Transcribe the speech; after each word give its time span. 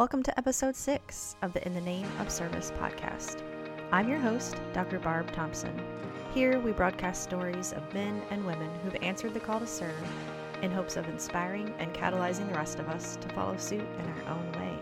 Welcome 0.00 0.22
to 0.22 0.38
episode 0.38 0.74
six 0.74 1.36
of 1.42 1.52
the 1.52 1.62
In 1.66 1.74
the 1.74 1.80
Name 1.82 2.06
of 2.20 2.30
Service 2.30 2.72
podcast. 2.80 3.42
I'm 3.92 4.08
your 4.08 4.18
host, 4.18 4.58
Dr. 4.72 4.98
Barb 4.98 5.30
Thompson. 5.32 5.78
Here 6.32 6.58
we 6.58 6.72
broadcast 6.72 7.22
stories 7.22 7.74
of 7.74 7.92
men 7.92 8.22
and 8.30 8.46
women 8.46 8.70
who've 8.82 8.96
answered 9.02 9.34
the 9.34 9.40
call 9.40 9.60
to 9.60 9.66
serve 9.66 10.02
in 10.62 10.70
hopes 10.70 10.96
of 10.96 11.06
inspiring 11.10 11.74
and 11.78 11.92
catalyzing 11.92 12.48
the 12.48 12.54
rest 12.54 12.78
of 12.78 12.88
us 12.88 13.16
to 13.16 13.28
follow 13.34 13.58
suit 13.58 13.82
in 13.82 14.06
our 14.06 14.38
own 14.38 14.52
way. 14.52 14.74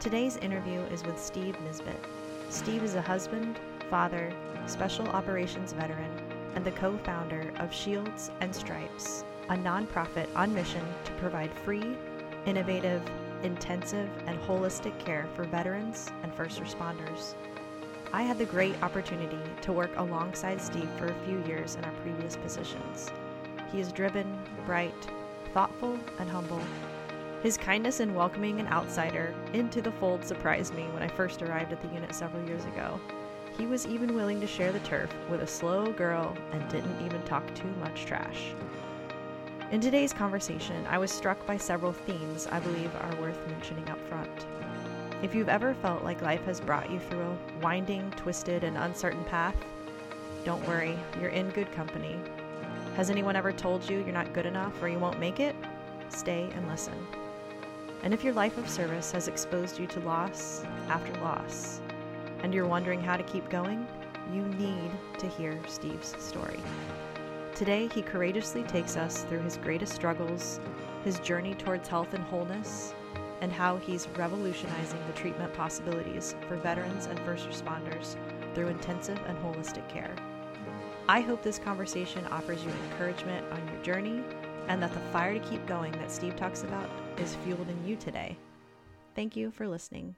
Today's 0.00 0.36
interview 0.38 0.80
is 0.92 1.04
with 1.04 1.20
Steve 1.20 1.54
Nisbet. 1.60 2.04
Steve 2.48 2.82
is 2.82 2.96
a 2.96 3.02
husband, 3.02 3.60
father, 3.88 4.32
special 4.66 5.06
operations 5.10 5.74
veteran, 5.74 6.10
and 6.56 6.64
the 6.64 6.72
co 6.72 6.98
founder 7.04 7.52
of 7.60 7.72
Shields 7.72 8.32
and 8.40 8.52
Stripes, 8.52 9.22
a 9.48 9.54
nonprofit 9.54 10.26
on 10.34 10.52
mission 10.52 10.84
to 11.04 11.12
provide 11.12 11.54
free, 11.54 11.96
innovative, 12.46 13.00
intensive, 13.42 14.08
and 14.26 14.38
holistic 14.40 14.98
care 14.98 15.26
for 15.34 15.44
veterans 15.44 16.10
and 16.22 16.34
first 16.34 16.60
responders. 16.60 17.34
I 18.12 18.22
had 18.22 18.38
the 18.38 18.44
great 18.44 18.82
opportunity 18.82 19.38
to 19.62 19.72
work 19.72 19.90
alongside 19.96 20.60
Steve 20.60 20.88
for 20.96 21.06
a 21.06 21.24
few 21.26 21.42
years 21.44 21.76
in 21.76 21.84
our 21.84 21.92
previous 22.02 22.36
positions. 22.36 23.08
He 23.70 23.80
is 23.80 23.92
driven, 23.92 24.38
bright, 24.66 24.94
thoughtful, 25.54 25.98
and 26.18 26.28
humble. 26.28 26.60
His 27.42 27.56
kindness 27.56 28.00
in 28.00 28.14
welcoming 28.14 28.60
an 28.60 28.66
outsider 28.66 29.34
into 29.52 29.80
the 29.80 29.92
fold 29.92 30.24
surprised 30.24 30.74
me 30.74 30.82
when 30.92 31.02
I 31.02 31.08
first 31.08 31.40
arrived 31.40 31.72
at 31.72 31.80
the 31.80 31.88
unit 31.88 32.14
several 32.14 32.46
years 32.46 32.64
ago. 32.64 33.00
He 33.56 33.66
was 33.66 33.86
even 33.86 34.14
willing 34.14 34.40
to 34.40 34.46
share 34.46 34.72
the 34.72 34.80
turf 34.80 35.10
with 35.30 35.42
a 35.42 35.46
slow 35.46 35.92
girl 35.92 36.36
and 36.52 36.68
didn't 36.68 37.04
even 37.04 37.22
talk 37.22 37.54
too 37.54 37.68
much 37.80 38.04
trash. 38.04 38.54
In 39.70 39.80
today's 39.80 40.12
conversation, 40.12 40.84
I 40.88 40.98
was 40.98 41.12
struck 41.12 41.46
by 41.46 41.56
several 41.56 41.92
themes 41.92 42.48
I 42.50 42.58
believe 42.58 42.90
are 42.96 43.14
worth 43.20 43.46
mentioning 43.46 43.88
up 43.88 44.00
front. 44.08 44.46
If 45.22 45.32
you've 45.32 45.48
ever 45.48 45.74
felt 45.74 46.02
like 46.02 46.22
life 46.22 46.44
has 46.46 46.60
brought 46.60 46.90
you 46.90 46.98
through 46.98 47.20
a 47.20 47.62
winding, 47.62 48.10
twisted, 48.16 48.64
and 48.64 48.76
uncertain 48.76 49.22
path, 49.26 49.54
don't 50.44 50.66
worry, 50.66 50.98
you're 51.20 51.30
in 51.30 51.50
good 51.50 51.70
company. 51.70 52.16
Has 52.96 53.10
anyone 53.10 53.36
ever 53.36 53.52
told 53.52 53.88
you 53.88 53.98
you're 53.98 54.12
not 54.12 54.32
good 54.32 54.44
enough 54.44 54.82
or 54.82 54.88
you 54.88 54.98
won't 54.98 55.20
make 55.20 55.38
it? 55.38 55.54
Stay 56.08 56.50
and 56.56 56.66
listen. 56.66 57.06
And 58.02 58.12
if 58.12 58.24
your 58.24 58.34
life 58.34 58.58
of 58.58 58.68
service 58.68 59.12
has 59.12 59.28
exposed 59.28 59.78
you 59.78 59.86
to 59.86 60.00
loss 60.00 60.64
after 60.88 61.12
loss, 61.20 61.80
and 62.42 62.52
you're 62.52 62.66
wondering 62.66 63.00
how 63.00 63.16
to 63.16 63.22
keep 63.22 63.48
going, 63.48 63.86
you 64.34 64.42
need 64.42 64.90
to 65.18 65.28
hear 65.28 65.60
Steve's 65.68 66.20
story. 66.20 66.58
Today, 67.54 67.88
he 67.88 68.02
courageously 68.02 68.62
takes 68.64 68.96
us 68.96 69.24
through 69.24 69.40
his 69.40 69.58
greatest 69.58 69.92
struggles, 69.92 70.60
his 71.04 71.18
journey 71.20 71.54
towards 71.54 71.88
health 71.88 72.14
and 72.14 72.24
wholeness, 72.24 72.94
and 73.40 73.52
how 73.52 73.76
he's 73.76 74.08
revolutionizing 74.16 75.00
the 75.06 75.12
treatment 75.12 75.52
possibilities 75.54 76.34
for 76.48 76.56
veterans 76.56 77.06
and 77.06 77.18
first 77.20 77.48
responders 77.48 78.16
through 78.54 78.68
intensive 78.68 79.20
and 79.26 79.38
holistic 79.38 79.86
care. 79.88 80.14
I 81.08 81.20
hope 81.20 81.42
this 81.42 81.58
conversation 81.58 82.24
offers 82.26 82.62
you 82.62 82.70
encouragement 82.70 83.44
on 83.52 83.66
your 83.68 83.82
journey 83.82 84.22
and 84.68 84.80
that 84.82 84.92
the 84.92 85.00
fire 85.12 85.34
to 85.34 85.40
keep 85.40 85.66
going 85.66 85.92
that 85.92 86.10
Steve 86.10 86.36
talks 86.36 86.62
about 86.62 86.88
is 87.18 87.36
fueled 87.44 87.68
in 87.68 87.84
you 87.84 87.96
today. 87.96 88.36
Thank 89.14 89.34
you 89.36 89.50
for 89.50 89.66
listening. 89.66 90.14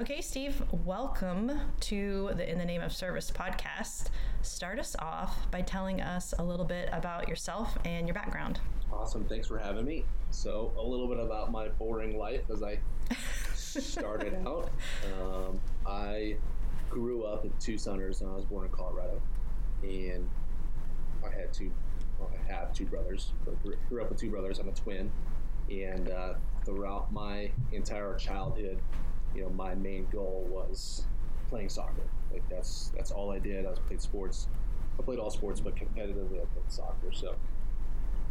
Okay, 0.00 0.20
Steve, 0.20 0.62
welcome 0.84 1.50
to 1.80 2.30
the 2.36 2.48
In 2.48 2.56
the 2.56 2.64
Name 2.64 2.82
of 2.82 2.92
Service 2.92 3.32
podcast. 3.32 4.10
Start 4.42 4.78
us 4.78 4.94
off 5.00 5.50
by 5.50 5.60
telling 5.60 6.00
us 6.00 6.32
a 6.38 6.44
little 6.44 6.64
bit 6.64 6.88
about 6.92 7.28
yourself 7.28 7.76
and 7.84 8.06
your 8.06 8.14
background. 8.14 8.60
Awesome. 8.92 9.24
Thanks 9.24 9.48
for 9.48 9.58
having 9.58 9.84
me. 9.84 10.04
So, 10.30 10.72
a 10.78 10.82
little 10.82 11.08
bit 11.08 11.18
about 11.18 11.50
my 11.50 11.66
boring 11.66 12.16
life 12.16 12.42
as 12.48 12.62
I 12.62 12.78
started 13.56 14.36
out. 14.46 14.70
Um, 15.20 15.58
I 15.84 16.36
grew 16.88 17.24
up 17.24 17.44
in 17.44 17.52
Tucson, 17.58 17.98
Arizona. 17.98 18.34
I 18.34 18.36
was 18.36 18.44
born 18.44 18.66
in 18.66 18.70
Colorado. 18.70 19.20
And 19.82 20.30
I 21.26 21.30
had 21.36 21.52
two, 21.52 21.72
well, 22.20 22.30
I 22.32 22.52
have 22.52 22.72
two 22.72 22.86
brothers. 22.86 23.32
grew 23.88 24.00
up 24.00 24.10
with 24.10 24.20
two 24.20 24.30
brothers. 24.30 24.60
I'm 24.60 24.68
a 24.68 24.72
twin. 24.72 25.10
And 25.68 26.08
uh, 26.08 26.34
throughout 26.64 27.12
my 27.12 27.50
entire 27.72 28.14
childhood, 28.14 28.80
you 29.38 29.44
know, 29.44 29.50
my 29.50 29.74
main 29.76 30.04
goal 30.10 30.44
was 30.50 31.04
playing 31.48 31.68
soccer. 31.68 32.02
Like 32.32 32.42
that's 32.50 32.90
that's 32.96 33.12
all 33.12 33.30
I 33.30 33.38
did. 33.38 33.66
I 33.66 33.72
played 33.86 34.02
sports. 34.02 34.48
I 34.98 35.02
played 35.02 35.20
all 35.20 35.30
sports, 35.30 35.60
but 35.60 35.76
competitively 35.76 36.42
I 36.42 36.46
played 36.46 36.68
soccer. 36.68 37.12
So 37.12 37.36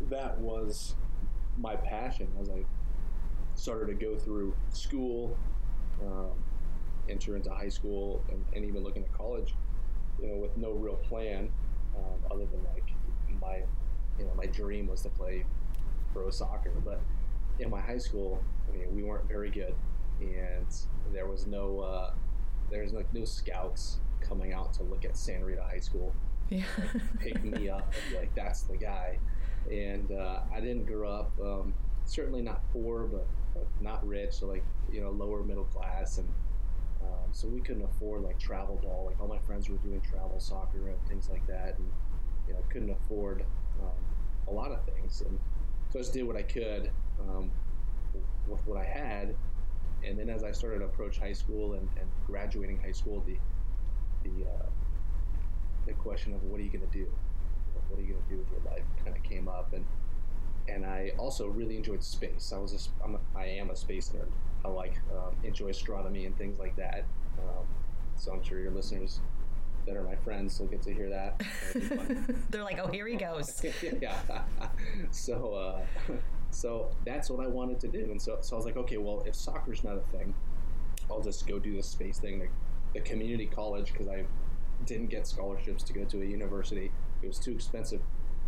that 0.09 0.37
was 0.39 0.95
my 1.57 1.77
passion 1.77 2.27
as 2.41 2.49
I 2.49 2.65
started 3.55 3.87
to 3.87 4.05
go 4.05 4.17
through 4.17 4.53
school, 4.69 5.37
um, 6.05 6.31
enter 7.09 7.37
into 7.37 7.49
high 7.49 7.69
school, 7.69 8.21
and, 8.29 8.43
and, 8.53 8.65
even 8.65 8.83
looking 8.83 9.03
at 9.03 9.13
college. 9.13 9.55
You 10.21 10.27
know, 10.27 10.35
with 10.35 10.57
no 10.57 10.71
real 10.71 10.95
plan 10.95 11.49
um, 11.95 12.31
other 12.31 12.45
than 12.45 12.59
like 12.73 12.89
my, 13.39 13.57
you 14.19 14.25
know, 14.25 14.33
my 14.35 14.47
dream 14.47 14.87
was 14.87 15.03
to 15.03 15.09
play 15.09 15.45
pro 16.11 16.29
soccer. 16.31 16.73
But 16.83 16.99
in 17.59 17.69
my 17.69 17.79
high 17.79 17.97
school, 17.97 18.43
I 18.67 18.75
mean, 18.75 18.93
we 18.93 19.03
weren't 19.03 19.27
very 19.29 19.49
good 19.49 19.73
and 20.19 20.67
there 21.13 21.27
was 21.27 21.47
no 21.47 21.79
uh, 21.79 22.11
there 22.69 22.83
was 22.83 22.93
like 22.93 23.11
no 23.13 23.25
scouts 23.25 23.97
coming 24.21 24.53
out 24.53 24.73
to 24.73 24.83
look 24.83 25.05
at 25.05 25.15
Santa 25.15 25.45
Rita 25.45 25.63
High 25.63 25.79
School, 25.79 26.13
yeah. 26.49 26.63
like, 26.77 27.01
pick 27.19 27.43
me 27.43 27.69
up 27.69 27.93
and 27.93 28.11
be 28.11 28.17
like 28.17 28.35
that's 28.35 28.63
the 28.63 28.77
guy. 28.77 29.19
And 29.71 30.11
uh, 30.11 30.39
I 30.53 30.59
didn't 30.61 30.85
grow 30.85 31.11
up 31.11 31.31
um, 31.41 31.73
certainly 32.05 32.41
not 32.41 32.61
poor, 32.71 33.03
but, 33.03 33.27
but, 33.53 33.67
not 33.81 34.05
rich, 34.07 34.33
so 34.33 34.47
like 34.47 34.63
you 34.91 35.01
know 35.01 35.11
lower 35.11 35.43
middle 35.43 35.65
class, 35.65 36.17
and 36.17 36.27
um, 37.03 37.29
so 37.31 37.47
we 37.47 37.59
couldn't 37.59 37.83
afford 37.83 38.23
like 38.23 38.39
travel 38.39 38.79
ball. 38.81 39.05
Like 39.05 39.19
all 39.19 39.27
my 39.27 39.39
friends 39.39 39.69
were 39.69 39.77
doing 39.77 40.01
travel 40.01 40.39
soccer 40.39 40.89
and 40.89 40.97
things 41.07 41.29
like 41.29 41.45
that, 41.47 41.77
and 41.77 41.91
you 42.47 42.53
know 42.53 42.59
couldn't 42.69 42.91
afford 42.91 43.43
um, 43.81 43.91
a 44.47 44.51
lot 44.51 44.71
of 44.71 44.83
things, 44.85 45.21
and 45.21 45.37
so 45.91 45.99
I 45.99 46.01
just 46.01 46.13
did 46.13 46.23
what 46.23 46.37
I 46.37 46.43
could 46.43 46.91
um, 47.29 47.51
with 48.47 48.65
what 48.65 48.77
I 48.77 48.85
had 48.85 49.35
and 50.05 50.17
then 50.17 50.29
as 50.29 50.43
I 50.43 50.51
started 50.51 50.79
to 50.79 50.85
approach 50.85 51.17
high 51.17 51.33
school 51.33 51.73
and, 51.73 51.87
and 51.99 52.09
graduating 52.25 52.79
high 52.79 52.91
school, 52.91 53.23
the 53.25 53.37
the 54.23 54.45
uh, 54.45 54.65
the 55.85 55.93
question 55.93 56.33
of 56.33 56.43
what 56.43 56.59
are 56.59 56.63
you 56.63 56.69
going 56.69 56.87
to 56.87 56.97
do? 56.97 57.07
What 57.89 57.99
are 57.99 58.03
you 58.03 58.13
going 58.13 58.23
to 58.23 58.29
do 58.29 58.37
with 58.37 58.47
your 58.51 58.71
life 58.71 58.83
kind 59.03 59.15
of 59.15 59.23
came 59.23 59.47
up, 59.47 59.73
and 59.73 59.85
and 60.67 60.85
I 60.85 61.11
also 61.17 61.47
really 61.47 61.77
enjoyed 61.77 62.03
space. 62.03 62.51
I 62.53 62.59
was 62.59 62.73
a, 62.73 63.03
I'm 63.03 63.15
a, 63.15 63.19
I 63.35 63.45
am 63.45 63.69
a 63.69 63.75
space 63.75 64.11
nerd. 64.15 64.27
I 64.65 64.69
like 64.69 64.95
um, 65.11 65.35
enjoy 65.43 65.69
astronomy 65.69 66.25
and 66.25 66.37
things 66.37 66.59
like 66.59 66.75
that. 66.75 67.05
Um, 67.39 67.65
so 68.17 68.33
I'm 68.33 68.43
sure 68.43 68.59
your 68.59 68.71
listeners 68.71 69.21
that 69.85 69.95
are 69.95 70.03
my 70.03 70.15
friends 70.15 70.59
will 70.59 70.67
get 70.67 70.81
to 70.83 70.93
hear 70.93 71.09
that. 71.09 71.41
They're 72.49 72.63
like, 72.63 72.79
oh, 72.79 72.87
here 72.87 73.07
he 73.07 73.15
goes. 73.15 73.63
yeah. 74.01 74.17
so 75.11 75.53
uh, 75.53 76.13
so 76.57 76.89
that's 77.05 77.29
what 77.29 77.45
I 77.45 77.47
wanted 77.47 77.79
to 77.81 77.87
do. 77.87 78.09
And 78.09 78.19
so, 78.19 78.39
so 78.41 78.55
I 78.55 78.57
was 78.57 78.65
like, 78.65 78.77
okay, 78.77 78.97
well, 78.97 79.23
if 79.27 79.35
soccer's 79.35 79.83
not 79.83 79.95
a 79.95 80.17
thing, 80.17 80.33
I'll 81.07 81.21
just 81.21 81.45
go 81.45 81.59
do 81.59 81.75
the 81.75 81.83
space 81.83 82.17
thing. 82.17 82.39
The, 82.39 82.47
the 82.95 83.01
community 83.01 83.45
college, 83.45 83.93
because 83.93 84.07
I 84.07 84.23
didn't 84.83 85.11
get 85.11 85.27
scholarships 85.27 85.83
to 85.83 85.93
go 85.93 86.03
to 86.05 86.23
a 86.23 86.25
university. 86.25 86.91
It 87.21 87.27
was 87.27 87.37
too 87.37 87.51
expensive 87.51 88.01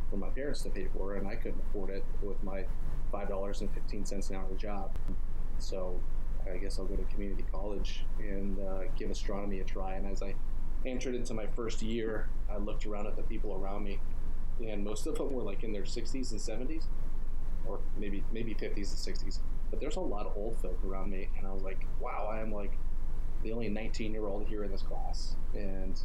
for 0.10 0.18
my 0.18 0.30
parents 0.30 0.64
to 0.64 0.72
pay 0.72 0.88
for, 0.98 1.18
and 1.18 1.28
I 1.28 1.36
couldn't 1.36 1.62
afford 1.70 1.92
it 1.92 2.04
with 2.24 2.42
my 2.44 2.66
$5.15 3.14 4.30
an 4.32 4.36
hour 4.36 4.56
job. 4.58 4.90
So 5.60 6.00
I 6.52 6.58
guess 6.58 6.80
I'll 6.80 6.86
go 6.86 6.96
to 6.96 7.04
community 7.14 7.46
college 7.52 8.06
and 8.18 8.60
uh, 8.60 8.80
give 8.98 9.12
astronomy 9.12 9.60
a 9.60 9.64
try. 9.64 9.94
And 9.94 10.08
as 10.08 10.24
I 10.24 10.34
entered 10.84 11.14
into 11.14 11.36
my 11.36 11.46
first 11.46 11.84
year, 11.84 12.28
I 12.52 12.58
looked 12.58 12.88
around 12.88 13.06
at 13.06 13.16
the 13.16 13.24
people 13.24 13.54
around 13.54 13.84
me, 13.84 14.00
and 14.68 14.84
most 14.84 15.06
of 15.06 15.16
them 15.16 15.32
were 15.32 15.44
like 15.44 15.64
in 15.64 15.72
their 15.72 15.84
60s 15.84 16.32
and 16.32 16.40
70s 16.40 16.86
or 17.70 17.80
maybe 17.98 18.24
maybe 18.32 18.54
50s 18.54 18.76
and 18.76 19.18
60s. 19.18 19.40
But 19.70 19.80
there's 19.80 19.98
a 19.98 20.02
lot 20.02 20.26
of 20.26 20.36
old 20.36 20.58
folk 20.62 20.80
around 20.86 21.12
me, 21.12 21.30
and 21.38 21.46
I 21.46 21.54
was 21.54 21.62
like, 21.62 21.86
wow, 22.00 22.28
I 22.32 22.42
am 22.42 22.52
like 22.52 22.74
the 23.44 23.52
only 23.52 23.70
19 23.70 24.12
year 24.12 24.26
old 24.26 24.48
here 24.48 24.64
in 24.64 24.72
this 24.72 24.82
class, 24.82 25.36
and 25.54 26.00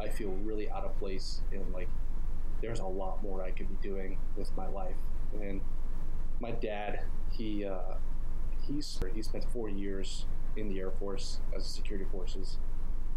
I 0.00 0.08
feel 0.08 0.30
really 0.44 0.70
out 0.70 0.84
of 0.84 0.96
place. 0.98 1.40
And 1.52 1.72
like, 1.72 1.88
there's 2.62 2.80
a 2.80 2.86
lot 2.86 3.22
more 3.22 3.42
I 3.42 3.50
could 3.50 3.68
be 3.68 3.88
doing 3.88 4.18
with 4.36 4.56
my 4.56 4.68
life. 4.68 4.96
And 5.34 5.60
my 6.40 6.52
dad, 6.52 7.00
he 7.32 7.64
uh, 7.64 7.96
he's 8.66 8.98
he 9.14 9.22
spent 9.22 9.44
four 9.52 9.68
years 9.68 10.26
in 10.56 10.68
the 10.68 10.78
Air 10.80 10.92
Force 10.92 11.38
as 11.54 11.64
a 11.66 11.68
security 11.68 12.06
forces 12.10 12.58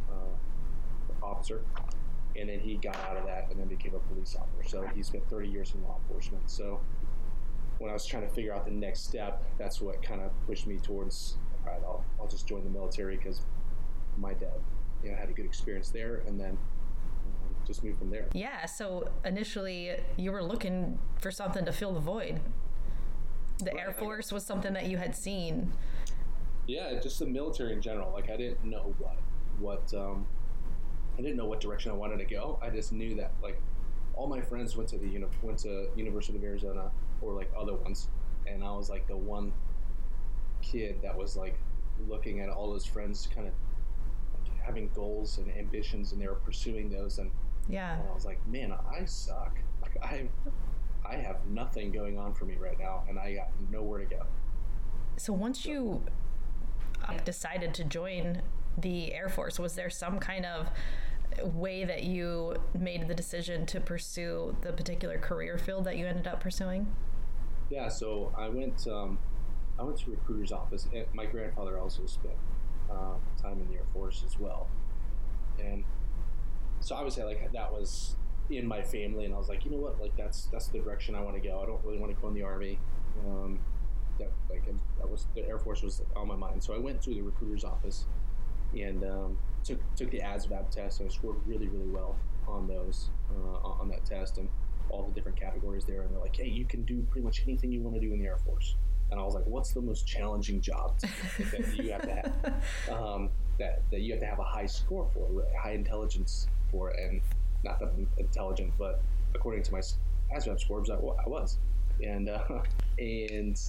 uh, 0.09 1.25
officer, 1.25 1.61
and 2.35 2.49
then 2.49 2.59
he 2.59 2.75
got 2.75 2.95
out 3.07 3.17
of 3.17 3.25
that 3.25 3.47
and 3.49 3.59
then 3.59 3.67
became 3.67 3.93
a 3.95 3.99
police 4.13 4.35
officer. 4.35 4.69
So 4.69 4.87
he 4.95 5.03
spent 5.03 5.29
30 5.29 5.47
years 5.47 5.73
in 5.75 5.83
law 5.83 5.97
enforcement. 6.07 6.49
So 6.49 6.79
when 7.81 7.89
I 7.89 7.93
was 7.93 8.05
trying 8.05 8.21
to 8.21 8.29
figure 8.29 8.53
out 8.53 8.63
the 8.63 8.71
next 8.71 9.05
step, 9.05 9.43
that's 9.57 9.81
what 9.81 10.03
kind 10.03 10.21
of 10.21 10.29
pushed 10.45 10.67
me 10.67 10.77
towards, 10.77 11.37
all 11.65 11.73
right, 11.73 11.81
I'll, 11.83 12.05
I'll 12.19 12.27
just 12.27 12.47
join 12.47 12.63
the 12.63 12.69
military 12.69 13.17
because 13.17 13.41
my 14.17 14.33
dad. 14.33 14.59
You 15.03 15.09
know, 15.09 15.17
had 15.17 15.29
a 15.29 15.33
good 15.33 15.47
experience 15.47 15.89
there, 15.89 16.21
and 16.27 16.39
then 16.39 16.51
um, 16.51 17.55
just 17.65 17.83
moved 17.83 17.97
from 17.97 18.11
there. 18.11 18.27
Yeah. 18.33 18.67
So 18.67 19.09
initially, 19.25 19.95
you 20.15 20.31
were 20.31 20.43
looking 20.43 20.99
for 21.19 21.31
something 21.31 21.65
to 21.65 21.71
fill 21.71 21.91
the 21.91 21.99
void. 21.99 22.39
The 23.57 23.71
right. 23.71 23.79
Air 23.79 23.93
Force 23.93 24.31
was 24.31 24.45
something 24.45 24.73
that 24.73 24.85
you 24.85 24.97
had 24.97 25.15
seen. 25.15 25.73
Yeah, 26.67 26.99
just 26.99 27.17
the 27.17 27.25
military 27.25 27.73
in 27.73 27.81
general. 27.81 28.11
Like 28.13 28.29
I 28.29 28.37
didn't 28.37 28.63
know 28.63 28.93
what 28.99 29.17
what 29.57 29.91
um, 29.95 30.27
I 31.17 31.23
didn't 31.23 31.37
know 31.37 31.47
what 31.47 31.59
direction 31.59 31.91
I 31.91 31.95
wanted 31.95 32.19
to 32.19 32.25
go. 32.25 32.59
I 32.61 32.69
just 32.69 32.93
knew 32.93 33.15
that 33.15 33.31
like 33.41 33.59
all 34.13 34.27
my 34.27 34.39
friends 34.39 34.77
went 34.77 34.87
to 34.89 34.99
the 34.99 35.07
uni- 35.07 35.25
went 35.41 35.57
to 35.59 35.87
University 35.95 36.37
of 36.37 36.43
Arizona 36.43 36.91
or 37.21 37.33
like 37.33 37.51
other 37.57 37.75
ones, 37.75 38.07
and 38.47 38.63
I 38.63 38.71
was 38.71 38.89
like 38.89 39.07
the 39.07 39.17
one 39.17 39.53
kid 40.61 40.99
that 41.01 41.15
was 41.17 41.35
like 41.35 41.57
looking 42.07 42.39
at 42.39 42.49
all 42.49 42.73
his 42.73 42.85
friends 42.85 43.27
kind 43.33 43.47
of 43.47 43.53
like, 44.33 44.59
having 44.65 44.89
goals 44.95 45.37
and 45.37 45.51
ambitions, 45.57 46.11
and 46.11 46.21
they 46.21 46.27
were 46.27 46.35
pursuing 46.35 46.89
those, 46.89 47.19
and 47.19 47.31
yeah, 47.69 47.99
and 47.99 48.09
I 48.09 48.13
was 48.13 48.25
like, 48.25 48.45
man, 48.47 48.73
I 48.73 49.05
suck. 49.05 49.57
Like 49.81 49.97
I 50.03 50.27
I 51.05 51.15
have 51.15 51.45
nothing 51.47 51.91
going 51.91 52.17
on 52.17 52.33
for 52.33 52.45
me 52.45 52.55
right 52.59 52.79
now, 52.79 53.03
and 53.09 53.19
I 53.19 53.33
got 53.33 53.49
nowhere 53.71 53.99
to 53.99 54.05
go. 54.05 54.25
So 55.17 55.33
once 55.33 55.65
you 55.65 56.03
uh, 57.07 57.17
decided 57.25 57.73
to 57.75 57.83
join 57.83 58.41
the 58.77 59.13
Air 59.13 59.29
Force, 59.29 59.59
was 59.59 59.75
there 59.75 59.89
some 59.89 60.19
kind 60.19 60.45
of 60.45 60.69
way 61.55 61.83
that 61.85 62.03
you 62.03 62.55
made 62.77 63.07
the 63.07 63.13
decision 63.13 63.65
to 63.67 63.79
pursue 63.79 64.55
the 64.61 64.71
particular 64.71 65.17
career 65.17 65.57
field 65.57 65.85
that 65.85 65.97
you 65.97 66.05
ended 66.05 66.27
up 66.27 66.39
pursuing? 66.39 66.87
Yeah, 67.71 67.87
so 67.87 68.33
I 68.37 68.49
went. 68.49 68.85
Um, 68.85 69.17
I 69.79 69.83
went 69.83 69.97
to 69.99 70.11
recruiter's 70.11 70.51
office. 70.51 70.87
My 71.13 71.25
grandfather 71.25 71.79
also 71.79 72.05
spent 72.05 72.35
uh, 72.91 73.15
time 73.41 73.61
in 73.61 73.67
the 73.69 73.75
Air 73.75 73.85
Force 73.93 74.23
as 74.25 74.37
well, 74.37 74.67
and 75.57 75.85
so 76.81 76.95
obviously, 76.95 77.23
like 77.23 77.49
that 77.53 77.71
was 77.71 78.17
in 78.49 78.67
my 78.67 78.81
family, 78.81 79.23
and 79.23 79.33
I 79.33 79.37
was 79.37 79.47
like, 79.47 79.63
you 79.63 79.71
know 79.71 79.77
what, 79.77 80.01
like 80.01 80.15
that's 80.17 80.49
that's 80.51 80.67
the 80.67 80.79
direction 80.79 81.15
I 81.15 81.21
want 81.21 81.41
to 81.41 81.47
go. 81.47 81.61
I 81.61 81.65
don't 81.65 81.83
really 81.85 81.97
want 81.97 82.13
to 82.13 82.21
go 82.21 82.27
in 82.27 82.33
the 82.33 82.43
army. 82.43 82.77
Um, 83.25 83.59
that 84.19 84.31
like 84.49 84.65
that 84.99 85.09
was 85.09 85.27
the 85.33 85.47
Air 85.47 85.57
Force 85.57 85.81
was 85.81 86.01
on 86.13 86.27
my 86.27 86.35
mind, 86.35 86.61
so 86.61 86.73
I 86.73 86.77
went 86.77 87.01
to 87.03 87.11
the 87.11 87.21
recruiter's 87.21 87.63
office 87.63 88.05
and 88.73 89.05
um, 89.05 89.37
took 89.63 89.79
took 89.95 90.11
the 90.11 90.19
ASVAB 90.19 90.69
test. 90.71 90.99
And 90.99 91.09
I 91.09 91.13
scored 91.13 91.37
really 91.47 91.69
really 91.69 91.87
well 91.87 92.17
on 92.49 92.67
those 92.67 93.11
uh, 93.33 93.59
on 93.65 93.87
that 93.87 94.03
test 94.03 94.39
and 94.39 94.49
all 94.91 95.03
the 95.03 95.13
different 95.13 95.39
categories 95.39 95.83
there. 95.85 96.01
And 96.01 96.11
they're 96.11 96.21
like, 96.21 96.35
hey, 96.35 96.47
you 96.47 96.65
can 96.65 96.83
do 96.83 97.01
pretty 97.09 97.25
much 97.25 97.41
anything 97.47 97.71
you 97.71 97.81
want 97.81 97.95
to 97.95 98.01
do 98.01 98.13
in 98.13 98.19
the 98.19 98.25
Air 98.25 98.37
Force. 98.37 98.75
And 99.09 99.19
I 99.19 99.23
was 99.23 99.33
like, 99.33 99.45
what's 99.45 99.71
the 99.71 99.81
most 99.81 100.07
challenging 100.07 100.61
job 100.61 100.97
that 100.99 101.75
you 101.75 101.91
have 101.91 102.01
to 102.03 102.11
have? 102.11 102.63
Um, 102.91 103.29
that, 103.59 103.83
that 103.91 104.01
you 104.01 104.13
have 104.13 104.21
to 104.21 104.25
have 104.25 104.39
a 104.39 104.43
high 104.43 104.65
score 104.65 105.07
for, 105.13 105.45
high 105.61 105.73
intelligence 105.73 106.47
for, 106.71 106.89
and 106.89 107.21
not 107.63 107.79
that 107.79 107.89
I'm 107.89 108.07
intelligent, 108.17 108.73
but 108.77 109.01
according 109.35 109.63
to 109.63 109.71
my 109.71 109.81
ASVAB 110.35 110.59
scores, 110.59 110.89
I, 110.89 110.95
I 110.95 111.27
was. 111.27 111.57
And 112.01 112.29
uh, 112.29 112.39
and 112.99 113.59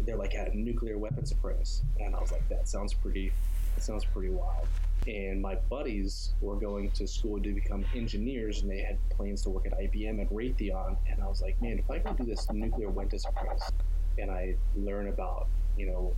they're 0.00 0.16
like 0.16 0.34
a 0.34 0.50
nuclear 0.54 0.98
weapons 0.98 1.32
apprentice, 1.32 1.82
and 2.00 2.14
I 2.14 2.20
was 2.20 2.32
like, 2.32 2.46
that 2.48 2.68
sounds 2.68 2.92
pretty, 2.92 3.32
that 3.74 3.82
sounds 3.82 4.04
pretty 4.04 4.30
wild. 4.30 4.66
And 5.06 5.42
my 5.42 5.56
buddies 5.68 6.32
were 6.40 6.56
going 6.56 6.90
to 6.92 7.06
school 7.06 7.40
to 7.40 7.52
become 7.52 7.84
engineers, 7.94 8.62
and 8.62 8.70
they 8.70 8.80
had 8.80 8.98
plans 9.10 9.42
to 9.42 9.50
work 9.50 9.66
at 9.66 9.78
IBM 9.78 10.20
and 10.20 10.30
Raytheon. 10.30 10.96
And 11.10 11.22
I 11.22 11.28
was 11.28 11.42
like, 11.42 11.60
man, 11.60 11.78
if 11.78 11.90
I 11.90 11.98
go 11.98 12.14
do 12.14 12.24
this 12.24 12.50
nuclear 12.50 12.88
weapons 12.88 13.26
apprentice, 13.26 13.70
and 14.18 14.30
I 14.30 14.56
learn 14.76 15.08
about 15.08 15.48
you 15.76 15.86
know 15.86 16.14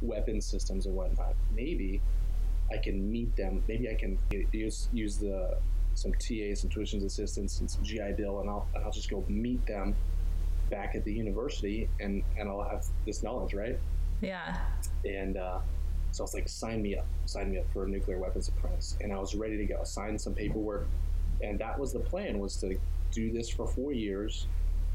weapon 0.00 0.40
systems 0.40 0.86
and 0.86 0.96
whatnot, 0.96 1.34
maybe 1.54 2.00
I 2.72 2.78
can 2.78 3.10
meet 3.10 3.34
them. 3.36 3.62
Maybe 3.68 3.88
I 3.88 3.94
can 3.94 4.18
use 4.52 4.88
use 4.92 5.18
the 5.18 5.58
some 5.94 6.12
TAs, 6.14 6.64
and 6.64 6.72
tuition 6.72 7.04
assistants, 7.04 7.60
and 7.60 7.70
some 7.70 7.84
GI 7.84 8.12
Bill, 8.16 8.40
and 8.40 8.50
I'll 8.50 8.66
I'll 8.84 8.92
just 8.92 9.10
go 9.10 9.24
meet 9.28 9.64
them 9.66 9.94
back 10.70 10.94
at 10.94 11.04
the 11.04 11.12
university, 11.12 11.88
and 12.00 12.22
and 12.38 12.48
I'll 12.48 12.62
have 12.62 12.84
this 13.06 13.22
knowledge, 13.22 13.54
right? 13.54 13.78
Yeah. 14.20 14.56
And 15.04 15.36
uh, 15.36 15.58
so 16.12 16.22
I 16.22 16.24
was 16.24 16.34
like, 16.34 16.48
sign 16.48 16.82
me 16.82 16.96
up, 16.96 17.06
sign 17.26 17.50
me 17.50 17.58
up 17.58 17.64
for 17.72 17.84
a 17.84 17.88
nuclear 17.88 18.18
weapons 18.18 18.48
apprentice, 18.48 18.96
and 19.00 19.12
I 19.12 19.18
was 19.18 19.34
ready 19.34 19.56
to 19.56 19.64
go, 19.64 19.82
sign 19.84 20.18
some 20.18 20.34
paperwork, 20.34 20.86
and 21.42 21.58
that 21.58 21.78
was 21.78 21.92
the 21.92 22.00
plan 22.00 22.38
was 22.38 22.56
to 22.56 22.78
do 23.10 23.32
this 23.32 23.48
for 23.48 23.66
four 23.66 23.92
years, 23.92 24.46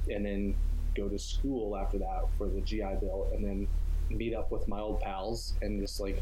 and 0.10 0.26
then 0.26 0.56
go 0.96 1.08
to 1.08 1.20
school 1.20 1.76
after 1.76 1.98
that 1.98 2.26
for 2.38 2.48
the 2.48 2.62
GI 2.62 2.98
Bill, 3.02 3.28
and 3.34 3.44
then 3.44 3.68
meet 4.10 4.34
up 4.34 4.52
with 4.52 4.68
my 4.68 4.80
old 4.80 5.02
pals 5.02 5.54
and 5.62 5.82
just 5.82 6.00
like 6.00 6.22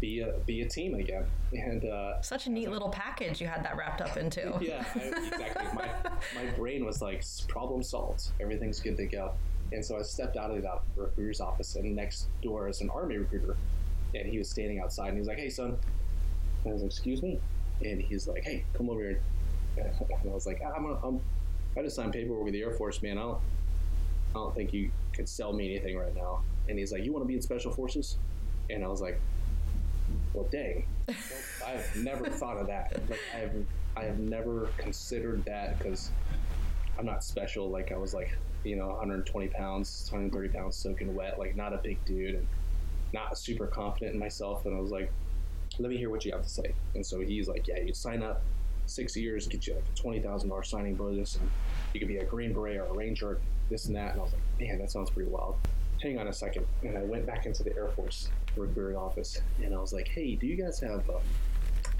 be 0.00 0.20
a 0.20 0.32
be 0.46 0.62
a 0.62 0.68
team 0.68 0.94
again. 0.94 1.24
And 1.52 1.84
uh, 1.84 2.22
such 2.22 2.46
a 2.46 2.50
neat 2.50 2.70
little 2.70 2.88
package 2.88 3.38
you 3.38 3.46
had 3.46 3.62
that 3.62 3.76
wrapped 3.76 4.00
up 4.00 4.16
into. 4.16 4.40
yeah, 4.62 4.82
I, 4.94 4.98
exactly. 5.00 5.66
My 5.74 5.90
my 6.34 6.50
brain 6.56 6.86
was 6.86 7.02
like 7.02 7.22
problem 7.46 7.82
solved. 7.82 8.28
Everything's 8.40 8.80
good 8.80 8.96
to 8.96 9.04
go. 9.04 9.32
And 9.70 9.84
so 9.84 9.98
I 9.98 10.02
stepped 10.02 10.38
out 10.38 10.50
of 10.50 10.62
that 10.62 10.80
recruiter's 10.96 11.42
office, 11.42 11.76
and 11.76 11.94
next 11.94 12.28
door 12.42 12.68
is 12.68 12.80
an 12.80 12.88
army 12.88 13.18
recruiter, 13.18 13.56
and 14.14 14.28
he 14.28 14.38
was 14.38 14.48
standing 14.48 14.80
outside, 14.80 15.08
and 15.08 15.14
he 15.14 15.20
was 15.20 15.28
like, 15.28 15.38
"Hey, 15.38 15.50
son," 15.50 15.76
I 16.66 16.72
was 16.72 16.82
like, 16.82 16.90
"Excuse 16.90 17.22
me," 17.22 17.40
and 17.84 18.00
he's 18.00 18.26
like, 18.28 18.44
"Hey, 18.44 18.64
come 18.74 18.90
over 18.90 19.00
here." 19.00 19.20
And 19.78 20.30
I 20.30 20.34
was 20.34 20.46
like, 20.46 20.60
"I'm, 20.62 20.82
gonna, 20.82 20.98
I'm 21.02 21.20
I 21.76 21.82
just 21.82 21.96
signed 21.96 22.12
paperwork 22.12 22.44
with 22.44 22.52
the 22.52 22.62
Air 22.62 22.72
Force, 22.72 23.02
man. 23.02 23.16
I 23.16 23.22
don't, 23.22 23.38
I 24.30 24.34
don't 24.34 24.54
think 24.54 24.74
you 24.74 24.90
could 25.14 25.28
sell 25.28 25.52
me 25.52 25.74
anything 25.74 25.96
right 25.96 26.14
now." 26.14 26.42
And 26.68 26.78
he's 26.78 26.92
like, 26.92 27.04
"You 27.04 27.12
want 27.12 27.24
to 27.24 27.28
be 27.28 27.34
in 27.34 27.42
Special 27.42 27.72
Forces?" 27.72 28.18
And 28.70 28.84
I 28.84 28.88
was 28.88 29.00
like, 29.00 29.18
well, 30.34 30.48
dang, 30.50 30.84
I 31.08 31.70
have 31.70 31.96
never 31.96 32.26
thought 32.28 32.56
of 32.56 32.66
that. 32.68 33.00
Like 33.08 33.20
I 33.34 33.38
have, 33.38 33.52
I 33.96 34.04
have 34.04 34.18
never 34.18 34.68
considered 34.78 35.44
that 35.44 35.78
because 35.78 36.10
I'm 36.98 37.06
not 37.06 37.22
special. 37.22 37.68
Like 37.68 37.92
I 37.92 37.96
was 37.96 38.14
like, 38.14 38.36
you 38.64 38.76
know, 38.76 38.88
120 38.88 39.48
pounds, 39.48 40.08
130 40.10 40.48
pounds 40.48 40.76
soaking 40.76 41.14
wet, 41.14 41.38
like 41.38 41.56
not 41.56 41.72
a 41.72 41.78
big 41.78 42.02
dude 42.04 42.36
and 42.36 42.46
not 43.12 43.38
super 43.38 43.66
confident 43.66 44.14
in 44.14 44.18
myself. 44.18 44.66
And 44.66 44.76
I 44.76 44.80
was 44.80 44.90
like, 44.90 45.10
let 45.78 45.90
me 45.90 45.96
hear 45.96 46.10
what 46.10 46.24
you 46.24 46.32
have 46.32 46.42
to 46.42 46.48
say. 46.48 46.74
And 46.94 47.04
so 47.04 47.20
he's 47.20 47.48
like, 47.48 47.66
yeah, 47.66 47.80
you 47.80 47.94
sign 47.94 48.22
up 48.22 48.42
six 48.86 49.16
years, 49.16 49.46
get 49.46 49.66
you 49.66 49.74
like 49.74 49.84
a 49.92 50.00
twenty 50.00 50.20
thousand 50.20 50.48
dollars 50.48 50.68
signing 50.68 50.94
bonus, 50.94 51.36
and 51.36 51.48
you 51.94 52.00
could 52.00 52.08
be 52.08 52.18
a 52.18 52.24
Green 52.24 52.52
Beret 52.52 52.78
or 52.78 52.86
a 52.86 52.92
Ranger, 52.92 53.40
this 53.70 53.86
and 53.86 53.96
that. 53.96 54.12
And 54.12 54.20
I 54.20 54.24
was 54.24 54.32
like, 54.32 54.42
man, 54.60 54.78
that 54.78 54.90
sounds 54.90 55.10
pretty 55.10 55.30
wild 55.30 55.56
hang 56.02 56.18
on 56.18 56.26
a 56.26 56.32
second. 56.32 56.66
And 56.82 56.98
I 56.98 57.02
went 57.02 57.26
back 57.26 57.46
into 57.46 57.62
the 57.62 57.74
Air 57.76 57.88
Force 57.88 58.28
recruiting 58.56 58.96
office 58.96 59.40
and 59.62 59.74
I 59.74 59.78
was 59.78 59.92
like, 59.92 60.08
hey, 60.08 60.34
do 60.34 60.46
you 60.46 60.56
guys 60.56 60.80
have 60.80 61.08
um, 61.08 61.22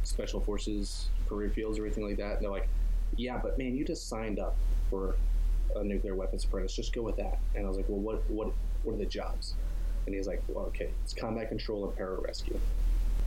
special 0.02 0.40
forces 0.40 1.08
career 1.28 1.48
fields 1.48 1.78
or 1.78 1.86
anything 1.86 2.04
like 2.04 2.16
that? 2.16 2.34
And 2.36 2.42
they're 2.42 2.50
like, 2.50 2.68
yeah, 3.16 3.38
but 3.38 3.56
man, 3.58 3.76
you 3.76 3.84
just 3.84 4.08
signed 4.08 4.38
up 4.38 4.56
for 4.90 5.14
a 5.76 5.84
nuclear 5.84 6.14
weapons 6.16 6.44
apprentice. 6.44 6.74
Just 6.74 6.92
go 6.92 7.02
with 7.02 7.16
that. 7.16 7.38
And 7.54 7.64
I 7.64 7.68
was 7.68 7.76
like, 7.76 7.88
well, 7.88 8.00
what, 8.00 8.28
what, 8.28 8.52
what 8.82 8.94
are 8.94 8.98
the 8.98 9.06
jobs? 9.06 9.54
And 10.06 10.14
he's 10.14 10.26
like, 10.26 10.42
well, 10.48 10.66
okay, 10.66 10.90
it's 11.04 11.14
combat 11.14 11.48
control 11.48 11.88
and 11.88 11.96
pararescue. 11.96 12.58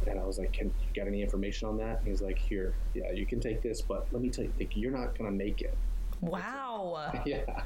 And 0.08 0.20
I 0.20 0.25
was 0.25 0.38
like, 0.38 0.53
can 0.53 0.67
you 0.67 0.74
get 0.94 1.08
any 1.08 1.22
information 1.22 1.67
on 1.67 1.77
that? 1.77 2.00
And 2.00 2.08
he's 2.08 2.22
like, 2.22 2.38
here, 2.38 2.74
yeah, 2.94 3.12
you 3.12 3.25
can 3.25 3.39
take 3.39 3.62
this, 3.62 3.82
but 3.82 4.08
let 4.12 4.22
me 4.22 4.29
tell 4.29 4.44
you, 4.44 4.53
like, 4.60 4.75
you're 4.75 4.91
not 4.91 5.17
going 5.17 5.29
to 5.29 5.36
make 5.36 5.62
it. 5.62 5.75
Wow. 6.22 7.12
yeah. 7.25 7.63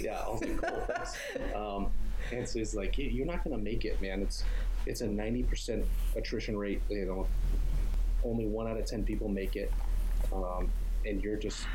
yeah. 0.00 0.22
I 0.26 0.30
was 0.30 0.40
like, 0.40 0.62
cool, 0.62 0.84
thanks. 0.88 1.16
Um, 1.54 1.88
and 2.32 2.48
so 2.48 2.58
he's 2.58 2.74
like, 2.74 2.98
you're 2.98 3.26
not 3.26 3.44
going 3.44 3.56
to 3.56 3.62
make 3.62 3.84
it, 3.84 4.00
man. 4.02 4.22
It's 4.22 4.44
it's 4.84 5.00
a 5.00 5.06
90% 5.06 5.84
attrition 6.16 6.56
rate. 6.56 6.80
You 6.88 7.06
know, 7.06 7.26
only 8.24 8.46
one 8.46 8.66
out 8.66 8.76
of 8.76 8.84
10 8.84 9.04
people 9.04 9.28
make 9.28 9.56
it. 9.56 9.72
Um, 10.32 10.70
and 11.04 11.22
you're 11.22 11.36
just 11.36 11.66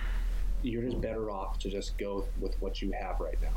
you're 0.64 0.84
just 0.84 1.02
better 1.02 1.32
off 1.32 1.58
to 1.60 1.70
just 1.70 1.98
go 1.98 2.26
with 2.40 2.60
what 2.62 2.82
you 2.82 2.92
have 2.92 3.20
right 3.20 3.42
now. 3.42 3.54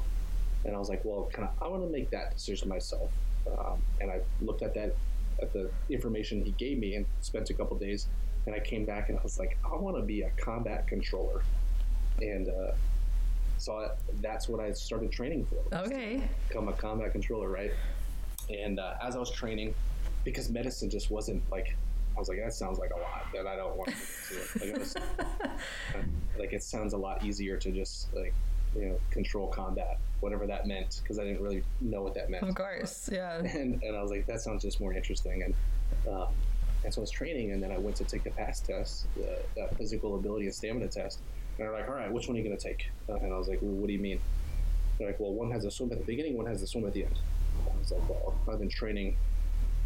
And 0.64 0.75
I 0.75 0.78
was 0.78 0.88
like, 0.88 1.04
well, 1.04 1.28
kind 1.33 1.49
of, 1.49 1.62
I 1.62 1.68
want 1.68 1.83
to 1.83 1.90
make 1.90 2.11
that 2.11 2.33
decision 2.33 2.68
myself. 2.68 3.11
Um, 3.47 3.83
and 4.00 4.11
I 4.11 4.21
looked 4.40 4.62
at 4.62 4.75
that 4.75 4.94
at 5.42 5.52
the 5.52 5.71
information 5.90 6.44
he 6.44 6.52
gave 6.52 6.78
me 6.78 6.94
and 6.94 7.06
spent 7.21 7.50
a 7.50 7.54
couple 7.54 7.76
days. 7.76 8.06
And 8.47 8.54
I 8.54 8.61
came 8.61 8.85
back 8.85 9.09
and 9.09 9.18
I 9.18 9.23
was 9.23 9.38
like, 9.38 9.59
I 9.64 9.76
want 9.76 9.97
to 9.97 10.02
be 10.02 10.23
a 10.23 10.30
combat 10.30 10.87
controller. 10.87 11.42
And 12.21 12.49
uh, 12.49 12.73
so 13.59 13.78
I, 13.78 13.88
that's 14.21 14.49
what 14.49 14.61
I 14.61 14.73
started 14.73 15.11
training 15.11 15.47
for. 15.47 15.76
Okay. 15.76 16.23
Become 16.49 16.68
a 16.68 16.73
combat 16.73 17.12
controller, 17.12 17.49
right? 17.49 17.73
And 18.50 18.78
uh, 18.78 18.94
as 19.02 19.16
I 19.16 19.18
was 19.18 19.30
training, 19.30 19.75
because 20.25 20.49
medicine 20.50 20.90
just 20.90 21.11
wasn't 21.11 21.42
like, 21.50 21.75
I 22.16 22.18
was 22.18 22.28
like, 22.28 22.38
that 22.38 22.54
sounds 22.54 22.78
like 22.78 22.90
a 22.90 22.99
lot 22.99 23.26
that 23.35 23.47
I 23.47 23.56
don't 23.56 23.76
want 23.76 23.90
to 23.90 24.35
do. 24.35 24.40
Like 24.61 24.68
it, 24.68 24.78
was, 24.78 24.94
like 26.38 26.52
it 26.52 26.62
sounds 26.62 26.92
a 26.92 26.97
lot 26.97 27.25
easier 27.25 27.56
to 27.56 27.71
just 27.73 28.12
like, 28.14 28.35
you 28.76 28.87
know, 28.87 29.00
control 29.11 29.49
combat, 29.49 29.99
whatever 30.21 30.47
that 30.47 30.66
meant, 30.66 31.00
because 31.02 31.19
I 31.19 31.25
didn't 31.25 31.43
really 31.43 31.62
know 31.81 32.02
what 32.02 32.14
that 32.14 32.31
meant. 32.31 32.43
Of 32.43 32.54
course, 32.54 33.09
yeah. 33.12 33.38
And, 33.54 33.83
and 33.83 33.97
I 33.97 34.02
was 34.02 34.11
like, 34.11 34.26
that 34.26 34.40
sounds 34.40 34.62
just 34.62 34.81
more 34.81 34.93
interesting. 34.93 35.43
And 35.43 35.54
uh, 36.09 36.26
and 36.85 36.93
so 36.93 37.00
I 37.00 37.02
was 37.02 37.11
training, 37.11 37.52
and 37.52 37.62
then 37.62 37.73
I 37.73 37.78
went 37.78 37.97
to 37.97 38.04
take 38.04 38.25
the 38.25 38.31
PASS 38.31 38.61
test, 38.61 39.07
the, 39.16 39.38
the 39.57 39.75
physical 39.76 40.16
ability 40.16 40.45
and 40.45 40.54
stamina 40.54 40.88
test. 40.88 41.21
And 41.57 41.66
they're 41.66 41.73
like, 41.73 41.88
all 41.88 41.95
right, 41.95 42.12
which 42.12 42.28
one 42.28 42.37
are 42.37 42.40
you 42.40 42.45
going 42.45 42.57
to 42.57 42.62
take? 42.62 42.90
And 43.09 43.33
I 43.33 43.38
was 43.38 43.49
like, 43.49 43.61
well, 43.62 43.73
what 43.73 43.87
do 43.87 43.93
you 43.95 43.99
mean? 43.99 44.21
They're 44.99 45.09
like, 45.09 45.19
well, 45.19 45.33
one 45.33 45.50
has 45.50 45.64
a 45.64 45.71
swim 45.71 45.90
at 45.93 45.99
the 45.99 46.04
beginning, 46.04 46.37
one 46.37 46.47
has 46.47 46.62
a 46.62 46.66
swim 46.66 46.87
at 46.87 46.93
the 46.93 47.04
end. 47.04 47.19
I 47.66 47.78
was 47.78 47.90
like, 47.90 48.07
well, 48.09 48.35
I've 48.50 48.59
been 48.59 48.69
training 48.69 49.16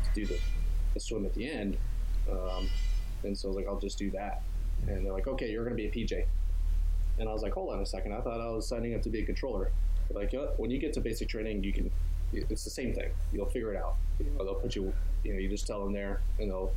to 0.04 0.20
do 0.20 0.26
the, 0.26 0.38
the 0.94 1.00
swim 1.00 1.24
at 1.24 1.34
the 1.34 1.48
end. 1.48 1.76
Um, 2.30 2.68
and 3.22 3.38
so 3.38 3.48
I 3.48 3.50
was 3.50 3.56
like, 3.56 3.68
I'll 3.68 3.78
just 3.78 3.98
do 3.98 4.10
that. 4.10 4.42
And 4.86 5.06
they're 5.06 5.12
like, 5.12 5.28
okay, 5.28 5.50
you're 5.50 5.64
going 5.64 5.76
to 5.76 5.82
be 5.82 5.88
a 5.88 5.90
PJ. 5.90 6.24
And 7.18 7.28
I 7.28 7.32
was 7.32 7.42
like, 7.42 7.52
hold 7.52 7.72
on 7.72 7.80
a 7.80 7.86
second. 7.86 8.12
I 8.12 8.20
thought 8.20 8.40
I 8.40 8.48
was 8.48 8.66
signing 8.66 8.94
up 8.94 9.02
to 9.02 9.08
be 9.08 9.20
a 9.20 9.26
controller. 9.26 9.72
They're 10.08 10.22
like, 10.22 10.32
when 10.58 10.70
you 10.70 10.78
get 10.78 10.92
to 10.94 11.00
basic 11.00 11.28
training, 11.28 11.64
you 11.64 11.72
can, 11.72 11.90
it's 12.32 12.64
the 12.64 12.70
same 12.70 12.94
thing. 12.94 13.10
You'll 13.32 13.46
figure 13.46 13.74
it 13.74 13.76
out. 13.76 13.96
You 14.18 14.30
know, 14.30 14.44
they'll 14.44 14.54
put 14.54 14.74
you, 14.74 14.92
you 15.24 15.32
know, 15.32 15.38
you 15.38 15.48
just 15.48 15.66
tell 15.66 15.82
them 15.82 15.92
there 15.92 16.22
and 16.38 16.50
they'll 16.50 16.72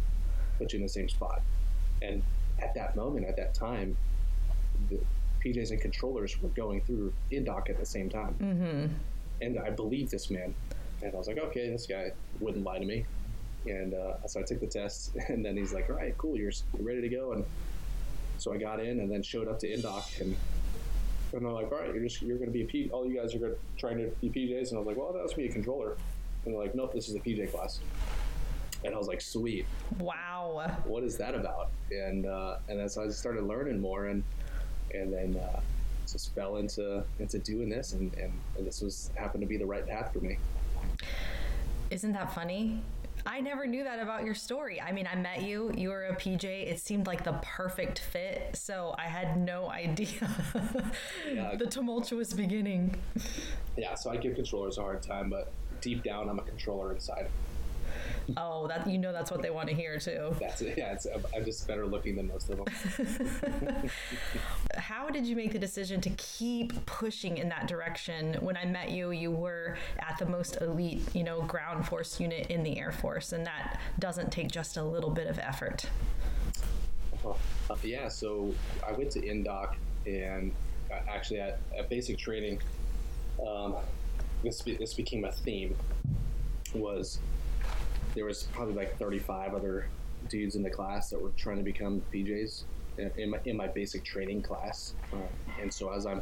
put 0.58 0.74
you 0.74 0.78
in 0.78 0.84
the 0.84 0.90
same 0.90 1.10
spot. 1.10 1.42
And 2.02 2.24
at 2.60 2.74
that 2.76 2.96
moment, 2.96 3.26
at 3.26 3.36
that 3.38 3.54
time, 3.54 3.96
the 4.90 5.00
PJs 5.44 5.72
and 5.72 5.82
controllers 5.82 6.42
were 6.42 6.50
going 6.50 6.82
through 6.82 7.14
indoc 7.32 7.70
at 7.70 7.80
the 7.80 7.86
same 7.86 8.10
time. 8.10 8.36
Mm-hmm. 8.40 8.94
And 9.42 9.60
I 9.60 9.70
believed 9.70 10.12
this 10.12 10.30
man. 10.30 10.54
And 11.02 11.14
I 11.14 11.18
was 11.18 11.28
like, 11.28 11.38
okay, 11.38 11.70
this 11.70 11.88
guy 11.88 12.12
wouldn't 12.40 12.64
lie 12.64 12.80
to 12.80 12.86
me. 12.86 13.06
And 13.66 13.94
uh, 13.94 14.28
so 14.28 14.40
I 14.40 14.44
took 14.44 14.60
the 14.60 14.68
test, 14.68 15.16
and 15.28 15.44
then 15.44 15.58
he's 15.58 15.74
like, 15.74 15.90
all 15.90 15.96
right, 15.96 16.18
cool, 16.18 16.38
you're, 16.38 16.52
you're 16.76 16.86
ready 16.86 17.02
to 17.02 17.10
go. 17.10 17.34
And 17.34 17.46
so 18.42 18.52
I 18.52 18.58
got 18.58 18.80
in 18.80 19.02
and 19.02 19.12
then 19.12 19.22
showed 19.22 19.48
up 19.48 19.60
to 19.60 19.68
indoc, 19.68 20.20
and, 20.20 20.36
and 21.32 21.46
they're 21.46 21.52
like, 21.52 21.72
all 21.72 21.78
right, 21.78 21.94
you're 21.94 22.04
just 22.04 22.24
you're 22.24 22.38
going 22.38 22.50
to 22.50 22.54
be 22.54 22.64
a 22.64 22.66
P. 22.66 22.90
All 22.92 23.06
you 23.06 23.16
guys 23.16 23.36
are 23.36 23.38
going 23.38 23.52
to 23.52 23.58
trying 23.78 23.98
to 23.98 24.08
be 24.20 24.30
PJs, 24.30 24.70
and 24.70 24.78
I 24.78 24.80
was 24.80 24.88
like, 24.88 24.98
well, 24.98 25.14
that 25.14 25.22
was 25.22 25.38
me 25.38 25.46
a 25.46 25.52
controller. 25.52 25.96
And 26.44 26.56
they're 26.56 26.62
like, 26.62 26.74
nope, 26.74 26.92
this 26.92 27.08
is 27.08 27.14
a 27.14 27.20
PJ 27.20 27.52
class. 27.52 27.82
And 28.84 28.96
I 28.96 28.98
was 28.98 29.08
like, 29.08 29.22
sweet. 29.22 29.68
Wow. 30.00 30.76
What 30.86 31.04
is 31.04 31.18
that 31.18 31.36
about? 31.36 31.70
And 31.92 32.26
uh, 32.26 32.58
and 32.68 32.80
then 32.80 32.90
so 32.90 33.04
I 33.04 33.10
started 33.10 33.44
learning 33.44 33.80
more, 33.80 34.08
and 34.08 34.24
and 34.92 35.14
then 35.14 35.40
uh, 35.40 35.60
just 36.12 36.34
fell 36.34 36.58
into 36.58 37.04
into 37.20 37.38
doing 37.38 37.70
this, 37.70 37.94
and, 37.94 38.12
and, 38.16 38.34
and 38.58 38.66
this 38.66 38.82
was 38.82 39.12
happened 39.14 39.42
to 39.42 39.48
be 39.48 39.58
the 39.58 39.68
right 39.68 39.86
path 39.86 40.14
for 40.14 40.20
me. 40.20 40.40
Isn't 41.92 42.14
that 42.14 42.34
funny? 42.34 42.82
I 43.26 43.40
never 43.42 43.66
knew 43.68 43.84
that 43.84 44.00
about 44.00 44.24
your 44.26 44.34
story. 44.36 44.82
I 44.82 44.92
mean, 44.92 45.08
I 45.12 45.16
met 45.16 45.44
you, 45.44 45.72
you 45.76 45.90
were 45.90 46.06
a 46.06 46.16
PJ. 46.16 46.44
It 46.44 46.80
seemed 46.80 47.08
like 47.08 47.24
the 47.24 47.34
perfect 47.44 48.00
fit. 48.00 48.56
So 48.56 48.96
I 48.98 49.04
had 49.04 49.38
no 49.38 49.70
idea 49.70 50.30
Yeah. 51.32 51.56
the 51.56 51.66
tumultuous 51.68 52.34
beginning. 52.34 52.96
Yeah, 53.78 53.96
so 53.96 54.10
I 54.12 54.18
give 54.18 54.36
controllers 54.36 54.78
a 54.78 54.82
hard 54.82 55.02
time, 55.04 55.30
but 55.30 55.52
deep 55.82 56.04
down, 56.04 56.30
I'm 56.30 56.40
a 56.40 56.44
controller 56.44 56.92
inside. 56.94 57.28
Oh, 58.38 58.68
that 58.68 58.88
you 58.90 58.98
know 58.98 59.12
that's 59.12 59.32
what 59.32 59.42
they 59.42 59.50
want 59.50 59.70
to 59.70 59.76
hear 59.76 60.00
too. 60.00 60.36
That's 60.40 60.62
it. 60.62 60.78
Yeah, 60.78 60.98
I'm 61.36 61.46
just 61.46 61.68
better 61.68 61.86
looking 61.86 62.16
than 62.16 62.28
most 62.28 62.50
of 62.50 62.58
them. 62.58 63.90
How 64.78 65.10
did 65.10 65.26
you 65.26 65.36
make 65.36 65.52
the 65.52 65.60
decision 65.60 66.02
to 66.02 66.10
keep 66.12 66.86
pushing 66.86 67.38
in 67.38 67.50
that 67.50 67.68
direction? 67.68 68.36
When 68.40 68.58
I 68.58 68.66
met 68.66 68.92
you, 68.92 69.12
you 69.12 69.32
were 69.32 69.78
at 70.00 70.18
the 70.18 70.26
most 70.26 70.62
elite, 70.62 71.02
you 71.14 71.24
know, 71.24 71.42
ground 71.42 71.88
force 71.88 72.20
unit 72.20 72.48
in 72.48 72.64
the 72.64 72.80
Air 72.80 72.92
Force, 72.92 73.34
and 73.34 73.46
that 73.46 73.80
doesn't 74.00 74.32
take 74.32 74.50
just 74.50 74.78
a 74.78 74.84
little 74.84 75.10
bit 75.10 75.28
of 75.28 75.40
effort. 75.40 75.86
Uh, 77.26 77.34
yeah, 77.84 78.08
so 78.08 78.54
I 78.88 78.92
went 78.94 79.12
to 79.12 79.22
Indoc, 79.22 79.76
and 80.06 80.52
uh, 80.92 81.00
actually 81.10 81.40
at, 81.40 81.60
at 81.78 81.90
basic 81.90 82.18
training, 82.18 82.60
um, 83.46 83.76
this 84.44 84.62
be, 84.62 84.76
this 84.76 84.94
became 84.94 85.26
a 85.26 85.32
theme. 85.32 85.76
Was 86.74 87.20
there 88.16 88.26
was 88.26 88.44
probably 88.54 88.74
like 88.74 88.98
35 88.98 89.54
other 89.54 89.88
dudes 90.30 90.56
in 90.56 90.64
the 90.64 90.70
class 90.70 91.10
that 91.10 91.22
were 91.22 91.32
trying 91.38 91.58
to 91.58 91.64
become 91.64 92.02
PJs 92.14 92.64
in, 92.98 93.12
in 93.18 93.30
my 93.30 93.40
in 93.46 93.58
my 93.58 93.68
basic 93.68 94.04
training 94.04 94.42
class, 94.42 94.94
uh, 95.14 95.18
and 95.62 95.74
so 95.74 95.92
as 95.92 96.06
I'm 96.06 96.22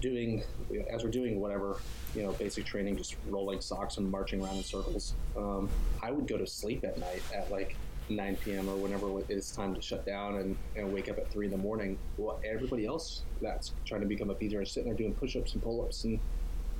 doing 0.00 0.42
as 0.90 1.04
we're 1.04 1.10
doing 1.10 1.40
whatever 1.40 1.76
you 2.14 2.22
know 2.22 2.32
basic 2.32 2.64
training 2.64 2.96
just 2.96 3.16
rolling 3.28 3.60
socks 3.60 3.98
and 3.98 4.10
marching 4.10 4.42
around 4.42 4.56
in 4.56 4.64
circles 4.64 5.14
um, 5.36 5.68
i 6.02 6.10
would 6.10 6.26
go 6.26 6.38
to 6.38 6.46
sleep 6.46 6.82
at 6.84 6.96
night 6.98 7.22
at 7.34 7.50
like 7.50 7.76
9 8.08 8.36
p.m 8.36 8.68
or 8.68 8.76
whenever 8.76 9.06
it's 9.28 9.54
time 9.54 9.74
to 9.74 9.82
shut 9.82 10.04
down 10.06 10.36
and, 10.36 10.56
and 10.76 10.92
wake 10.92 11.08
up 11.08 11.18
at 11.18 11.30
3 11.30 11.46
in 11.46 11.52
the 11.52 11.58
morning 11.58 11.98
well 12.16 12.40
everybody 12.44 12.86
else 12.86 13.22
that's 13.40 13.72
trying 13.84 14.00
to 14.00 14.06
become 14.06 14.30
a 14.30 14.34
pj 14.34 14.62
is 14.62 14.70
sitting 14.70 14.88
there 14.88 14.96
doing 14.96 15.14
push-ups 15.14 15.52
and 15.52 15.62
pull-ups 15.62 16.04
and 16.04 16.18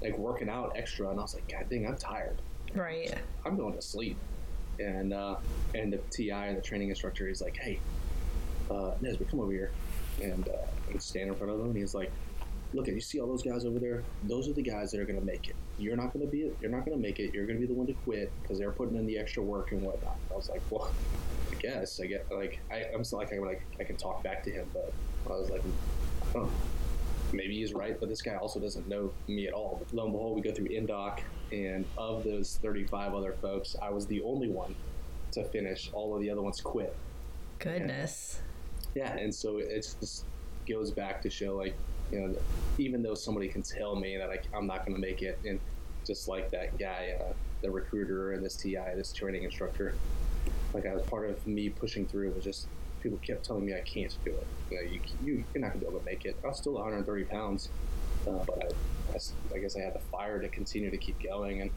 like 0.01 0.17
working 0.19 0.49
out 0.49 0.73
extra. 0.75 1.09
And 1.11 1.19
i 1.19 1.23
was 1.23 1.35
like 1.35 1.49
god 1.49 1.67
dang 1.69 1.87
i'm 1.87 1.97
tired 1.97 2.41
Right. 2.75 3.15
i'm 3.45 3.57
going 3.57 3.75
to 3.75 3.83
sleep. 3.83 4.17
And 4.79 5.13
uh, 5.13 5.37
and 5.75 5.93
the 5.93 5.99
ti 6.11 6.31
the 6.31 6.63
training 6.63 6.89
instructor 6.89 7.29
is 7.29 7.41
like 7.41 7.57
hey 7.57 7.79
uh, 8.71 8.93
Nisbet, 9.01 9.29
come 9.31 9.41
over 9.41 9.53
here. 9.53 9.71
And 10.23 10.49
uh, 10.49 10.67
and 10.91 11.03
stand 11.03 11.29
in 11.29 11.35
front 11.35 11.53
of 11.53 11.61
him. 11.61 11.67
And 11.67 11.77
he's 11.77 11.95
like 11.95 12.11
look 12.75 12.89
at 12.89 12.95
you 12.95 13.01
see 13.03 13.21
all 13.21 13.27
those 13.27 13.43
guys 13.43 13.67
over 13.67 13.79
there 13.79 14.03
those 14.25 14.49
are 14.49 14.55
the 14.55 14.63
guys 14.63 14.91
that 14.91 15.01
are 15.01 15.05
going 15.05 15.19
to 15.19 15.25
make 15.27 15.49
it. 15.49 15.57
You're 15.79 15.97
not 15.97 16.13
going 16.15 16.25
to 16.25 16.31
be 16.31 16.51
you're 16.61 16.71
not 16.71 16.87
going 16.87 16.97
to 16.97 17.03
make 17.03 17.19
it. 17.19 17.35
You're 17.35 17.47
going 17.47 17.61
to 17.61 17.67
be 17.67 17.73
the 17.73 17.79
one 17.79 17.87
to 17.87 17.93
quit 17.93 18.33
because 18.43 18.59
they're 18.59 18.73
putting 18.73 18.97
in 18.97 19.07
the 19.07 19.19
extra 19.19 19.43
work 19.43 19.73
and 19.73 19.83
whatnot. 19.83 20.17
I 20.31 20.35
was 20.35 20.49
like 20.49 20.63
well 20.71 20.91
i 21.53 21.55
guess 21.57 22.01
i 22.01 22.07
get 22.07 22.27
like 22.31 22.59
I, 22.71 22.85
i'm 22.95 23.05
still 23.05 23.19
like 23.19 23.33
I, 23.33 23.39
like 23.39 23.63
I 23.79 23.85
can 23.85 23.97
talk 23.97 24.23
back 24.23 24.43
to 24.45 24.51
him 24.51 24.69
but 24.73 24.93
i 25.27 25.39
was 25.39 25.51
like 25.51 25.63
I 26.31 26.33
don't. 26.33 26.51
Maybe 27.33 27.57
he's 27.57 27.73
right 27.73 27.99
but 27.99 28.09
this 28.09 28.23
guy 28.23 28.37
also 28.37 28.61
doesn't 28.61 28.89
know 28.89 29.13
me 29.29 29.47
at 29.47 29.55
all. 29.55 29.79
But 29.83 29.95
lo 29.95 30.05
and 30.05 30.13
behold 30.13 30.37
we 30.37 30.43
go 30.43 30.53
through 30.53 30.69
indoc 30.69 31.21
and 31.53 31.85
of 31.99 32.25
those 32.25 32.59
35 32.63 33.15
other 33.15 33.33
folks 33.43 33.77
i 33.83 33.91
was 33.91 34.07
the 34.07 34.23
only 34.23 34.49
one 34.49 34.75
to 35.33 35.45
finish. 35.45 35.91
All 35.93 36.15
of 36.15 36.23
the 36.23 36.31
other 36.31 36.43
ones 36.43 36.61
quit. 36.61 36.95
Goodness. 37.59 38.41
yeah, 38.95 39.17
and 39.17 39.35
so 39.35 39.59
it 39.59 39.95
just 40.01 40.25
goes 40.69 40.91
back 40.91 41.21
to 41.23 41.29
show 41.29 41.57
like 41.57 41.75
you 42.13 42.21
know 42.21 42.35
even 42.79 43.03
though 43.03 43.15
somebody 43.15 43.49
can 43.49 43.63
tell 43.63 43.97
me 43.97 44.17
that 44.17 44.31
I, 44.31 44.39
I'm 44.57 44.67
not 44.67 44.87
going 44.87 44.95
to 44.95 45.01
make 45.01 45.23
it, 45.23 45.39
and 45.45 45.59
just 46.07 46.29
like 46.29 46.51
that 46.51 46.79
guy, 46.79 47.17
uh, 47.21 47.33
the 47.63 47.71
recruiter 47.71 48.33
and 48.33 48.45
this 48.45 48.57
TI, 48.57 48.79
this 48.97 49.13
training 49.13 49.45
instructor, 49.45 49.95
like 50.75 50.87
I 50.87 50.95
was 50.95 51.03
part 51.05 51.29
of 51.29 51.47
me 51.47 51.69
pushing 51.69 52.07
through 52.07 52.31
was 52.31 52.45
just 52.45 52.67
people 53.03 53.19
kept 53.19 53.45
telling 53.45 53.67
me 53.67 53.75
I 53.75 53.81
can't 53.81 54.17
do 54.25 54.31
it. 54.31 54.47
You 54.71 54.77
know, 54.77 54.83
you, 54.83 55.01
you 55.25 55.45
you're 55.53 55.61
not 55.61 55.69
going 55.73 55.81
to 55.81 55.87
be 55.87 55.87
able 55.87 55.99
to 55.99 56.05
make 56.05 56.25
it. 56.25 56.37
I 56.45 56.49
was 56.49 56.59
still 56.59 56.75
130 56.75 57.25
pounds, 57.25 57.69
uh, 58.27 58.33
but 58.47 58.59
I, 58.65 59.15
I 59.17 59.19
I 59.55 59.59
guess 59.59 59.77
I 59.77 59.81
had 59.81 59.95
the 59.95 60.01
fire 60.11 60.41
to 60.41 60.49
continue 60.49 60.91
to 60.91 60.97
keep 60.97 61.23
going, 61.23 61.61
and 61.61 61.71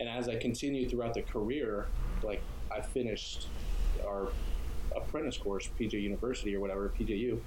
and 0.00 0.08
as 0.08 0.28
I 0.28 0.36
continued 0.36 0.90
throughout 0.90 1.14
the 1.14 1.22
career, 1.22 1.88
like 2.22 2.40
I 2.70 2.80
finished 2.80 3.48
our 4.06 4.28
apprentice 4.96 5.36
course, 5.36 5.68
PJ 5.78 5.92
University 5.92 6.54
or 6.54 6.60
whatever, 6.60 6.92
PJU. 6.98 7.40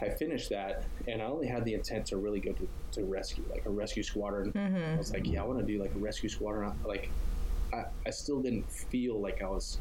I 0.00 0.08
finished 0.10 0.50
that, 0.50 0.84
and 1.08 1.20
I 1.20 1.24
only 1.24 1.48
had 1.48 1.64
the 1.64 1.74
intent 1.74 2.06
to 2.06 2.18
really 2.18 2.38
go 2.38 2.52
to, 2.52 2.68
to 2.92 3.04
rescue, 3.04 3.42
like 3.50 3.66
a 3.66 3.70
rescue 3.70 4.04
squadron. 4.04 4.52
I 4.94 4.96
was 4.96 5.12
like, 5.12 5.26
yeah, 5.26 5.42
I 5.42 5.44
want 5.44 5.58
to 5.58 5.64
do 5.64 5.80
like 5.80 5.92
a 5.94 5.98
rescue 5.98 6.28
squadron. 6.28 6.72
Like, 6.84 7.10
I, 7.72 7.84
I 8.06 8.10
still 8.10 8.40
didn't 8.40 8.70
feel 8.70 9.20
like 9.20 9.42
I 9.42 9.48
was 9.48 9.78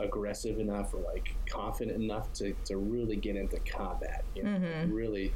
aggressive 0.00 0.58
enough 0.58 0.92
or 0.94 1.00
like 1.00 1.34
confident 1.48 2.02
enough 2.02 2.32
to, 2.34 2.52
to 2.66 2.76
really 2.76 3.16
get 3.16 3.36
into 3.36 3.58
combat, 3.60 4.24
you 4.34 4.42
know, 4.42 4.58
really 4.88 5.32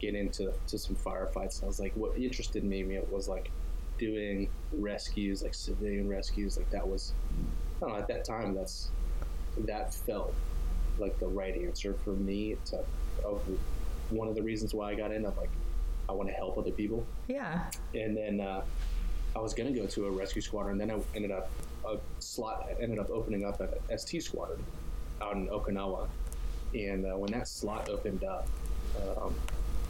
get 0.00 0.14
into 0.14 0.52
to 0.66 0.78
some 0.78 0.96
firefights. 0.96 1.56
And 1.58 1.64
I 1.64 1.66
was 1.66 1.80
like, 1.80 1.92
what 1.96 2.16
interested 2.18 2.64
me 2.64 2.84
was 3.10 3.28
like 3.28 3.50
doing 3.98 4.48
rescues, 4.72 5.42
like 5.42 5.54
civilian 5.54 6.08
rescues. 6.08 6.56
Like 6.56 6.70
that 6.70 6.86
was, 6.86 7.12
I 7.76 7.80
don't 7.80 7.88
know, 7.90 7.96
at 7.98 8.08
that 8.08 8.24
time, 8.24 8.54
that's 8.54 8.90
that 9.58 9.94
felt 9.94 10.34
like 10.98 11.18
the 11.20 11.26
right 11.28 11.54
answer 11.56 11.94
for 12.04 12.10
me 12.12 12.56
to 12.66 12.78
of 13.24 13.40
one 14.10 14.28
of 14.28 14.34
the 14.34 14.42
reasons 14.42 14.74
why 14.74 14.90
I 14.90 14.94
got 14.94 15.12
in. 15.12 15.24
I'm 15.24 15.36
like, 15.36 15.50
I 16.08 16.12
want 16.12 16.28
to 16.28 16.34
help 16.34 16.58
other 16.58 16.70
people, 16.72 17.04
Yeah. 17.28 17.70
and 17.94 18.16
then 18.16 18.40
uh, 18.40 18.62
I 19.34 19.38
was 19.38 19.54
gonna 19.54 19.72
go 19.72 19.86
to 19.86 20.06
a 20.06 20.10
rescue 20.10 20.42
squadron. 20.42 20.80
And 20.80 20.90
then 20.90 21.00
I 21.00 21.16
ended 21.16 21.30
up 21.30 21.48
a 21.86 21.98
slot 22.18 22.68
ended 22.80 22.98
up 22.98 23.10
opening 23.10 23.44
up 23.44 23.60
at 23.60 24.00
ST 24.00 24.22
squadron 24.22 24.64
out 25.20 25.36
in 25.36 25.48
Okinawa, 25.48 26.08
and 26.74 27.06
uh, 27.06 27.16
when 27.16 27.30
that 27.32 27.48
slot 27.48 27.88
opened 27.88 28.24
up. 28.24 28.46
Um, 28.96 29.34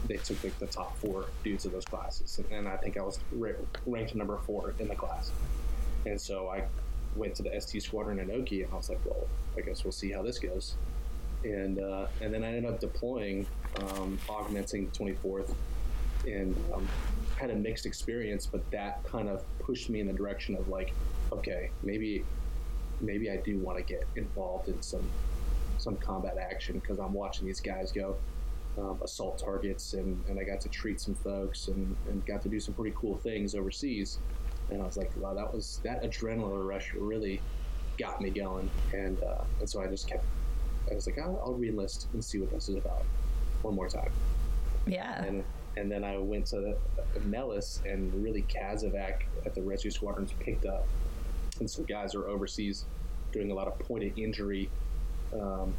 they 0.07 0.17
took 0.17 0.43
like 0.43 0.57
the 0.59 0.67
top 0.67 0.97
four 0.97 1.25
dudes 1.43 1.65
of 1.65 1.71
those 1.71 1.85
classes, 1.85 2.37
and, 2.37 2.51
and 2.51 2.67
I 2.67 2.77
think 2.77 2.97
I 2.97 3.01
was 3.01 3.19
ra- 3.31 3.51
ranked 3.85 4.15
number 4.15 4.37
four 4.45 4.73
in 4.79 4.87
the 4.87 4.95
class. 4.95 5.31
And 6.05 6.19
so 6.19 6.49
I 6.49 6.63
went 7.15 7.35
to 7.35 7.43
the 7.43 7.59
ST 7.59 7.81
squadron 7.81 8.19
in 8.19 8.31
Oki, 8.31 8.63
and 8.63 8.71
I 8.71 8.75
was 8.75 8.89
like, 8.89 8.99
well, 9.05 9.27
I 9.57 9.61
guess 9.61 9.83
we'll 9.83 9.91
see 9.91 10.11
how 10.11 10.21
this 10.21 10.39
goes. 10.39 10.75
And 11.43 11.79
uh, 11.79 12.07
and 12.21 12.33
then 12.33 12.43
I 12.43 12.47
ended 12.47 12.65
up 12.65 12.79
deploying, 12.79 13.45
um, 13.81 14.17
augmenting 14.29 14.89
24th, 14.91 15.53
and 16.25 16.55
um, 16.73 16.87
had 17.37 17.49
a 17.49 17.55
mixed 17.55 17.85
experience. 17.85 18.45
But 18.45 18.69
that 18.71 19.03
kind 19.03 19.29
of 19.29 19.43
pushed 19.59 19.89
me 19.89 19.99
in 19.99 20.07
the 20.07 20.13
direction 20.13 20.55
of 20.55 20.67
like, 20.69 20.93
okay, 21.31 21.71
maybe 21.83 22.23
maybe 23.01 23.29
I 23.29 23.37
do 23.37 23.57
want 23.59 23.77
to 23.77 23.83
get 23.83 24.05
involved 24.15 24.69
in 24.69 24.81
some 24.81 25.07
some 25.77 25.97
combat 25.97 26.37
action 26.37 26.79
because 26.79 26.99
I'm 26.99 27.13
watching 27.13 27.45
these 27.45 27.59
guys 27.59 27.91
go 27.91 28.15
um, 28.77 28.99
assault 29.03 29.37
targets, 29.37 29.93
and, 29.93 30.21
and 30.29 30.39
I 30.39 30.43
got 30.43 30.61
to 30.61 30.69
treat 30.69 30.99
some 30.99 31.15
folks 31.15 31.67
and, 31.67 31.95
and 32.09 32.25
got 32.25 32.41
to 32.43 32.49
do 32.49 32.59
some 32.59 32.73
pretty 32.73 32.95
cool 32.97 33.17
things 33.17 33.55
overseas. 33.55 34.19
And 34.69 34.81
I 34.81 34.85
was 34.85 34.97
like, 34.97 35.11
wow, 35.17 35.33
that 35.33 35.53
was 35.53 35.79
that 35.83 36.03
adrenaline 36.03 36.67
rush 36.67 36.93
really 36.93 37.41
got 37.97 38.19
me 38.21 38.29
going. 38.29 38.69
And 38.93 39.21
uh, 39.23 39.43
and 39.59 39.69
so 39.69 39.81
I 39.81 39.87
just 39.87 40.07
kept, 40.07 40.25
I 40.89 40.95
was 40.95 41.07
like, 41.07 41.19
I'll, 41.19 41.41
I'll 41.45 41.53
re-enlist 41.53 42.07
and 42.13 42.23
see 42.23 42.39
what 42.39 42.51
this 42.51 42.69
is 42.69 42.75
about 42.75 43.03
one 43.61 43.75
more 43.75 43.87
time. 43.87 44.11
Yeah. 44.87 45.23
And 45.23 45.43
and 45.77 45.91
then 45.91 46.03
I 46.03 46.17
went 46.17 46.47
to 46.47 46.75
Nellis 47.25 47.81
and 47.85 48.13
really 48.23 48.43
Kazovac 48.43 49.23
at 49.45 49.53
the 49.53 49.61
rescue 49.61 49.91
squadrons 49.91 50.31
picked 50.39 50.65
up 50.65 50.87
and 51.59 51.69
some 51.69 51.85
guys 51.85 52.15
are 52.15 52.27
overseas 52.27 52.85
doing 53.31 53.51
a 53.51 53.53
lot 53.53 53.67
of 53.67 53.77
point 53.79 54.03
of 54.03 54.17
injury 54.17 54.69
um, 55.33 55.73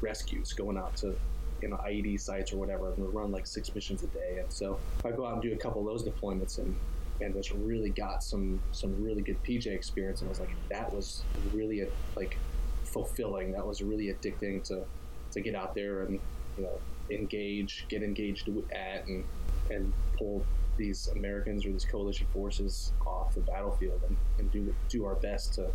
rescues, 0.00 0.52
going 0.52 0.76
out 0.76 0.96
to 0.96 1.14
you 1.62 1.68
know 1.68 1.76
IED 1.76 2.20
sites 2.20 2.52
or 2.52 2.56
whatever, 2.56 2.92
and 2.92 2.98
we 2.98 3.06
run 3.06 3.32
like 3.32 3.46
six 3.46 3.74
missions 3.74 4.02
a 4.02 4.06
day. 4.08 4.38
And 4.40 4.52
so 4.52 4.78
I 5.04 5.10
go 5.10 5.26
out 5.26 5.34
and 5.34 5.42
do 5.42 5.52
a 5.52 5.56
couple 5.56 5.80
of 5.80 5.86
those 5.86 6.08
deployments 6.08 6.58
and 6.58 6.74
and 7.20 7.34
just 7.34 7.50
really 7.50 7.90
got 7.90 8.22
some 8.22 8.60
some 8.72 9.02
really 9.02 9.22
good 9.22 9.42
PJ 9.42 9.66
experience. 9.66 10.20
And 10.20 10.28
I 10.28 10.30
was 10.30 10.40
like, 10.40 10.50
that 10.68 10.92
was 10.92 11.22
really 11.52 11.80
a, 11.80 11.88
like 12.16 12.36
fulfilling. 12.84 13.52
That 13.52 13.66
was 13.66 13.82
really 13.82 14.06
addicting 14.12 14.62
to 14.64 14.84
to 15.32 15.40
get 15.40 15.54
out 15.54 15.74
there 15.74 16.02
and 16.02 16.20
you 16.56 16.64
know 16.64 16.78
engage, 17.10 17.86
get 17.88 18.02
engaged 18.02 18.48
at, 18.72 19.06
and 19.06 19.24
and 19.70 19.92
pull 20.16 20.44
these 20.78 21.08
Americans 21.08 21.66
or 21.66 21.70
these 21.70 21.84
coalition 21.84 22.26
forces 22.32 22.92
off 23.06 23.34
the 23.34 23.40
battlefield 23.42 24.00
and, 24.08 24.16
and 24.38 24.50
do 24.50 24.74
do 24.88 25.04
our 25.04 25.16
best 25.16 25.54
to 25.54 25.68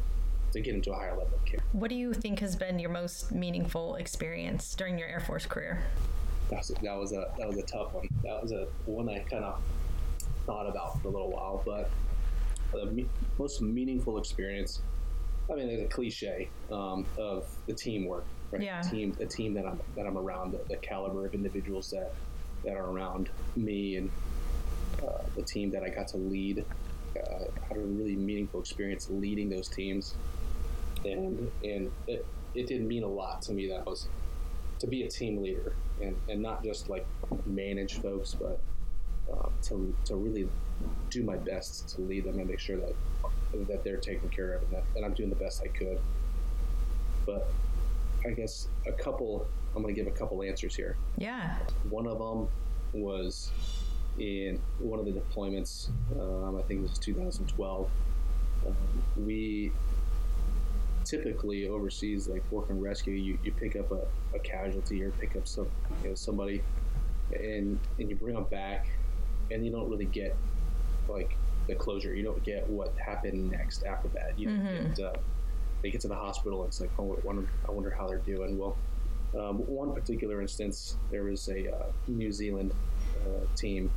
to 0.54 0.62
get 0.62 0.76
into 0.76 0.92
a 0.92 0.96
higher 0.96 1.12
level 1.12 1.34
of 1.34 1.46
care. 1.46 1.60
What 1.72 1.90
do 1.90 1.96
you 1.96 2.14
think 2.14 2.40
has 2.40 2.56
been 2.56 2.80
your 2.80 2.92
most 2.92 3.32
meaningful 3.32 3.96
experience 3.96 4.74
during 4.76 4.98
your 4.98 5.08
Air 5.08 5.20
Force 5.20 5.46
career? 5.46 5.84
That 6.50 6.58
was, 6.58 6.68
that 6.68 6.98
was 6.98 7.12
a 7.12 7.32
that 7.38 7.48
was 7.48 7.58
a 7.58 7.64
tough 7.64 7.94
one. 7.94 8.08
That 8.24 8.42
was 8.42 8.52
a 8.52 8.68
one 8.86 9.10
I 9.10 9.20
kind 9.20 9.44
of 9.44 9.60
thought 10.46 10.68
about 10.68 11.02
for 11.02 11.08
a 11.08 11.12
little 11.12 11.32
while, 11.32 11.62
but 11.66 11.90
the 12.72 12.86
me- 12.88 13.10
most 13.38 13.62
meaningful 13.62 14.18
experience. 14.18 14.82
I 15.52 15.56
mean, 15.56 15.68
there's 15.68 15.82
a 15.82 15.88
cliche 15.88 16.50
um, 16.72 17.06
of 17.18 17.46
the 17.68 17.74
teamwork, 17.74 18.24
right? 18.52 18.62
Yeah. 18.62 18.82
The 18.82 18.90
team, 18.90 19.16
the 19.20 19.26
team 19.26 19.54
that 19.56 19.66
I'm 19.66 19.80
that 19.96 20.06
I'm 20.06 20.18
around, 20.18 20.52
the, 20.52 20.62
the 20.70 20.78
caliber 20.78 21.26
of 21.26 21.34
individuals 21.34 21.90
that 21.92 22.14
that 22.64 22.76
are 22.76 22.86
around 22.86 23.30
me, 23.56 23.98
and 23.98 24.10
uh, 25.06 25.24
the 25.36 25.42
team 25.42 25.72
that 25.72 25.84
I 25.84 25.90
got 25.90 26.08
to 26.10 26.18
lead. 26.18 26.66
Uh, 27.16 27.44
had 27.68 27.78
a 27.78 27.80
really 27.80 28.16
meaningful 28.16 28.60
experience 28.60 29.08
leading 29.12 29.48
those 29.48 29.68
teams, 29.68 30.16
and 31.06 31.52
and 31.64 31.92
it, 32.08 32.26
it 32.56 32.66
did 32.66 32.82
mean 32.82 33.04
a 33.04 33.08
lot 33.08 33.42
to 33.44 33.54
me 33.54 33.68
that 33.68 33.82
I 33.82 33.84
was 33.84 34.08
to 34.80 34.88
be 34.88 35.04
a 35.04 35.10
team 35.10 35.42
leader 35.42 35.74
and, 36.02 36.16
and 36.28 36.42
not 36.42 36.64
just 36.64 36.90
like 36.90 37.06
manage 37.46 38.02
folks, 38.02 38.34
but 38.34 38.60
uh, 39.32 39.48
to, 39.64 39.96
to 40.06 40.16
really 40.16 40.48
do 41.10 41.24
my 41.24 41.38
best 41.38 41.88
to 41.96 42.02
lead 42.02 42.26
them 42.26 42.40
and 42.40 42.50
make 42.50 42.60
sure 42.60 42.78
that 42.78 42.94
that 43.68 43.84
they're 43.84 43.98
taken 43.98 44.28
care 44.30 44.54
of 44.54 44.64
and 44.64 44.72
that, 44.72 44.84
that 44.96 45.04
I'm 45.04 45.14
doing 45.14 45.30
the 45.30 45.36
best 45.36 45.62
I 45.64 45.68
could. 45.68 46.00
But 47.26 47.48
I 48.26 48.32
guess 48.32 48.68
a 48.88 48.92
couple, 48.92 49.48
I'm 49.76 49.84
going 49.84 49.94
to 49.94 50.02
give 50.02 50.12
a 50.12 50.18
couple 50.18 50.42
answers 50.42 50.76
here. 50.76 50.98
Yeah. 51.18 51.56
One 51.90 52.08
of 52.08 52.18
them 52.18 52.48
was 53.00 53.52
in 54.18 54.60
one 54.80 55.00
of 55.00 55.06
the 55.06 55.12
deployments, 55.12 55.90
um, 56.20 56.58
I 56.58 56.62
think 56.64 56.80
it 56.80 56.84
was 56.84 56.98
2012. 57.00 57.90
Um, 58.66 58.76
we 59.16 59.72
typically 61.04 61.68
overseas, 61.68 62.28
like 62.28 62.44
work 62.52 62.70
and 62.70 62.82
rescue, 62.82 63.14
you, 63.14 63.38
you 63.44 63.52
pick 63.52 63.76
up 63.76 63.92
a, 63.92 64.36
a 64.36 64.40
casualty 64.40 65.04
or 65.04 65.12
pick 65.12 65.36
up 65.36 65.48
some 65.48 65.68
you 66.02 66.10
know 66.10 66.16
somebody, 66.16 66.64
and 67.34 67.80
and 68.00 68.10
you 68.10 68.16
bring 68.16 68.36
them 68.36 68.46
back, 68.46 68.88
and 69.52 69.66
you 69.66 69.72
don't 69.72 69.90
really 69.90 70.06
get 70.06 70.36
like 71.08 71.36
the 71.68 71.76
closure. 71.76 72.14
You 72.16 72.24
don't 72.24 72.44
get 72.44 72.70
what 72.70 72.94
happened 73.04 73.52
next 73.52 73.84
after 73.84 74.08
that. 74.10 74.38
You 74.38 74.50
Mhm. 74.50 74.96
get 74.96 75.06
uh, 75.06 75.14
they 75.82 75.92
get 75.92 76.02
to 76.02 76.08
the 76.08 76.16
hospital. 76.16 76.64
It's 76.66 76.80
like 76.80 76.92
oh, 76.98 77.14
I 77.16 77.26
wonder, 77.26 77.48
I 77.68 77.72
wonder 77.72 77.90
how 77.90 78.08
they're 78.08 78.20
doing. 78.20 78.58
Well, 78.58 78.78
um, 79.38 79.58
one 79.68 79.94
particular 79.94 80.42
instance, 80.42 80.96
there 81.12 81.24
was 81.24 81.50
a 81.50 81.74
uh, 81.76 81.86
New 82.08 82.32
Zealand 82.32 82.72
uh, 83.26 83.46
team 83.56 83.92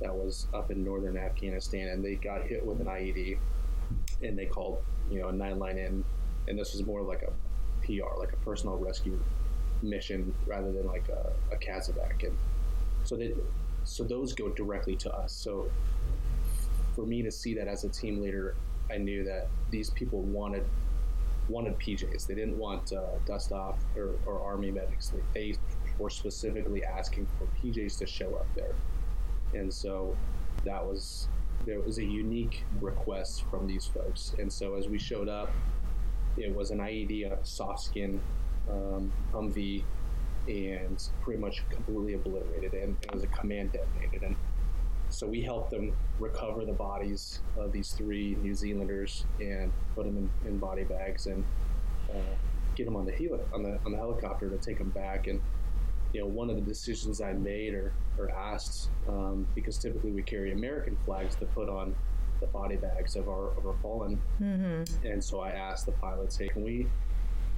that 0.00 0.14
was 0.14 0.46
up 0.54 0.70
in 0.70 0.84
northern 0.84 1.16
Afghanistan, 1.16 1.88
and 1.88 2.04
they 2.04 2.14
got 2.14 2.42
hit 2.42 2.64
with 2.64 2.80
an 2.80 2.86
IED, 2.86 3.38
and 4.22 4.38
they 4.38 4.46
called 4.46 4.82
you 5.10 5.20
know 5.20 5.28
a 5.28 5.32
nine 5.32 5.58
line 5.58 5.78
in, 5.78 6.04
and 6.46 6.58
this 6.58 6.72
was 6.72 6.84
more 6.86 7.02
like 7.02 7.22
a 7.22 7.32
PR, 7.84 8.18
like 8.18 8.32
a 8.32 8.36
personal 8.44 8.76
rescue 8.76 9.18
mission, 9.82 10.34
rather 10.46 10.72
than 10.72 10.86
like 10.86 11.08
a, 11.08 11.32
a 11.52 12.26
and 12.26 12.36
so 13.04 13.16
they 13.16 13.32
so 13.84 14.04
those 14.04 14.34
go 14.34 14.50
directly 14.50 14.96
to 14.96 15.12
us. 15.14 15.32
So 15.32 15.70
for 16.94 17.06
me 17.06 17.22
to 17.22 17.30
see 17.30 17.54
that 17.54 17.68
as 17.68 17.84
a 17.84 17.88
team 17.88 18.20
leader, 18.20 18.54
I 18.90 18.98
knew 18.98 19.24
that 19.24 19.48
these 19.70 19.90
people 19.90 20.22
wanted 20.22 20.64
wanted 21.48 21.78
PJs. 21.78 22.26
They 22.26 22.34
didn't 22.34 22.58
want 22.58 22.92
uh, 22.92 23.00
dust 23.26 23.52
off 23.52 23.78
or, 23.96 24.10
or 24.26 24.40
army 24.40 24.70
medics. 24.70 25.08
They, 25.08 25.22
they 25.50 25.58
were 25.98 26.10
specifically 26.10 26.84
asking 26.84 27.26
for 27.38 27.46
PJs 27.58 27.98
to 27.98 28.06
show 28.06 28.34
up 28.34 28.46
there, 28.54 28.74
and 29.54 29.72
so 29.72 30.16
that 30.64 30.84
was 30.84 31.28
there 31.66 31.80
was 31.80 31.98
a 31.98 32.04
unique 32.04 32.64
request 32.80 33.44
from 33.50 33.66
these 33.66 33.86
folks. 33.86 34.34
And 34.38 34.52
so 34.52 34.74
as 34.74 34.88
we 34.88 34.98
showed 34.98 35.28
up, 35.28 35.50
it 36.36 36.54
was 36.54 36.70
an 36.70 36.78
IED, 36.78 37.30
a 37.30 37.44
soft 37.44 37.80
skin 37.80 38.20
um, 38.70 39.12
Humvee, 39.32 39.82
and 40.46 41.02
pretty 41.20 41.40
much 41.40 41.62
completely 41.68 42.14
obliterated, 42.14 42.72
and 42.74 42.96
it 43.02 43.12
was 43.12 43.22
a 43.22 43.26
command 43.28 43.72
detonated. 43.72 44.22
And 44.22 44.36
so 45.10 45.26
we 45.26 45.42
helped 45.42 45.70
them 45.70 45.94
recover 46.18 46.64
the 46.64 46.72
bodies 46.72 47.40
of 47.56 47.72
these 47.72 47.92
three 47.92 48.36
New 48.42 48.54
Zealanders 48.54 49.24
and 49.40 49.72
put 49.94 50.04
them 50.04 50.16
in, 50.16 50.48
in 50.48 50.58
body 50.58 50.84
bags 50.84 51.26
and 51.26 51.44
uh, 52.10 52.34
get 52.76 52.84
them 52.84 52.96
on 52.96 53.04
the 53.04 53.12
heli- 53.12 53.40
on 53.52 53.62
the 53.62 53.78
on 53.84 53.92
the 53.92 53.98
helicopter 53.98 54.48
to 54.48 54.56
take 54.58 54.78
them 54.78 54.90
back. 54.90 55.26
And 55.26 55.40
you 56.12 56.20
know, 56.20 56.26
one 56.26 56.48
of 56.50 56.56
the 56.56 56.62
decisions 56.62 57.20
I 57.20 57.32
made 57.34 57.74
or, 57.74 57.92
or 58.18 58.30
asked, 58.30 58.88
um, 59.08 59.46
because 59.54 59.76
typically 59.78 60.10
we 60.10 60.22
carry 60.22 60.52
American 60.52 60.96
flags 61.04 61.34
to 61.36 61.44
put 61.46 61.68
on 61.68 61.94
the 62.40 62.46
body 62.46 62.76
bags 62.76 63.16
of 63.16 63.28
our 63.28 63.48
of 63.58 63.66
our 63.66 63.74
fallen, 63.82 64.20
Mm-hmm. 64.40 65.06
and 65.06 65.22
so 65.22 65.40
I 65.40 65.50
asked 65.50 65.86
the 65.86 65.92
pilots, 65.92 66.36
hey, 66.36 66.48
can 66.48 66.62
we 66.62 66.86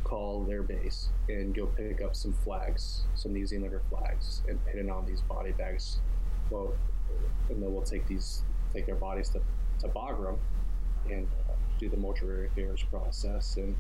call 0.05 0.45
their 0.45 0.63
base 0.63 1.11
and 1.29 1.55
go 1.55 1.67
pick 1.67 2.01
up 2.01 2.17
some 2.17 2.33
flags, 2.33 3.03
some 3.15 3.33
New 3.35 3.47
Zealander 3.47 3.83
flags, 3.91 4.43
and 4.49 4.59
pin 4.67 4.79
it 4.87 4.91
on 4.91 5.05
these 5.07 5.21
body 5.23 5.53
bags? 5.53 5.99
Well, 6.49 6.73
and 7.51 7.63
then 7.63 7.73
we'll 7.73 7.83
take 7.83 8.07
these, 8.09 8.43
take 8.73 8.87
their 8.87 8.95
bodies 8.95 9.29
to, 9.31 9.41
to 9.81 9.89
Bagram 9.89 10.39
and 11.11 11.29
uh, 11.49 11.53
do 11.79 11.89
the 11.91 11.97
mortuary 11.99 12.47
affairs 12.47 12.83
process. 12.91 13.57
And 13.59 13.77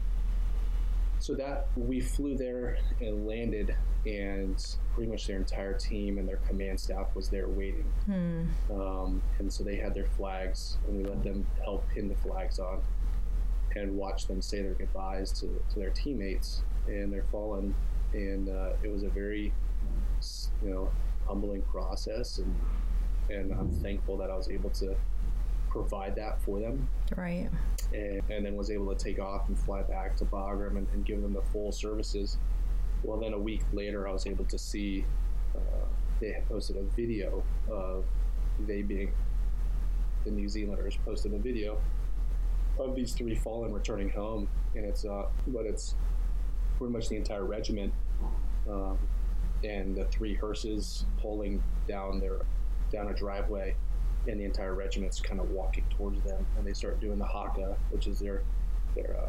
so 1.20 1.34
that 1.34 1.68
we 1.76 2.00
flew 2.00 2.36
there 2.36 2.78
and 3.00 3.26
landed, 3.26 3.76
and 4.06 4.76
pretty 4.94 5.10
much 5.10 5.26
their 5.26 5.36
entire 5.36 5.74
team 5.74 6.18
and 6.18 6.26
their 6.28 6.38
command 6.48 6.80
staff 6.80 7.14
was 7.14 7.28
there 7.28 7.48
waiting. 7.48 7.84
Hmm. 8.06 8.44
Um, 8.72 9.22
and 9.38 9.52
so 9.52 9.62
they 9.62 9.76
had 9.76 9.94
their 9.94 10.06
flags, 10.16 10.78
and 10.88 10.96
we 10.96 11.04
let 11.04 11.22
them 11.22 11.46
help 11.62 11.88
pin 11.90 12.08
the 12.08 12.16
flags 12.16 12.58
on 12.58 12.80
and 13.76 13.96
watch 13.96 14.26
them 14.26 14.42
say 14.42 14.62
their 14.62 14.74
goodbyes 14.74 15.30
to, 15.40 15.46
to 15.46 15.78
their 15.78 15.90
teammates 15.90 16.62
and 16.88 17.12
their 17.12 17.24
fallen. 17.30 17.74
And 18.12 18.48
uh, 18.48 18.70
it 18.82 18.90
was 18.90 19.04
a 19.04 19.08
very, 19.08 19.52
you 20.62 20.70
know, 20.70 20.90
humbling 21.26 21.62
process. 21.62 22.38
And, 22.38 22.56
and 23.28 23.52
I'm 23.52 23.70
thankful 23.70 24.16
that 24.16 24.30
I 24.30 24.36
was 24.36 24.50
able 24.50 24.70
to 24.70 24.96
provide 25.70 26.16
that 26.16 26.42
for 26.42 26.58
them 26.58 26.88
Right. 27.16 27.48
And, 27.92 28.22
and 28.30 28.46
then 28.46 28.56
was 28.56 28.70
able 28.70 28.94
to 28.94 29.04
take 29.04 29.18
off 29.18 29.48
and 29.48 29.58
fly 29.58 29.82
back 29.82 30.16
to 30.16 30.24
Bagram 30.24 30.76
and, 30.76 30.86
and 30.92 31.04
give 31.04 31.22
them 31.22 31.32
the 31.32 31.42
full 31.52 31.72
services. 31.72 32.38
Well, 33.02 33.18
then 33.18 33.32
a 33.32 33.38
week 33.38 33.62
later, 33.72 34.06
I 34.06 34.12
was 34.12 34.26
able 34.26 34.44
to 34.46 34.58
see 34.58 35.04
uh, 35.54 35.86
they 36.20 36.32
had 36.32 36.48
posted 36.48 36.76
a 36.76 36.82
video 36.94 37.42
of 37.70 38.04
they 38.66 38.82
being 38.82 39.12
the 40.24 40.30
New 40.30 40.48
Zealanders 40.48 40.98
posted 41.04 41.32
a 41.32 41.38
video 41.38 41.80
of 42.78 42.94
these 42.94 43.12
three 43.12 43.34
fallen 43.34 43.72
returning 43.72 44.10
home, 44.10 44.48
and 44.74 44.84
it's 44.84 45.04
uh, 45.04 45.26
but 45.48 45.64
it's 45.66 45.94
pretty 46.78 46.92
much 46.92 47.08
the 47.08 47.16
entire 47.16 47.44
regiment 47.44 47.92
um, 48.68 48.98
and 49.64 49.96
the 49.96 50.04
three 50.06 50.34
hearses 50.34 51.04
pulling 51.20 51.62
down 51.88 52.20
their 52.20 52.40
down 52.90 53.08
a 53.08 53.14
driveway 53.14 53.74
and 54.26 54.38
the 54.40 54.44
entire 54.44 54.74
regiment's 54.74 55.20
kind 55.20 55.40
of 55.40 55.50
walking 55.50 55.84
towards 55.96 56.20
them, 56.22 56.44
and 56.58 56.66
they 56.66 56.72
start 56.72 57.00
doing 57.00 57.18
the 57.18 57.24
haka, 57.26 57.76
which 57.90 58.06
is 58.06 58.18
their 58.18 58.42
their 58.94 59.16
uh, 59.18 59.28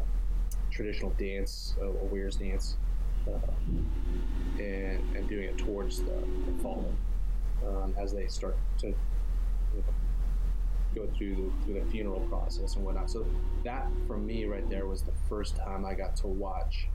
traditional 0.70 1.10
dance, 1.18 1.74
uh, 1.80 1.86
a 1.86 1.90
warrior's 1.90 2.36
dance, 2.36 2.76
uh, 3.28 3.32
and 4.58 5.00
and 5.16 5.28
doing 5.28 5.44
it 5.48 5.58
towards 5.58 5.98
the, 6.02 6.04
the 6.46 6.62
fallen 6.62 6.96
um, 7.66 7.94
as 7.98 8.12
they 8.12 8.26
start 8.26 8.56
to 8.78 8.88
you 8.88 8.94
know, 9.74 9.82
go 10.94 11.08
through 11.16 11.34
the 11.36 11.64
through 11.64 11.80
the 11.84 11.90
funeral 11.90 12.20
process 12.28 12.76
and 12.76 12.84
whatnot. 12.84 13.10
So 13.10 13.24
that 13.64 13.86
for 14.06 14.18
me 14.18 14.44
right 14.44 14.68
there 14.68 14.86
was 14.86 15.02
the 15.02 15.12
first 15.28 15.56
time 15.56 15.84
I 15.86 15.94
got 15.94 16.16
to 16.16 16.26
watch, 16.26 16.86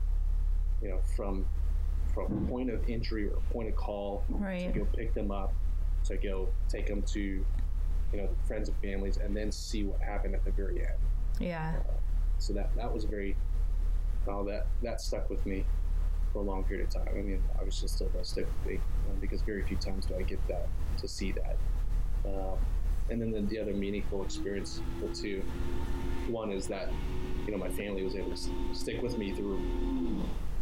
you 0.82 0.88
know, 0.90 1.00
from 1.16 1.46
from 2.14 2.46
point 2.48 2.70
of 2.70 2.80
entry 2.88 3.26
or 3.28 3.36
point 3.52 3.68
of 3.68 3.76
call 3.76 4.24
Right. 4.28 4.72
to 4.72 4.78
go 4.80 4.86
pick 4.96 5.14
them 5.14 5.30
up, 5.30 5.52
to 6.04 6.16
go 6.16 6.48
take 6.68 6.86
them 6.86 7.02
to, 7.02 7.44
you 8.12 8.18
know, 8.18 8.28
friends 8.46 8.68
and 8.68 8.78
families, 8.78 9.18
and 9.18 9.36
then 9.36 9.52
see 9.52 9.84
what 9.84 10.00
happened 10.00 10.34
at 10.34 10.44
the 10.44 10.50
very 10.50 10.80
end. 10.80 10.98
Yeah. 11.40 11.74
So 12.38 12.52
that 12.54 12.74
that 12.76 12.92
was 12.92 13.04
very, 13.04 13.36
oh, 14.26 14.44
that 14.44 14.66
that 14.82 15.00
stuck 15.00 15.28
with 15.28 15.44
me 15.46 15.64
for 16.32 16.40
a 16.40 16.42
long 16.42 16.64
period 16.64 16.86
of 16.86 16.94
time. 16.94 17.08
I 17.10 17.22
mean, 17.22 17.42
obviously 17.56 17.88
still 17.88 18.08
does 18.08 18.28
stick 18.28 18.46
with 18.46 18.72
me 18.72 18.76
uh, 18.78 19.14
because 19.20 19.42
very 19.42 19.62
few 19.62 19.76
times 19.76 20.06
do 20.06 20.14
I 20.14 20.22
get 20.22 20.46
that 20.48 20.68
to 20.98 21.08
see 21.08 21.32
that. 21.32 21.56
Um, 22.24 22.58
and 23.10 23.20
then 23.20 23.30
the, 23.30 23.40
the 23.40 23.58
other 23.58 23.72
meaningful 23.72 24.22
experience, 24.22 24.82
well, 25.00 25.12
too, 25.14 25.42
one 26.28 26.50
is 26.50 26.66
that 26.66 26.90
you 27.46 27.52
know, 27.52 27.58
my 27.58 27.70
family 27.70 28.02
was 28.04 28.14
able 28.14 28.36
to 28.36 28.74
stick 28.74 29.00
with 29.00 29.16
me 29.16 29.32
through 29.32 29.58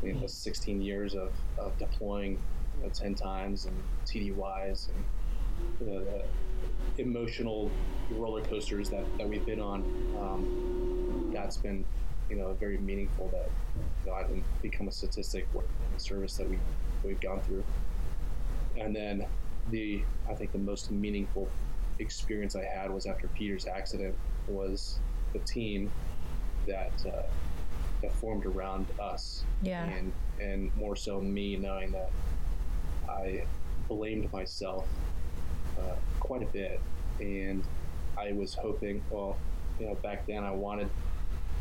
you 0.04 0.14
know, 0.14 0.26
16 0.26 0.80
years 0.80 1.14
of, 1.14 1.32
of 1.58 1.76
deploying 1.78 2.38
you 2.78 2.84
know, 2.84 2.88
10 2.90 3.16
times 3.16 3.66
and 3.66 3.76
TDYs 4.06 4.88
and 4.88 5.04
you 5.80 5.86
know, 5.86 6.04
the 6.04 6.22
emotional 6.98 7.70
roller 8.10 8.42
coasters 8.42 8.90
that, 8.90 9.04
that 9.18 9.28
we've 9.28 9.44
been 9.44 9.60
on. 9.60 9.80
Um, 10.18 11.30
that's 11.32 11.56
been, 11.56 11.84
you 12.30 12.36
know, 12.36 12.54
very 12.54 12.78
meaningful 12.78 13.28
that 13.28 13.50
you 14.04 14.10
know, 14.10 14.16
I 14.16 14.22
didn't 14.22 14.44
become 14.62 14.88
a 14.88 14.92
statistic 14.92 15.46
in 15.54 15.62
the 15.94 16.00
service 16.00 16.36
that 16.36 16.48
we, 16.48 16.58
we've 17.04 17.20
gone 17.20 17.40
through. 17.40 17.64
And 18.78 18.94
then 18.94 19.26
the, 19.70 20.02
I 20.28 20.34
think 20.34 20.52
the 20.52 20.58
most 20.58 20.90
meaningful 20.90 21.48
experience 21.98 22.56
I 22.56 22.64
had 22.64 22.90
was 22.90 23.06
after 23.06 23.28
Peter's 23.28 23.66
accident 23.66 24.14
was 24.48 24.98
the 25.32 25.38
team 25.40 25.90
that 26.66 26.92
uh, 27.06 27.22
that 28.02 28.12
formed 28.12 28.46
around 28.46 28.86
us. 29.00 29.44
Yeah. 29.62 29.84
And 29.84 30.12
and 30.40 30.74
more 30.76 30.96
so 30.96 31.20
me 31.20 31.56
knowing 31.56 31.92
that 31.92 32.10
I 33.08 33.44
blamed 33.88 34.32
myself 34.32 34.86
uh, 35.78 35.94
quite 36.26 36.42
a 36.42 36.46
bit, 36.46 36.80
and 37.20 37.62
I 38.18 38.32
was 38.32 38.54
hoping. 38.54 39.02
Well, 39.10 39.36
you 39.78 39.86
know, 39.86 39.94
back 39.96 40.26
then 40.26 40.44
I 40.44 40.50
wanted 40.50 40.88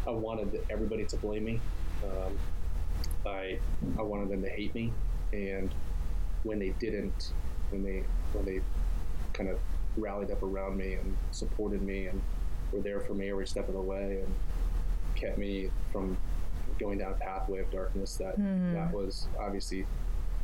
I 0.08 0.12
wanted 0.12 0.62
everybody 0.70 1.06
to 1.06 1.18
blame 1.18 1.46
me. 1.46 1.60
Um, 2.04 2.38
I 3.26 3.60
I 3.98 4.02
wanted 4.02 4.30
them 4.30 4.42
to 4.42 4.50
hate 4.50 4.74
me, 4.76 4.92
and 5.34 5.70
when 6.44 6.60
they 6.60 6.70
didn't, 6.80 7.34
when 7.70 7.84
they 7.84 8.04
when 8.34 8.46
they 8.46 8.62
kind 9.34 9.50
of 9.50 9.60
rallied 9.98 10.32
up 10.32 10.44
around 10.44 10.78
me 10.78 10.94
and 10.94 11.16
supported 11.32 11.82
me 11.82 12.08
and 12.08 12.22
were 12.72 12.82
there 12.82 13.00
for 13.00 13.14
me 13.14 13.30
every 13.30 13.48
step 13.48 13.68
of 13.68 13.74
the 13.74 13.82
way 13.82 14.24
and 14.24 14.34
kept 15.16 15.38
me 15.38 15.70
from 15.92 16.18
going 16.80 16.98
down 16.98 17.12
a 17.12 17.16
pathway 17.16 17.60
of 17.60 17.72
darkness 17.72 18.16
that 18.16 18.38
mm-hmm. 18.38 18.74
that 18.74 18.92
was 18.92 19.28
obviously 19.40 19.86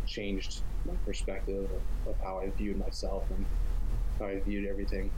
changed 0.05 0.61
my 0.85 0.93
perspective 1.05 1.69
of, 2.05 2.11
of, 2.11 2.19
how 2.21 2.39
I 2.39 2.49
viewed 2.57 2.79
myself 2.79 3.23
and 3.29 3.45
how 4.21 4.27
I 4.27 4.39
viewed 4.39 4.67
everything. 4.69 5.11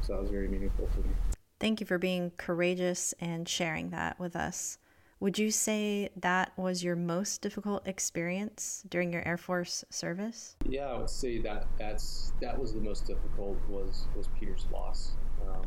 So 0.00 0.14
that 0.14 0.22
was 0.22 0.30
very 0.30 0.48
meaningful 0.48 0.86
to 0.86 0.98
me. 0.98 1.14
Thank 1.58 1.80
you 1.80 1.86
for 1.86 1.98
being 1.98 2.32
courageous 2.38 3.14
and 3.20 3.46
sharing 3.46 3.90
that 3.90 4.18
with 4.18 4.34
us. 4.34 4.78
Would 5.20 5.38
you 5.38 5.50
say 5.50 6.08
that 6.16 6.56
was 6.56 6.82
your 6.82 6.96
most 6.96 7.42
difficult 7.42 7.86
experience 7.86 8.82
during 8.88 9.12
your 9.12 9.26
Air 9.28 9.36
Force 9.36 9.84
service? 9.90 10.56
Yeah, 10.66 10.86
I 10.86 10.98
would 10.98 11.10
say 11.10 11.38
that 11.42 11.66
that's 11.78 12.32
that 12.40 12.58
was 12.58 12.72
the 12.72 12.80
most 12.80 13.06
difficult 13.06 13.58
was 13.68 14.06
was 14.16 14.28
Peter's 14.38 14.66
loss, 14.72 15.12
um, 15.46 15.66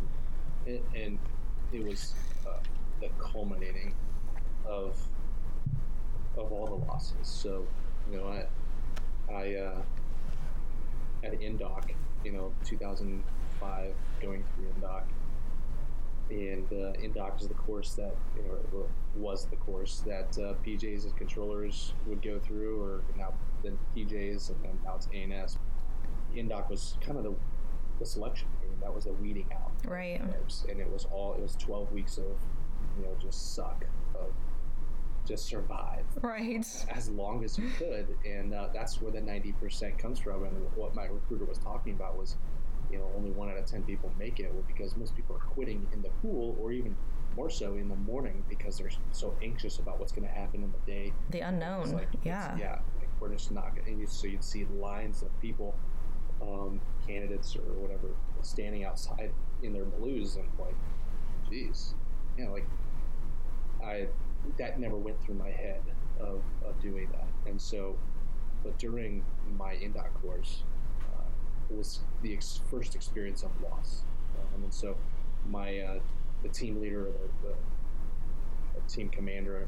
and, 0.66 0.82
and, 0.96 1.20
it 1.72 1.84
was 1.84 2.14
uh, 2.48 2.58
the 3.02 3.10
culminating 3.20 3.96
of 4.66 4.96
of 6.36 6.52
all 6.52 6.66
the 6.66 6.86
losses. 6.88 7.28
So, 7.28 7.66
you 8.12 8.18
know, 8.18 8.28
I 8.28 9.34
I 9.34 9.54
uh, 9.56 9.82
at 11.24 11.40
INDOC, 11.40 11.94
you 12.24 12.32
know, 12.32 12.54
2005, 12.66 13.94
going 14.22 14.44
through 14.56 14.66
INDOC, 14.80 15.04
and 16.30 16.66
uh, 16.72 16.94
INDOC 17.00 17.42
is 17.42 17.48
the 17.48 17.54
course 17.54 17.94
that 17.94 18.16
you 18.36 18.44
know 18.44 18.86
was 19.16 19.46
the 19.46 19.56
course 19.58 20.02
that 20.06 20.38
uh, 20.40 20.54
PJs 20.66 21.04
and 21.04 21.16
controllers 21.16 21.94
would 22.08 22.22
go 22.22 22.40
through, 22.40 22.82
or 22.82 23.02
now 23.18 23.34
then 23.64 23.78
PJs 23.96 24.50
and 24.50 24.64
then 24.64 24.80
now 24.84 24.96
it's 24.96 25.08
ANS. 25.14 25.58
INDOC 26.36 26.70
was 26.70 26.98
kind 27.02 27.18
of 27.18 27.24
the 27.24 27.36
the 28.00 28.06
selection. 28.06 28.48
I 28.62 28.70
mean, 28.70 28.80
that 28.82 28.94
was 28.94 29.06
a 29.06 29.14
weeding 29.14 29.48
out, 29.54 29.72
right? 29.86 30.20
And 30.20 30.30
it, 30.30 30.42
was, 30.44 30.66
and 30.70 30.80
it 30.80 30.90
was 30.90 31.06
all 31.12 31.34
it 31.34 31.42
was 31.42 31.56
12 31.56 31.92
weeks 31.92 32.18
of 32.18 32.26
you 32.98 33.04
know 33.04 33.16
just 33.22 33.56
suck 33.56 33.86
of 34.16 34.32
just 35.26 35.46
survive 35.46 36.06
right. 36.22 36.66
as 36.90 37.10
long 37.10 37.44
as 37.44 37.58
you 37.58 37.70
could. 37.78 38.16
And 38.26 38.54
uh, 38.54 38.68
that's 38.74 39.02
where 39.02 39.12
the 39.12 39.22
90% 39.22 39.98
comes 39.98 40.20
from. 40.20 40.44
And 40.44 40.56
what 40.76 40.94
my 40.96 41.06
recruiter 41.06 41.46
was 41.46 41.58
talking 41.58 41.94
about 41.94 42.18
was 42.18 42.38
you 42.92 43.00
know 43.00 43.10
only 43.16 43.32
one 43.32 43.50
out 43.50 43.58
of 43.58 43.66
10 43.66 43.84
people 43.84 44.12
make 44.20 44.40
it 44.40 44.54
well, 44.54 44.64
because 44.68 44.96
most 44.98 45.16
people 45.16 45.36
are 45.36 45.40
quitting 45.40 45.88
in 45.94 46.02
the 46.02 46.10
pool 46.22 46.56
or 46.62 46.72
even 46.72 46.96
more 47.36 47.50
so 47.50 47.74
in 47.76 47.90
the 47.90 47.96
morning 47.96 48.44
because 48.48 48.78
they're 48.78 48.92
so 49.12 49.36
anxious 49.42 49.80
about 49.80 50.00
what's 50.00 50.12
going 50.12 50.28
to 50.28 50.34
happen 50.34 50.64
in 50.64 50.72
the 50.72 50.92
day. 50.92 51.12
The 51.32 51.40
unknown. 51.40 51.92
like, 51.92 52.10
yeah. 52.24 52.56
yeah 52.58 52.80
like 53.00 53.10
we're 53.20 53.30
just 53.30 53.52
not 53.52 53.72
and 53.88 54.00
you, 54.00 54.06
so 54.06 54.28
you'd 54.28 54.44
see 54.44 54.66
lines 54.80 55.24
of 55.24 55.42
people 55.42 55.74
um, 56.42 56.80
candidates 57.08 57.56
or 57.56 57.62
whatever 57.74 58.10
standing 58.42 58.84
outside 58.84 59.32
in 59.64 59.74
their 59.74 59.86
blues 59.86 60.36
and 60.36 60.46
like 60.60 60.76
geez 61.50 61.94
you 62.38 62.46
know 62.46 62.52
like 62.52 62.68
i 63.84 64.08
that 64.58 64.80
never 64.80 64.98
went 64.98 65.22
through 65.24 65.36
my 65.36 65.50
head 65.50 65.82
of, 66.20 66.42
of 66.66 66.80
doing 66.82 67.08
that. 67.12 67.28
And 67.50 67.60
so, 67.62 67.96
but 68.64 68.78
during 68.78 69.24
my 69.58 69.74
INDOC 69.76 70.14
course, 70.22 70.64
uh, 71.14 71.24
it 71.70 71.76
was 71.76 72.00
the 72.22 72.34
ex- 72.34 72.62
first 72.70 72.96
experience 72.96 73.44
of 73.44 73.52
loss. 73.62 74.04
Um, 74.56 74.64
and 74.64 74.74
so, 74.74 74.96
my 75.50 75.80
uh, 75.80 76.00
the 76.42 76.50
team 76.50 76.80
leader, 76.80 77.06
the, 77.42 77.48
the, 77.48 77.56
the 78.76 78.88
team 78.88 79.10
commander 79.10 79.68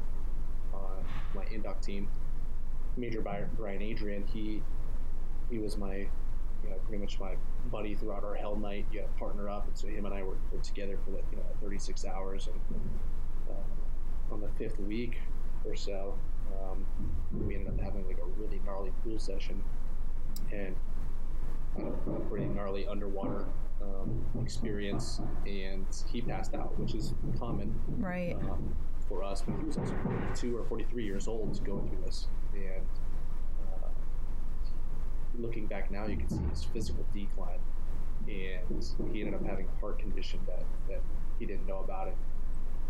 on 0.72 1.04
my 1.34 1.44
INDOC 1.44 1.80
team, 1.82 2.08
Major 2.96 3.20
Brian 3.20 3.82
Adrian, 3.82 4.24
he 4.26 4.62
he 5.50 5.58
was 5.58 5.76
my 5.76 5.96
you 5.96 6.70
know 6.70 6.76
pretty 6.86 7.00
much 7.02 7.20
my 7.20 7.34
buddy 7.70 7.94
throughout 7.94 8.24
our 8.24 8.34
hell 8.34 8.56
night. 8.56 8.86
You 8.92 9.00
know, 9.00 9.06
partner 9.18 9.48
up, 9.50 9.66
and 9.66 9.76
so 9.76 9.88
him 9.88 10.06
and 10.06 10.14
I 10.14 10.22
were, 10.22 10.36
were 10.50 10.60
together 10.62 10.98
for 11.04 11.10
the 11.10 11.18
you 11.30 11.36
know 11.36 11.44
36 11.60 12.04
hours 12.04 12.48
and. 12.48 12.80
On 14.30 14.40
the 14.40 14.48
fifth 14.58 14.78
week 14.80 15.18
or 15.64 15.74
so, 15.74 16.14
um, 16.62 16.86
we 17.46 17.54
ended 17.54 17.68
up 17.68 17.80
having 17.80 18.06
like 18.06 18.18
a 18.18 18.40
really 18.40 18.60
gnarly 18.64 18.92
pool 19.02 19.18
session 19.18 19.62
and 20.52 20.74
a 21.78 22.20
pretty 22.28 22.46
gnarly 22.46 22.86
underwater 22.86 23.46
um, 23.82 24.24
experience. 24.42 25.20
And 25.46 25.86
he 26.10 26.20
passed 26.20 26.54
out, 26.54 26.78
which 26.78 26.94
is 26.94 27.14
common, 27.38 27.74
right, 27.98 28.36
um, 28.42 28.74
for 29.08 29.22
us. 29.22 29.42
But 29.42 29.58
he 29.58 29.64
was 29.64 29.76
also 29.76 29.94
42 30.04 30.56
or 30.56 30.64
43 30.64 31.04
years 31.04 31.28
old 31.28 31.62
going 31.64 31.88
through 31.88 32.04
this, 32.04 32.26
and 32.54 32.86
uh, 33.62 33.88
looking 35.38 35.66
back 35.66 35.90
now, 35.90 36.06
you 36.06 36.16
can 36.16 36.28
see 36.28 36.42
his 36.50 36.64
physical 36.64 37.04
decline. 37.14 37.60
And 38.28 39.12
he 39.12 39.20
ended 39.20 39.34
up 39.34 39.46
having 39.46 39.68
a 39.68 39.80
heart 39.80 40.00
condition 40.00 40.40
that, 40.46 40.64
that 40.88 41.00
he 41.38 41.46
didn't 41.46 41.66
know 41.66 41.78
about 41.78 42.08
it 42.08 42.16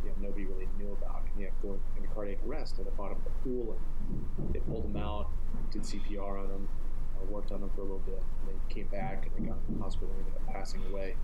you 0.06 0.12
know, 0.22 0.28
nobody 0.28 0.44
really 0.44 0.68
knew 0.78 0.96
about. 1.00 1.22
And 1.22 1.30
he 1.36 1.42
had 1.44 1.52
to 1.60 1.66
go 1.66 1.78
into 1.96 2.08
cardiac 2.14 2.38
arrest 2.46 2.78
at 2.78 2.84
the 2.84 2.90
bottom 2.92 3.18
of 3.18 3.24
the 3.24 3.30
pool, 3.42 3.76
and 4.38 4.54
they 4.54 4.60
pulled 4.60 4.84
him 4.84 4.96
out, 4.96 5.28
did 5.72 5.82
CPR 5.82 6.40
on 6.40 6.46
him, 6.46 6.68
uh, 7.20 7.24
worked 7.26 7.52
on 7.52 7.62
him 7.62 7.70
for 7.74 7.80
a 7.80 7.84
little 7.84 8.02
bit, 8.06 8.22
and 8.40 8.48
they 8.48 8.74
came 8.74 8.86
back 8.88 9.26
and 9.26 9.44
they 9.44 9.48
got 9.48 9.58
him 9.58 9.74
to 9.74 9.78
the 9.78 9.82
hospital 9.82 10.10
and 10.10 10.26
ended 10.26 10.34
up 10.40 10.54
passing 10.54 10.82
away. 10.90 11.16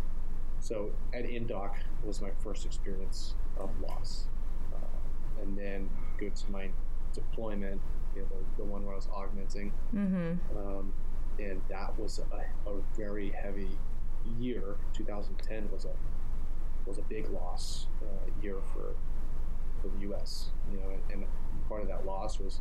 So 0.60 0.90
at 1.12 1.24
INDOC 1.24 1.74
was 2.04 2.20
my 2.20 2.30
first 2.42 2.64
experience 2.66 3.34
of 3.58 3.70
loss. 3.80 4.26
Uh, 4.72 5.42
and 5.42 5.58
then 5.58 5.90
go 6.18 6.28
to 6.28 6.50
my 6.50 6.68
deployment, 7.12 7.80
you 8.14 8.22
know, 8.22 8.28
the, 8.30 8.62
the 8.62 8.64
one 8.64 8.84
where 8.84 8.94
I 8.94 8.96
was 8.96 9.08
augmenting. 9.12 9.72
Mm-hmm. 9.94 10.56
Um, 10.56 10.92
and 11.38 11.60
that 11.68 11.98
was 11.98 12.20
a, 12.20 12.70
a 12.70 12.74
very 12.96 13.30
heavy 13.30 13.70
year. 14.38 14.76
2010 14.92 15.68
was 15.72 15.84
a 15.84 15.90
was 16.86 16.98
a 16.98 17.02
big 17.02 17.30
loss 17.30 17.86
uh, 18.02 18.30
year 18.42 18.56
for 18.72 18.94
for 19.80 19.88
the 19.96 20.00
U.S. 20.02 20.50
You 20.70 20.78
know, 20.78 20.90
and, 20.90 21.02
and, 21.12 21.24
part 21.68 21.80
of 21.80 21.88
that 21.88 22.04
loss 22.04 22.38
was 22.38 22.60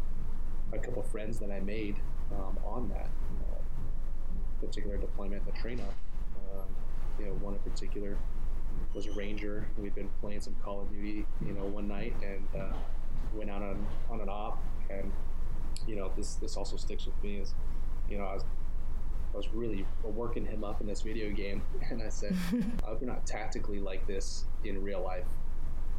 a 0.71 0.77
couple 0.77 1.01
friends 1.03 1.39
that 1.39 1.51
I 1.51 1.60
made 1.60 1.97
um, 2.31 2.57
on 2.63 2.88
that 2.89 3.10
uh, 3.41 4.65
particular 4.65 4.95
deployment, 4.95 5.45
the 5.45 5.51
train 5.60 5.81
up. 5.81 5.93
Um, 6.53 6.67
you 7.19 7.25
know, 7.25 7.34
one 7.34 7.55
in 7.55 7.60
particular 7.60 8.17
was 8.93 9.07
a 9.07 9.12
ranger. 9.13 9.67
We'd 9.77 9.95
been 9.95 10.10
playing 10.21 10.41
some 10.41 10.55
Call 10.63 10.81
of 10.81 10.91
Duty, 10.91 11.25
you 11.45 11.53
know, 11.53 11.65
one 11.65 11.88
night 11.88 12.13
and 12.23 12.47
uh, 12.62 12.73
went 13.34 13.49
out 13.49 13.63
on 13.63 13.86
on 14.10 14.21
an 14.21 14.29
op, 14.29 14.63
and 14.89 15.12
you 15.88 15.95
know, 15.95 16.12
this 16.15 16.36
this 16.36 16.57
also 16.57 16.77
sticks 16.77 17.05
with 17.05 17.21
me 17.23 17.38
is, 17.38 17.53
you 18.10 18.17
know, 18.17 18.25
I 18.25 18.36
was 18.36 18.43
I 19.34 19.38
was 19.38 19.48
really 19.54 19.86
working 20.04 20.46
him 20.46 20.63
up 20.63 20.82
in 20.82 20.88
this 20.88 21.02
video 21.02 21.32
game, 21.32 21.62
and 21.89 22.02
I 22.02 22.10
said, 22.10 22.36
"I 22.84 22.89
hope 22.89 23.02
you're 23.02 23.10
not 23.10 23.26
tactically 23.26 23.80
like 23.80 24.06
this 24.08 24.46
in 24.63 24.82
real 24.84 25.02
life, 25.02 25.28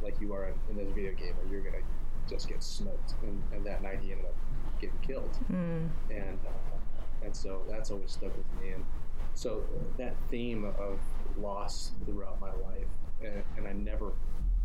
like 0.01 0.19
you 0.21 0.33
are 0.33 0.47
in, 0.47 0.53
in 0.69 0.77
this 0.77 0.93
video 0.93 1.13
game, 1.13 1.33
or 1.41 1.51
you're 1.51 1.63
gonna 1.63 1.83
just 2.29 2.47
get 2.47 2.61
smoked." 2.63 3.13
And, 3.23 3.41
and 3.53 3.65
that 3.65 3.81
night, 3.81 3.99
he 4.01 4.11
ended 4.11 4.27
up 4.27 4.35
getting 4.79 4.97
killed, 5.01 5.37
mm. 5.51 5.87
and 6.09 6.39
uh, 6.45 7.25
and 7.25 7.35
so 7.35 7.61
that's 7.69 7.91
always 7.91 8.11
stuck 8.11 8.35
with 8.35 8.61
me. 8.61 8.71
And 8.71 8.85
so 9.33 9.63
that 9.97 10.15
theme 10.29 10.65
of 10.65 10.99
loss 11.37 11.91
throughout 12.05 12.39
my 12.39 12.51
life, 12.51 12.87
and, 13.23 13.43
and 13.57 13.67
I 13.67 13.73
never 13.73 14.11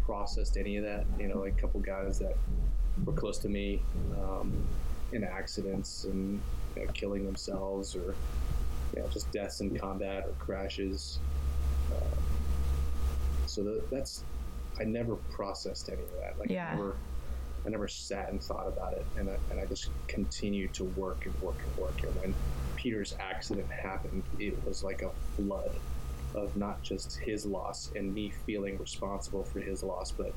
processed 0.04 0.56
any 0.56 0.76
of 0.76 0.84
that. 0.84 1.06
You 1.18 1.28
know, 1.28 1.38
like 1.38 1.54
a 1.58 1.60
couple 1.60 1.80
guys 1.80 2.18
that 2.18 2.36
were 3.04 3.12
close 3.12 3.38
to 3.38 3.48
me 3.48 3.80
um, 4.16 4.66
in 5.12 5.24
accidents 5.24 6.04
and 6.04 6.40
you 6.76 6.84
know, 6.84 6.92
killing 6.92 7.24
themselves 7.24 7.96
or 7.96 8.14
you 8.94 9.02
know, 9.02 9.08
just 9.08 9.30
deaths 9.32 9.60
in 9.60 9.76
combat 9.78 10.24
or 10.26 10.32
crashes. 10.38 11.18
Uh, 11.92 12.16
so 13.46 13.62
the, 13.62 13.82
that's, 13.90 14.24
I 14.78 14.84
never 14.84 15.16
processed 15.30 15.88
any 15.88 16.02
of 16.02 16.12
that. 16.20 16.38
Like 16.38 16.50
Yeah. 16.50 16.68
I 16.68 16.74
never, 16.74 16.96
I 17.66 17.68
never 17.70 17.88
sat 17.88 18.30
and 18.30 18.42
thought 18.42 18.68
about 18.68 18.92
it, 18.94 19.04
and 19.16 19.28
I, 19.28 19.36
and 19.50 19.60
I 19.60 19.66
just 19.66 19.90
continued 20.06 20.72
to 20.74 20.84
work 20.84 21.26
and 21.26 21.34
work 21.42 21.56
and 21.62 21.76
work. 21.76 22.02
And 22.02 22.14
when 22.20 22.34
Peter's 22.76 23.14
accident 23.18 23.68
happened, 23.70 24.22
it 24.38 24.54
was 24.64 24.84
like 24.84 25.02
a 25.02 25.10
flood 25.36 25.72
of 26.34 26.56
not 26.56 26.82
just 26.82 27.18
his 27.18 27.44
loss 27.46 27.90
and 27.96 28.14
me 28.14 28.32
feeling 28.46 28.78
responsible 28.78 29.44
for 29.44 29.60
his 29.60 29.82
loss, 29.82 30.12
but 30.12 30.32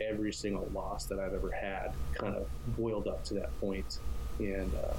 every 0.00 0.32
single 0.32 0.68
loss 0.72 1.06
that 1.06 1.18
I've 1.18 1.34
ever 1.34 1.50
had 1.50 1.92
kind 2.14 2.36
of 2.36 2.46
boiled 2.76 3.08
up 3.08 3.24
to 3.26 3.34
that 3.34 3.58
point, 3.60 3.98
and 4.38 4.70
uh, 4.74 4.94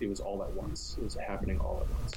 it 0.00 0.08
was 0.08 0.20
all 0.20 0.42
at 0.42 0.50
once. 0.52 0.96
It 0.98 1.04
was 1.04 1.14
happening 1.14 1.58
all 1.60 1.82
at 1.82 2.00
once. 2.00 2.12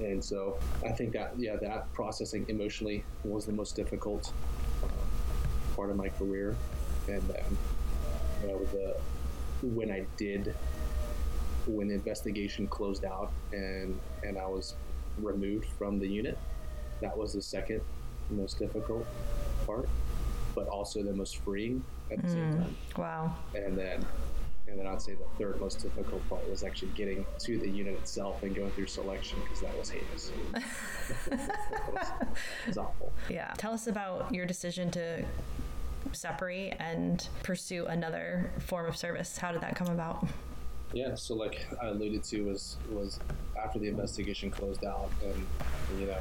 And 0.00 0.24
so 0.24 0.58
I 0.84 0.92
think 0.92 1.12
that 1.12 1.34
yeah, 1.38 1.56
that 1.56 1.92
processing 1.92 2.44
emotionally 2.48 3.04
was 3.24 3.46
the 3.46 3.52
most 3.52 3.76
difficult 3.76 4.32
uh, 4.82 4.86
part 5.76 5.90
of 5.90 5.96
my 5.96 6.08
career, 6.08 6.56
and 7.08 7.22
then 7.22 7.56
you 8.42 8.48
know 8.48 8.64
the 8.72 8.96
when 9.62 9.90
I 9.90 10.04
did 10.16 10.54
when 11.66 11.88
the 11.88 11.94
investigation 11.94 12.66
closed 12.66 13.04
out 13.04 13.30
and 13.52 13.98
and 14.24 14.38
I 14.38 14.46
was 14.46 14.74
removed 15.18 15.66
from 15.78 15.98
the 15.98 16.08
unit, 16.08 16.38
that 17.00 17.16
was 17.16 17.32
the 17.34 17.42
second 17.42 17.80
most 18.30 18.58
difficult 18.58 19.06
part, 19.66 19.88
but 20.54 20.68
also 20.68 21.02
the 21.02 21.12
most 21.12 21.38
freeing 21.38 21.84
at 22.10 22.22
the 22.22 22.28
same 22.28 22.52
hmm. 22.52 22.62
time. 22.62 22.76
Wow. 22.96 23.36
And 23.54 23.76
then 23.76 24.04
and 24.68 24.78
then 24.78 24.86
I'd 24.86 25.02
say 25.02 25.12
the 25.12 25.24
third 25.38 25.60
most 25.60 25.82
difficult 25.82 26.26
part 26.30 26.48
was 26.48 26.62
actually 26.62 26.92
getting 26.94 27.26
to 27.40 27.58
the 27.58 27.68
unit 27.68 27.94
itself 27.94 28.42
and 28.42 28.54
going 28.54 28.70
through 28.70 28.86
selection 28.86 29.38
because 29.42 29.60
that 29.60 29.76
was 29.78 29.90
heinous. 29.90 30.32
it, 30.54 31.32
was, 31.32 32.08
it 32.20 32.68
was 32.68 32.78
awful. 32.78 33.12
Yeah. 33.28 33.52
Tell 33.58 33.72
us 33.72 33.86
about 33.86 34.32
your 34.32 34.46
decision 34.46 34.90
to 34.92 35.24
separate 36.12 36.74
and 36.78 37.28
pursue 37.42 37.86
another 37.86 38.50
form 38.60 38.86
of 38.86 38.96
service. 38.96 39.36
How 39.36 39.52
did 39.52 39.60
that 39.60 39.76
come 39.76 39.88
about? 39.88 40.26
Yeah, 40.92 41.14
so 41.14 41.34
like 41.34 41.66
I 41.80 41.88
alluded 41.88 42.22
to 42.24 42.42
was 42.42 42.76
was 42.90 43.18
after 43.62 43.78
the 43.78 43.88
investigation 43.88 44.50
closed 44.50 44.84
out 44.84 45.10
and 45.22 45.46
you 45.98 46.06
know 46.06 46.18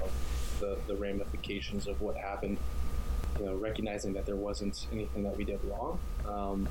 the 0.59 0.77
the 0.87 0.95
ramifications 0.95 1.87
of 1.87 1.99
what 2.01 2.15
happened, 2.15 2.57
you 3.39 3.45
know, 3.45 3.55
recognizing 3.55 4.13
that 4.13 4.25
there 4.25 4.35
wasn't 4.35 4.87
anything 4.91 5.23
that 5.23 5.35
we 5.37 5.43
did 5.43 5.59
wrong, 5.65 5.99
um, 6.27 6.67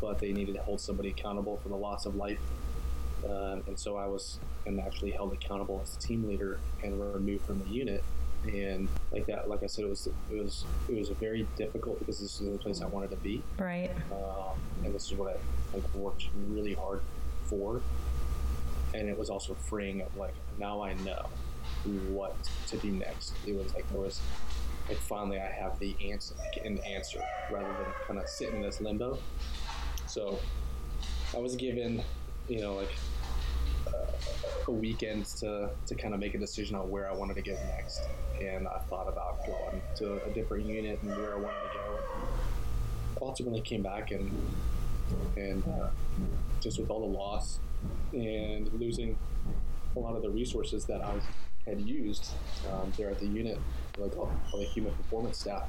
but 0.00 0.18
they 0.18 0.32
needed 0.32 0.54
to 0.54 0.62
hold 0.62 0.80
somebody 0.80 1.10
accountable 1.10 1.58
for 1.62 1.68
the 1.68 1.76
loss 1.76 2.06
of 2.06 2.16
life, 2.16 2.38
um, 3.28 3.62
and 3.66 3.78
so 3.78 3.96
I 3.96 4.06
was 4.06 4.38
and 4.66 4.78
actually 4.80 5.10
held 5.10 5.32
accountable 5.32 5.80
as 5.82 5.96
a 5.96 5.98
team 6.00 6.26
leader 6.28 6.58
and 6.82 7.00
removed 7.14 7.44
from 7.46 7.58
the 7.60 7.68
unit. 7.70 8.02
And 8.44 8.88
like 9.12 9.26
that, 9.26 9.50
like 9.50 9.62
I 9.62 9.66
said, 9.66 9.84
it 9.84 9.88
was 9.88 10.06
it 10.30 10.42
was 10.42 10.64
it 10.88 10.98
was 10.98 11.10
very 11.10 11.46
difficult 11.56 11.98
because 11.98 12.20
this 12.20 12.40
is 12.40 12.50
the 12.52 12.56
place 12.58 12.80
I 12.80 12.86
wanted 12.86 13.10
to 13.10 13.16
be 13.16 13.42
Right. 13.58 13.90
um, 14.10 14.58
and 14.82 14.94
this 14.94 15.06
is 15.10 15.18
what 15.18 15.36
I 15.36 15.76
like 15.76 15.94
worked 15.94 16.26
really 16.48 16.72
hard 16.72 17.02
for. 17.44 17.82
And 18.94 19.08
it 19.10 19.18
was 19.18 19.28
also 19.28 19.52
freeing 19.54 20.00
of 20.00 20.16
like 20.16 20.32
now 20.58 20.80
I 20.82 20.94
know 21.04 21.26
what 22.08 22.34
to 22.68 22.76
do 22.78 22.90
next. 22.92 23.34
It 23.46 23.56
was 23.56 23.74
like 23.74 23.86
there 23.90 24.00
was 24.00 24.20
finally 24.98 25.38
I 25.38 25.50
have 25.50 25.78
the 25.78 25.96
answer 26.10 26.34
an 26.64 26.78
answer 26.78 27.22
rather 27.50 27.68
than 27.68 27.92
kind 28.06 28.18
of 28.18 28.28
sit 28.28 28.52
in 28.52 28.62
this 28.62 28.80
limbo. 28.80 29.18
So 30.06 30.38
I 31.34 31.38
was 31.38 31.56
given, 31.56 32.02
you 32.48 32.60
know, 32.60 32.74
like 32.74 32.92
uh, 33.86 34.06
a 34.68 34.70
weekend 34.70 35.26
to 35.26 35.70
to 35.86 35.94
kind 35.94 36.14
of 36.14 36.20
make 36.20 36.34
a 36.34 36.38
decision 36.38 36.76
on 36.76 36.90
where 36.90 37.10
I 37.10 37.14
wanted 37.14 37.34
to 37.36 37.42
go 37.42 37.56
next, 37.76 38.00
and 38.40 38.66
I 38.66 38.78
thought 38.88 39.08
about 39.08 39.46
going 39.46 39.82
to 39.96 40.24
a 40.24 40.30
different 40.30 40.66
unit 40.66 41.00
and 41.02 41.16
where 41.16 41.32
I 41.32 41.36
wanted 41.36 41.60
to 41.62 41.74
go. 41.74 41.98
Ultimately, 43.22 43.60
came 43.60 43.82
back 43.82 44.10
and 44.10 44.30
and 45.36 45.62
uh, 45.68 45.88
just 46.60 46.78
with 46.78 46.90
all 46.90 47.00
the 47.00 47.18
loss 47.18 47.58
and 48.12 48.72
losing 48.74 49.16
a 49.96 49.98
lot 49.98 50.14
of 50.14 50.22
the 50.22 50.30
resources 50.30 50.84
that 50.84 51.02
I 51.02 51.14
had 51.66 51.80
used 51.80 52.32
um, 52.70 52.92
there 52.96 53.10
at 53.10 53.18
the 53.18 53.26
unit, 53.26 53.58
like 53.98 54.16
all, 54.16 54.32
the 54.52 54.64
human 54.64 54.92
performance 54.94 55.38
staff, 55.38 55.68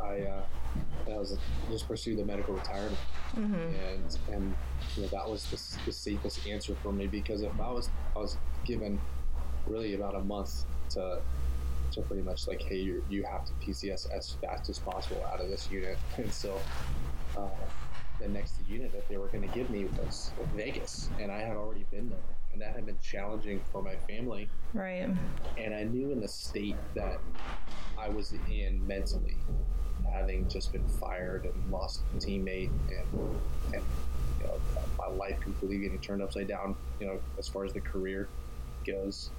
I, 0.00 0.20
uh, 0.20 0.42
I 1.08 1.16
was 1.16 1.36
just 1.70 1.86
pursue 1.86 2.16
the 2.16 2.24
medical 2.24 2.54
retirement, 2.54 2.98
and 3.36 4.18
and 4.32 4.54
you 4.96 5.02
know 5.02 5.08
that 5.08 5.28
was 5.28 5.44
the, 5.50 5.86
the 5.86 5.92
safest 5.92 6.46
answer 6.46 6.74
for 6.82 6.92
me 6.92 7.06
because 7.06 7.42
if 7.42 7.60
I 7.60 7.70
was 7.70 7.88
I 8.14 8.18
was 8.18 8.36
given 8.64 9.00
really 9.66 9.94
about 9.94 10.14
a 10.14 10.20
month 10.20 10.64
to 10.90 11.20
to 11.92 12.02
pretty 12.02 12.22
much 12.22 12.48
like 12.48 12.62
hey 12.62 12.76
you 12.76 13.04
you 13.08 13.22
have 13.22 13.44
to 13.44 13.52
PCS 13.54 14.10
as 14.10 14.36
fast 14.42 14.68
as 14.68 14.78
possible 14.78 15.24
out 15.32 15.40
of 15.40 15.48
this 15.48 15.70
unit, 15.70 15.98
and 16.16 16.32
so. 16.32 16.60
Uh, 17.36 17.48
the 18.20 18.28
next 18.28 18.54
unit 18.68 18.92
that 18.92 19.08
they 19.08 19.16
were 19.16 19.26
going 19.26 19.42
to 19.42 19.52
give 19.52 19.68
me 19.70 19.86
was 19.98 20.30
Vegas, 20.54 21.10
and 21.20 21.32
I 21.32 21.40
had 21.40 21.56
already 21.56 21.84
been 21.90 22.08
there, 22.08 22.18
and 22.54 22.62
that 22.62 22.74
had 22.74 22.86
been 22.86 22.98
challenging 23.02 23.60
for 23.72 23.82
my 23.82 23.96
family 24.08 24.48
Right. 24.72 25.08
and 25.58 25.74
I 25.74 25.82
knew 25.84 26.10
in 26.12 26.20
the 26.20 26.28
state 26.28 26.76
that 26.94 27.18
I 27.98 28.08
was 28.08 28.32
in 28.50 28.84
mentally, 28.86 29.36
having 30.12 30.48
just 30.48 30.72
been 30.72 30.86
fired 30.88 31.44
and 31.44 31.70
lost 31.70 32.00
a 32.14 32.18
teammate, 32.18 32.70
and 32.88 33.36
and 33.74 33.82
you 34.40 34.46
know 34.46 34.54
my 34.98 35.06
life 35.08 35.38
completely 35.40 35.78
getting 35.78 35.98
turned 36.00 36.22
upside 36.22 36.48
down. 36.48 36.74
You 37.00 37.06
know, 37.06 37.20
as 37.38 37.46
far 37.48 37.64
as 37.64 37.72
the 37.72 37.80
career 37.80 38.28
goes, 38.84 39.30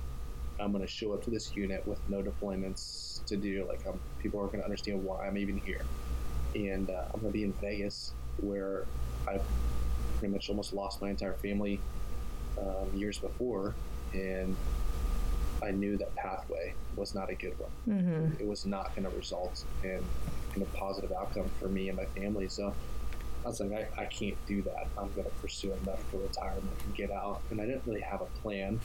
I'm 0.59 0.71
going 0.71 0.83
to 0.85 0.89
show 0.91 1.13
up 1.13 1.23
to 1.25 1.29
this 1.29 1.53
unit 1.55 1.85
with 1.85 1.99
no 2.09 2.21
deployments 2.23 3.23
to 3.25 3.35
do. 3.35 3.65
Like, 3.67 3.85
um, 3.85 3.99
people 4.19 4.39
aren't 4.39 4.53
going 4.53 4.61
to 4.61 4.65
understand 4.65 5.03
why 5.03 5.27
I'm 5.27 5.37
even 5.37 5.57
here, 5.57 5.81
and 6.55 6.89
uh, 6.89 7.03
I'm 7.13 7.19
going 7.19 7.31
to 7.33 7.37
be 7.37 7.43
in 7.43 7.53
Vegas 7.61 8.13
where 8.41 8.85
I 9.27 9.39
pretty 10.17 10.33
much 10.33 10.49
almost 10.49 10.71
lost 10.73 11.01
my 11.01 11.09
entire 11.09 11.33
family 11.33 11.79
um, 12.59 12.97
years 12.97 13.17
before, 13.17 13.75
and 14.13 14.55
I 15.63 15.71
knew 15.71 15.97
that 15.97 16.13
pathway 16.15 16.73
was 16.95 17.15
not 17.15 17.29
a 17.29 17.35
good 17.35 17.57
one. 17.59 17.71
Mm-hmm. 17.97 18.41
It 18.41 18.47
was 18.47 18.65
not 18.65 18.95
going 18.95 19.09
to 19.09 19.15
result 19.15 19.63
in, 19.83 20.03
in 20.55 20.61
a 20.61 20.65
positive 20.77 21.11
outcome 21.11 21.49
for 21.59 21.67
me 21.67 21.89
and 21.89 21.97
my 21.97 22.05
family. 22.05 22.47
So 22.47 22.73
I 23.43 23.47
was 23.47 23.59
like, 23.59 23.71
I, 23.97 24.03
I 24.03 24.05
can't 24.05 24.37
do 24.47 24.61
that. 24.63 24.87
I'm 24.97 25.11
going 25.13 25.25
to 25.25 25.35
pursue 25.41 25.71
a 25.71 25.85
medical 25.85 26.19
retirement 26.19 26.77
and 26.85 26.95
get 26.95 27.11
out. 27.11 27.41
And 27.51 27.61
I 27.61 27.65
didn't 27.65 27.83
really 27.85 28.01
have 28.01 28.21
a 28.21 28.27
plan. 28.41 28.79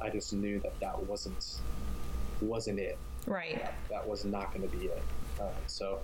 I 0.00 0.10
just 0.10 0.32
knew 0.32 0.58
that 0.60 0.78
that 0.80 1.02
wasn't 1.04 1.58
wasn't 2.40 2.78
it. 2.78 2.98
Right. 3.26 3.64
That 3.90 4.06
was 4.06 4.24
not 4.24 4.52
going 4.52 4.68
to 4.68 4.76
be 4.76 4.86
it. 4.86 5.02
Uh, 5.40 5.48
so 5.66 6.00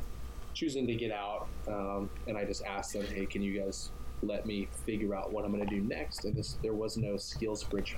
choosing 0.54 0.86
to 0.86 0.94
get 0.94 1.12
out, 1.12 1.46
um, 1.68 2.10
and 2.26 2.36
I 2.36 2.44
just 2.44 2.64
asked 2.64 2.94
them, 2.94 3.06
hey, 3.06 3.26
can 3.26 3.42
you 3.42 3.60
guys 3.60 3.90
let 4.22 4.46
me 4.46 4.68
figure 4.86 5.14
out 5.14 5.32
what 5.32 5.44
I'm 5.44 5.52
going 5.52 5.66
to 5.66 5.74
do 5.74 5.80
next? 5.80 6.24
And 6.24 6.34
this, 6.34 6.56
there 6.62 6.74
was 6.74 6.96
no 6.96 7.16
skills 7.16 7.64
bridge 7.64 7.96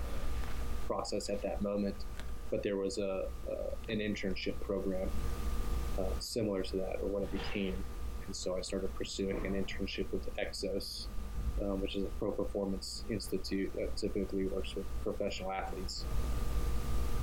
process 0.87 1.29
at 1.29 1.43
that 1.43 1.63
moment, 1.63 1.95
but 2.51 2.63
there 2.63 2.77
was 2.77 2.99
a, 2.99 3.27
uh, 3.51 3.71
an 3.89 3.99
internship 3.99 4.59
program 4.61 5.09
uh, 5.99 6.03
similar 6.21 6.63
to 6.63 6.77
that, 6.79 6.97
or 7.03 7.09
what 7.09 7.23
it 7.23 7.33
became. 7.33 7.75
And 8.27 8.35
so 8.35 8.57
I 8.57 8.63
started 8.63 8.95
pursuing 8.95 9.45
an 9.47 9.53
internship 9.55 10.07
with 10.13 10.35
Exos, 10.37 11.07
um, 11.63 11.81
which 11.81 11.95
is 11.95 12.05
a 12.05 12.09
pro 12.19 12.31
performance 12.33 13.05
institute 13.11 13.73
that 13.75 13.97
typically 13.97 14.47
works 14.47 14.75
with 14.75 14.87
professional 15.03 15.53
athletes. 15.53 16.05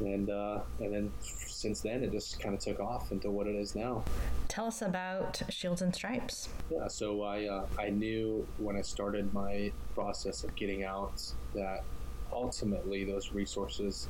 And 0.01 0.29
uh, 0.29 0.59
and 0.79 0.93
then 0.93 1.11
since 1.21 1.81
then, 1.81 2.03
it 2.03 2.11
just 2.11 2.39
kind 2.39 2.55
of 2.55 2.61
took 2.61 2.79
off 2.79 3.11
into 3.11 3.29
what 3.29 3.47
it 3.47 3.55
is 3.55 3.75
now. 3.75 4.03
Tell 4.47 4.65
us 4.65 4.81
about 4.81 5.41
Shields 5.49 5.81
and 5.81 5.93
Stripes. 5.93 6.49
Yeah, 6.71 6.87
so 6.87 7.21
I 7.23 7.45
uh, 7.45 7.65
I 7.79 7.89
knew 7.89 8.45
when 8.57 8.75
I 8.75 8.81
started 8.81 9.33
my 9.33 9.71
process 9.93 10.43
of 10.43 10.55
getting 10.55 10.83
out 10.83 11.21
that 11.53 11.83
ultimately 12.31 13.03
those 13.03 13.31
resources 13.31 14.07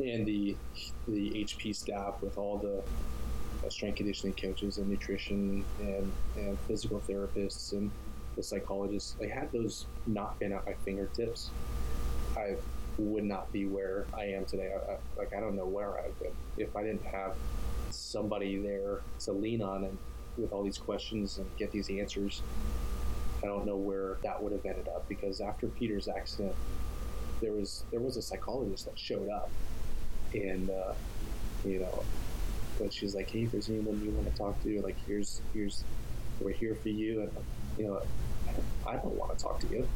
and 0.00 0.26
the 0.26 0.56
the 1.08 1.30
HP 1.30 1.74
staff 1.74 2.14
with 2.20 2.38
all 2.38 2.58
the 2.58 2.82
uh, 3.66 3.70
strength 3.70 3.96
conditioning 3.96 4.34
coaches 4.34 4.78
and 4.78 4.88
nutrition 4.88 5.64
and, 5.80 6.12
and 6.36 6.58
physical 6.60 7.00
therapists 7.08 7.72
and 7.72 7.90
the 8.36 8.42
psychologists, 8.42 9.14
they 9.20 9.28
had 9.28 9.50
those 9.52 9.86
not 10.06 10.38
been 10.38 10.52
at 10.52 10.64
my 10.64 10.74
fingertips, 10.84 11.50
I 12.36 12.56
would 13.02 13.24
not 13.24 13.52
be 13.52 13.66
where 13.66 14.06
I 14.16 14.24
am 14.26 14.44
today. 14.44 14.72
I, 14.72 14.92
I, 14.92 14.96
like 15.16 15.34
I 15.34 15.40
don't 15.40 15.56
know 15.56 15.66
where 15.66 15.98
I've 15.98 16.18
been 16.18 16.32
if 16.56 16.74
I 16.76 16.82
didn't 16.82 17.04
have 17.04 17.34
somebody 17.90 18.58
there 18.58 19.00
to 19.20 19.32
lean 19.32 19.62
on 19.62 19.84
and 19.84 19.98
with 20.36 20.52
all 20.52 20.62
these 20.62 20.78
questions 20.78 21.38
and 21.38 21.46
get 21.58 21.70
these 21.72 21.90
answers. 21.90 22.42
I 23.42 23.46
don't 23.46 23.66
know 23.66 23.76
where 23.76 24.18
that 24.22 24.40
would 24.42 24.52
have 24.52 24.64
ended 24.64 24.88
up 24.88 25.08
because 25.08 25.40
after 25.40 25.66
Peter's 25.66 26.08
accident, 26.08 26.54
there 27.40 27.52
was 27.52 27.84
there 27.90 28.00
was 28.00 28.16
a 28.16 28.22
psychologist 28.22 28.84
that 28.86 28.98
showed 28.98 29.28
up, 29.28 29.50
and 30.32 30.70
uh, 30.70 30.94
you 31.64 31.80
know, 31.80 32.04
but 32.78 32.92
she's 32.92 33.14
like, 33.14 33.30
hey, 33.30 33.44
if 33.44 33.52
there's 33.52 33.68
anyone 33.68 34.00
you 34.04 34.10
want 34.12 34.30
to 34.30 34.36
talk 34.38 34.62
to, 34.62 34.80
like 34.82 34.96
here's 35.06 35.42
here's 35.52 35.82
we're 36.40 36.52
here 36.52 36.76
for 36.76 36.88
you, 36.88 37.22
and 37.22 37.30
you 37.76 37.86
know, 37.86 38.02
I 38.86 38.92
don't 38.92 39.14
want 39.16 39.36
to 39.36 39.42
talk 39.42 39.60
to 39.60 39.66
you. 39.68 39.88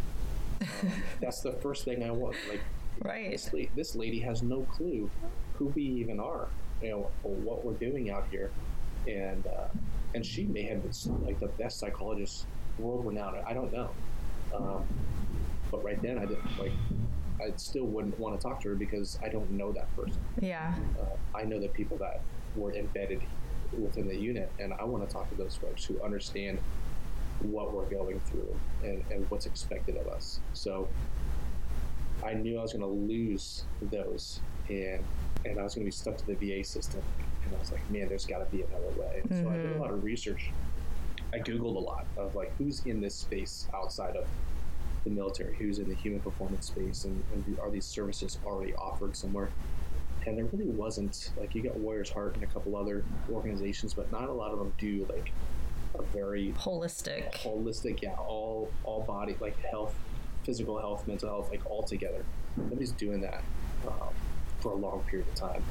Um, 0.60 0.92
that's 1.20 1.40
the 1.40 1.52
first 1.52 1.84
thing 1.84 2.02
I 2.02 2.10
want. 2.10 2.36
Like 2.48 2.60
Right. 3.02 3.30
this, 3.30 3.52
la- 3.52 3.64
this 3.74 3.94
lady 3.94 4.20
has 4.20 4.42
no 4.42 4.62
clue 4.62 5.10
who 5.54 5.66
we 5.74 5.82
even 5.82 6.18
are, 6.20 6.48
you 6.82 6.90
know, 6.90 7.10
or 7.24 7.34
what 7.34 7.64
we're 7.64 7.74
doing 7.74 8.10
out 8.10 8.26
here. 8.30 8.50
and 9.06 9.46
uh, 9.46 9.68
and 10.14 10.24
she 10.24 10.44
may 10.44 10.62
have 10.62 10.82
been 10.82 11.26
like 11.26 11.38
the 11.40 11.48
best 11.48 11.78
psychologist, 11.78 12.46
world 12.78 13.04
renowned. 13.06 13.36
I 13.46 13.52
don't 13.52 13.72
know, 13.72 13.90
um, 14.54 14.84
but 15.70 15.84
right 15.84 16.00
then 16.02 16.18
I 16.18 16.24
didn't 16.24 16.58
like. 16.58 16.72
I 17.38 17.52
still 17.56 17.84
wouldn't 17.84 18.18
want 18.18 18.34
to 18.40 18.42
talk 18.42 18.62
to 18.62 18.70
her 18.70 18.74
because 18.74 19.18
I 19.22 19.28
don't 19.28 19.50
know 19.50 19.70
that 19.72 19.94
person. 19.94 20.18
Yeah. 20.40 20.74
Uh, 20.98 21.36
I 21.38 21.44
know 21.44 21.60
the 21.60 21.68
people 21.68 21.98
that 21.98 22.22
were 22.56 22.72
embedded 22.72 23.20
within 23.78 24.08
the 24.08 24.16
unit, 24.16 24.50
and 24.58 24.72
I 24.72 24.84
want 24.84 25.06
to 25.06 25.12
talk 25.12 25.28
to 25.28 25.34
those 25.36 25.54
folks 25.54 25.84
who 25.84 26.00
understand 26.02 26.58
what 27.42 27.74
we're 27.74 27.84
going 27.90 28.18
through 28.20 28.56
and, 28.82 29.04
and 29.10 29.30
what's 29.30 29.44
expected 29.44 29.98
of 29.98 30.08
us. 30.08 30.40
So 30.54 30.88
I 32.24 32.34
knew 32.34 32.58
I 32.58 32.62
was 32.62 32.72
going 32.72 32.82
to 32.82 33.12
lose 33.12 33.64
those, 33.82 34.40
and 34.68 35.02
and 35.44 35.58
I 35.58 35.62
was 35.62 35.74
going 35.74 35.84
to 35.84 35.90
be 35.90 35.96
stuck 35.96 36.16
to 36.16 36.26
the 36.26 36.34
VA 36.34 36.64
system. 36.64 37.02
And 37.44 37.54
I 37.54 37.58
was 37.58 37.70
like, 37.70 37.88
man, 37.90 38.08
there's 38.08 38.26
got 38.26 38.38
to 38.38 38.56
be 38.56 38.62
another 38.62 38.90
way. 38.98 39.22
And 39.22 39.44
so 39.44 39.50
I 39.50 39.56
did 39.56 39.66
a 39.66 39.68
mm-hmm. 39.68 39.80
lot 39.80 39.90
of 39.90 40.02
research. 40.02 40.50
I 41.32 41.38
googled 41.38 41.76
a 41.76 41.80
lot 41.80 42.06
of 42.16 42.34
like 42.34 42.52
who's 42.56 42.84
in 42.86 43.00
this 43.00 43.14
space 43.14 43.68
outside 43.74 44.16
of 44.16 44.26
the 45.04 45.10
military, 45.10 45.54
who's 45.54 45.78
in 45.78 45.88
the 45.88 45.94
human 45.94 46.20
performance 46.20 46.66
space, 46.66 47.04
and, 47.04 47.22
and 47.32 47.58
are 47.60 47.70
these 47.70 47.84
services 47.84 48.38
already 48.44 48.74
offered 48.74 49.16
somewhere? 49.16 49.50
And 50.26 50.36
there 50.36 50.44
really 50.46 50.66
wasn't 50.66 51.30
like 51.38 51.54
you 51.54 51.62
got 51.62 51.76
Warriors 51.76 52.10
Heart 52.10 52.34
and 52.34 52.42
a 52.42 52.46
couple 52.48 52.76
other 52.76 53.04
organizations, 53.30 53.94
but 53.94 54.10
not 54.10 54.28
a 54.28 54.32
lot 54.32 54.50
of 54.50 54.58
them 54.58 54.72
do 54.78 55.06
like 55.08 55.32
a 55.94 56.02
very 56.02 56.52
holistic, 56.58 57.32
holistic, 57.34 58.02
yeah, 58.02 58.14
all 58.14 58.68
all 58.82 59.02
body 59.02 59.36
like 59.40 59.56
health, 59.62 59.94
physical 60.46 60.78
health, 60.78 61.06
mental 61.06 61.28
health, 61.28 61.50
like 61.50 61.68
all 61.68 61.82
together. 61.82 62.24
Nobody's 62.56 62.92
doing 62.92 63.20
that 63.20 63.42
um, 63.86 64.14
for 64.60 64.72
a 64.72 64.76
long 64.76 65.02
period 65.10 65.28
of 65.28 65.34
time. 65.34 65.62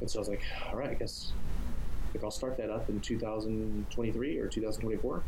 And 0.00 0.08
so 0.08 0.18
I 0.18 0.20
was 0.20 0.28
like, 0.28 0.42
all 0.70 0.78
right, 0.78 0.90
I 0.90 0.94
guess 0.94 1.32
like 2.14 2.24
I'll 2.24 2.30
start 2.30 2.56
that 2.58 2.70
up 2.70 2.88
in 2.88 3.00
2023 3.00 4.38
or 4.38 4.46
2024. 4.46 5.22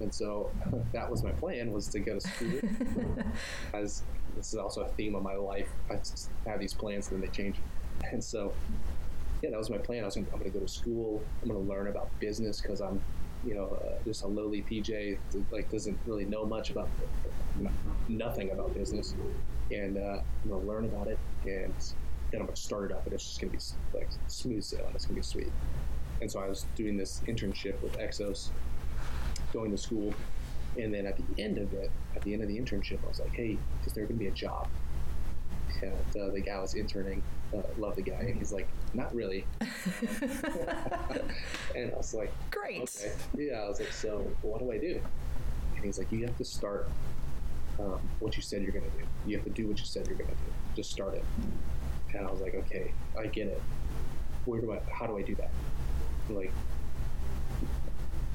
And 0.00 0.14
so 0.14 0.50
that 0.92 1.10
was 1.10 1.22
my 1.22 1.32
plan 1.32 1.72
was 1.72 1.88
to 1.88 2.00
go 2.00 2.18
to 2.18 2.20
school. 2.20 2.60
As 3.74 4.02
this 4.36 4.52
is 4.52 4.58
also 4.58 4.82
a 4.82 4.88
theme 4.88 5.14
of 5.14 5.22
my 5.22 5.34
life, 5.34 5.68
I 5.90 5.98
have 6.48 6.60
these 6.60 6.74
plans 6.74 7.10
and 7.10 7.20
then 7.20 7.28
they 7.28 7.34
change. 7.34 7.56
And 8.10 8.22
so, 8.22 8.52
yeah, 9.42 9.50
that 9.50 9.58
was 9.58 9.70
my 9.70 9.78
plan. 9.78 10.02
I 10.02 10.06
was 10.06 10.14
gonna, 10.14 10.28
I'm 10.32 10.38
going 10.38 10.50
to 10.50 10.58
go 10.58 10.64
to 10.64 10.72
school. 10.72 11.22
I'm 11.42 11.48
going 11.48 11.64
to 11.64 11.70
learn 11.70 11.88
about 11.88 12.08
business 12.20 12.60
because 12.60 12.80
I'm, 12.80 13.00
you 13.46 13.54
know, 13.54 13.78
uh, 13.82 14.02
just 14.04 14.22
a 14.22 14.26
lowly 14.26 14.62
PJ 14.62 15.18
like 15.50 15.70
doesn't 15.70 15.98
really 16.06 16.24
know 16.24 16.44
much 16.44 16.70
about 16.70 16.88
nothing 18.08 18.50
about 18.50 18.74
business, 18.74 19.14
and 19.70 19.98
uh, 19.98 20.20
I'm 20.44 20.50
to 20.50 20.56
learn 20.56 20.84
about 20.84 21.08
it 21.08 21.18
and 21.44 21.74
then 22.30 22.42
I'm 22.42 22.48
to 22.48 22.56
start 22.56 22.90
it 22.90 22.94
up, 22.94 23.04
and 23.04 23.14
it's 23.14 23.24
just 23.24 23.40
to 23.40 23.46
be 23.46 23.58
like 23.94 24.08
smooth 24.26 24.62
sailing. 24.62 24.92
It's 24.94 25.06
to 25.06 25.12
be 25.12 25.22
sweet. 25.22 25.52
And 26.20 26.30
so 26.30 26.40
I 26.40 26.48
was 26.48 26.66
doing 26.74 26.96
this 26.96 27.22
internship 27.26 27.80
with 27.80 27.96
Exos, 27.98 28.48
going 29.52 29.70
to 29.70 29.78
school, 29.78 30.12
and 30.76 30.92
then 30.92 31.06
at 31.06 31.16
the 31.16 31.42
end 31.42 31.58
of 31.58 31.72
it, 31.72 31.90
at 32.16 32.22
the 32.22 32.32
end 32.32 32.42
of 32.42 32.48
the 32.48 32.58
internship, 32.58 32.98
I 33.04 33.08
was 33.08 33.20
like, 33.20 33.32
"Hey, 33.32 33.56
is 33.86 33.92
there 33.92 34.06
to 34.06 34.12
be 34.12 34.26
a 34.26 34.30
job?" 34.32 34.68
And 35.82 35.92
uh, 36.20 36.30
the 36.30 36.40
guy 36.40 36.60
was 36.60 36.74
interning, 36.74 37.22
uh, 37.54 37.62
love 37.78 37.96
the 37.96 38.02
guy, 38.02 38.20
and 38.20 38.36
he's 38.36 38.52
like, 38.52 38.68
"Not 38.94 39.14
really." 39.14 39.44
and 41.74 41.92
I 41.92 41.96
was 41.96 42.14
like, 42.14 42.32
"Great." 42.50 42.82
Okay. 42.82 43.12
Yeah, 43.36 43.60
I 43.60 43.68
was 43.68 43.80
like, 43.80 43.92
"So 43.92 44.26
what 44.42 44.60
do 44.60 44.72
I 44.72 44.78
do?" 44.78 45.00
And 45.76 45.84
he's 45.84 45.98
like, 45.98 46.10
"You 46.10 46.24
have 46.26 46.36
to 46.38 46.44
start 46.44 46.88
um, 47.78 48.00
what 48.18 48.36
you 48.36 48.42
said 48.42 48.62
you're 48.62 48.72
going 48.72 48.90
to 48.90 48.98
do. 48.98 49.04
You 49.26 49.36
have 49.36 49.44
to 49.44 49.52
do 49.52 49.68
what 49.68 49.78
you 49.78 49.84
said 49.84 50.06
you're 50.06 50.16
going 50.16 50.30
to 50.30 50.36
do. 50.36 50.52
Just 50.76 50.90
start 50.90 51.14
it." 51.14 51.24
And 52.14 52.26
I 52.26 52.30
was 52.30 52.40
like, 52.40 52.54
"Okay, 52.54 52.92
I 53.18 53.26
get 53.26 53.46
it. 53.48 53.62
Where 54.44 54.60
do 54.60 54.72
I? 54.72 54.80
How 54.90 55.06
do 55.06 55.16
I 55.16 55.22
do 55.22 55.34
that?" 55.36 55.50
Like, 56.30 56.52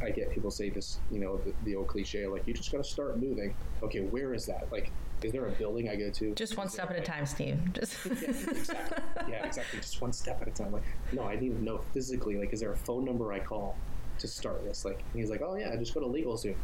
I 0.01 0.09
get 0.11 0.31
people 0.31 0.51
say 0.51 0.69
this, 0.69 0.99
you 1.11 1.19
know, 1.19 1.37
the, 1.37 1.53
the 1.63 1.75
old 1.75 1.87
cliche, 1.87 2.27
like 2.27 2.45
you 2.47 2.53
just 2.53 2.71
got 2.71 2.83
to 2.83 2.89
start 2.89 3.19
moving. 3.19 3.55
Okay, 3.81 4.01
where 4.01 4.33
is 4.33 4.45
that? 4.47 4.71
Like, 4.71 4.91
is 5.23 5.31
there 5.31 5.45
a 5.45 5.51
building 5.51 5.89
I 5.89 5.95
go 5.95 6.09
to? 6.09 6.35
Just 6.35 6.57
one 6.57 6.69
step 6.69 6.89
at 6.89 6.97
a 6.97 7.01
time, 7.01 7.25
Steve. 7.25 7.57
Just 7.73 7.97
yeah, 8.05 8.11
exactly. 8.11 9.31
Yeah, 9.31 9.45
exactly. 9.45 9.79
Just 9.79 10.01
one 10.01 10.13
step 10.13 10.41
at 10.41 10.47
a 10.47 10.51
time. 10.51 10.71
Like, 10.71 10.83
no, 11.11 11.23
I 11.23 11.35
need 11.35 11.55
to 11.55 11.63
know 11.63 11.79
physically. 11.93 12.37
Like, 12.37 12.53
is 12.53 12.59
there 12.59 12.71
a 12.71 12.77
phone 12.77 13.05
number 13.05 13.31
I 13.31 13.39
call 13.39 13.77
to 14.19 14.27
start 14.27 14.63
this? 14.63 14.85
Like, 14.85 15.01
he's 15.13 15.29
like, 15.29 15.41
oh 15.41 15.55
yeah, 15.55 15.75
just 15.75 15.93
go 15.93 15.99
to 16.01 16.07
LegalZoom. 16.07 16.55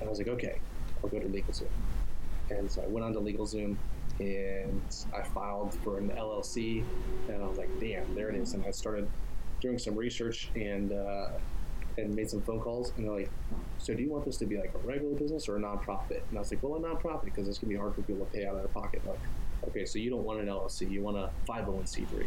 And 0.00 0.06
I 0.06 0.08
was 0.08 0.18
like, 0.18 0.28
okay, 0.28 0.58
I'll 1.02 1.10
go 1.10 1.18
to 1.18 1.26
LegalZoom. 1.26 1.68
And 2.50 2.70
so 2.70 2.82
I 2.82 2.86
went 2.86 3.04
on 3.04 3.12
to 3.14 3.20
LegalZoom 3.20 3.76
and 4.18 4.80
I 5.14 5.22
filed 5.22 5.74
for 5.82 5.98
an 5.98 6.10
LLC. 6.10 6.84
And 7.28 7.42
I 7.42 7.46
was 7.46 7.58
like, 7.58 7.70
damn, 7.80 8.14
there 8.14 8.28
it 8.28 8.36
is. 8.36 8.54
And 8.54 8.64
I 8.64 8.70
started 8.70 9.08
doing 9.60 9.78
some 9.78 9.96
research 9.96 10.50
and 10.54 10.92
uh, 10.92 11.28
and 11.98 12.14
made 12.14 12.30
some 12.30 12.40
phone 12.42 12.60
calls, 12.60 12.92
and 12.96 13.06
they're 13.06 13.16
like, 13.16 13.30
"So 13.78 13.94
do 13.94 14.02
you 14.02 14.10
want 14.10 14.24
this 14.24 14.36
to 14.38 14.46
be 14.46 14.58
like 14.58 14.72
a 14.74 14.78
regular 14.86 15.14
business 15.14 15.48
or 15.48 15.56
a 15.56 15.60
nonprofit?" 15.60 16.22
And 16.28 16.36
I 16.36 16.40
was 16.40 16.50
like, 16.50 16.62
"Well, 16.62 16.76
a 16.76 16.80
nonprofit 16.80 17.24
because 17.24 17.48
it's 17.48 17.58
gonna 17.58 17.70
be 17.70 17.76
hard 17.76 17.94
for 17.94 18.02
people 18.02 18.24
to 18.26 18.32
pay 18.32 18.44
out 18.46 18.54
of 18.54 18.58
their 18.58 18.68
pocket." 18.68 19.02
Like, 19.06 19.18
okay, 19.68 19.84
so 19.84 19.98
you 19.98 20.10
don't 20.10 20.24
want 20.24 20.40
an 20.40 20.48
LLC, 20.48 20.88
you 20.90 21.02
want 21.02 21.16
a 21.16 21.30
501c3. 21.46 22.26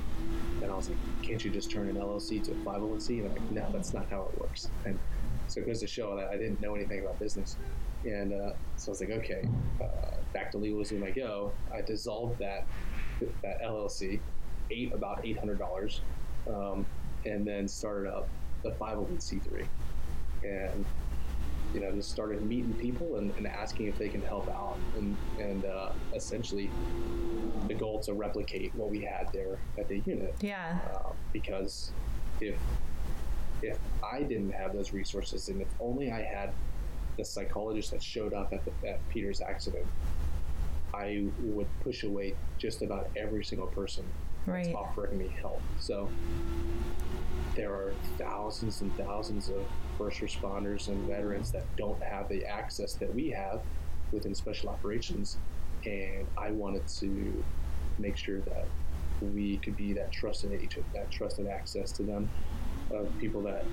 And 0.61 0.71
I 0.71 0.75
was 0.75 0.89
like, 0.89 0.97
"Can't 1.21 1.43
you 1.43 1.51
just 1.51 1.69
turn 1.69 1.87
an 1.89 1.97
LLC 1.97 2.39
to 2.39 2.51
a 2.51 2.55
501c?" 2.55 3.19
And 3.19 3.29
like, 3.31 3.51
"No, 3.51 3.69
that's 3.71 3.93
not 3.93 4.09
how 4.09 4.27
it 4.33 4.39
works." 4.39 4.69
And 4.85 4.97
so 5.47 5.61
it 5.61 5.65
goes 5.65 5.79
to 5.79 5.87
show 5.87 6.15
that 6.15 6.29
I 6.29 6.37
didn't 6.37 6.61
know 6.61 6.75
anything 6.75 6.99
about 6.99 7.19
business. 7.19 7.57
And 8.05 8.33
uh, 8.33 8.53
so 8.77 8.89
I 8.89 8.91
was 8.91 9.01
like, 9.01 9.09
okay, 9.09 9.43
uh, 9.81 10.15
back 10.33 10.51
to 10.51 10.57
LegalZoom 10.57 11.03
I 11.03 11.11
go. 11.11 11.51
I 11.73 11.81
dissolved 11.81 12.39
that 12.39 12.65
that 13.41 13.61
LLC, 13.61 14.19
ate 14.71 14.93
about 14.93 15.25
eight 15.25 15.37
hundred 15.37 15.59
dollars, 15.59 16.01
um, 16.47 16.85
and 17.25 17.45
then 17.45 17.67
started 17.67 18.09
up 18.09 18.29
the 18.63 18.71
501c3 18.71 19.65
and 20.43 20.85
you 21.73 21.79
know 21.79 21.91
just 21.91 22.09
started 22.09 22.43
meeting 22.45 22.73
people 22.73 23.17
and, 23.17 23.31
and 23.37 23.47
asking 23.47 23.87
if 23.87 23.97
they 23.97 24.09
can 24.09 24.21
help 24.21 24.49
out 24.49 24.77
and 24.97 25.15
and 25.39 25.65
uh, 25.65 25.91
essentially 26.15 26.69
the 27.67 27.73
goal 27.73 27.99
to 27.99 28.13
replicate 28.13 28.73
what 28.75 28.89
we 28.89 29.01
had 29.01 29.29
there 29.31 29.59
at 29.77 29.87
the 29.87 29.99
unit. 30.05 30.33
Yeah. 30.41 30.79
Uh, 30.93 31.11
because 31.31 31.91
if 32.41 32.55
if 33.61 33.77
I 34.03 34.23
didn't 34.23 34.51
have 34.51 34.73
those 34.73 34.93
resources 34.93 35.49
and 35.49 35.61
if 35.61 35.67
only 35.79 36.11
I 36.11 36.21
had 36.21 36.51
the 37.17 37.25
psychologist 37.25 37.91
that 37.91 38.01
showed 38.01 38.33
up 38.33 38.53
at, 38.53 38.63
the, 38.63 38.89
at 38.89 39.07
Peter's 39.09 39.41
accident 39.41 39.85
I 40.93 41.27
would 41.41 41.67
push 41.81 42.03
away 42.03 42.35
just 42.57 42.81
about 42.81 43.09
every 43.15 43.43
single 43.43 43.67
person 43.67 44.05
right. 44.45 44.73
offering 44.73 45.17
me 45.17 45.29
help 45.41 45.61
so 45.79 46.09
there 47.55 47.73
are 47.73 47.93
thousands 48.17 48.81
and 48.81 48.95
thousands 48.95 49.49
of 49.49 49.57
first 49.97 50.21
responders 50.21 50.87
and 50.87 50.97
veterans 51.07 51.51
that 51.51 51.63
don't 51.75 52.01
have 52.01 52.29
the 52.29 52.45
access 52.45 52.93
that 52.93 53.13
we 53.13 53.29
have 53.29 53.61
within 54.11 54.33
special 54.33 54.69
operations. 54.69 55.37
And 55.85 56.25
I 56.37 56.51
wanted 56.51 56.87
to 56.87 57.43
make 57.97 58.15
sure 58.15 58.39
that 58.41 58.65
we 59.21 59.57
could 59.57 59.75
be 59.75 59.93
that 59.93 60.11
trusted 60.11 60.53
agent, 60.53 60.85
that 60.93 61.11
trusted 61.11 61.47
access 61.47 61.91
to 61.93 62.03
them, 62.03 62.29
of 62.91 63.07
people 63.19 63.41
that 63.43 63.65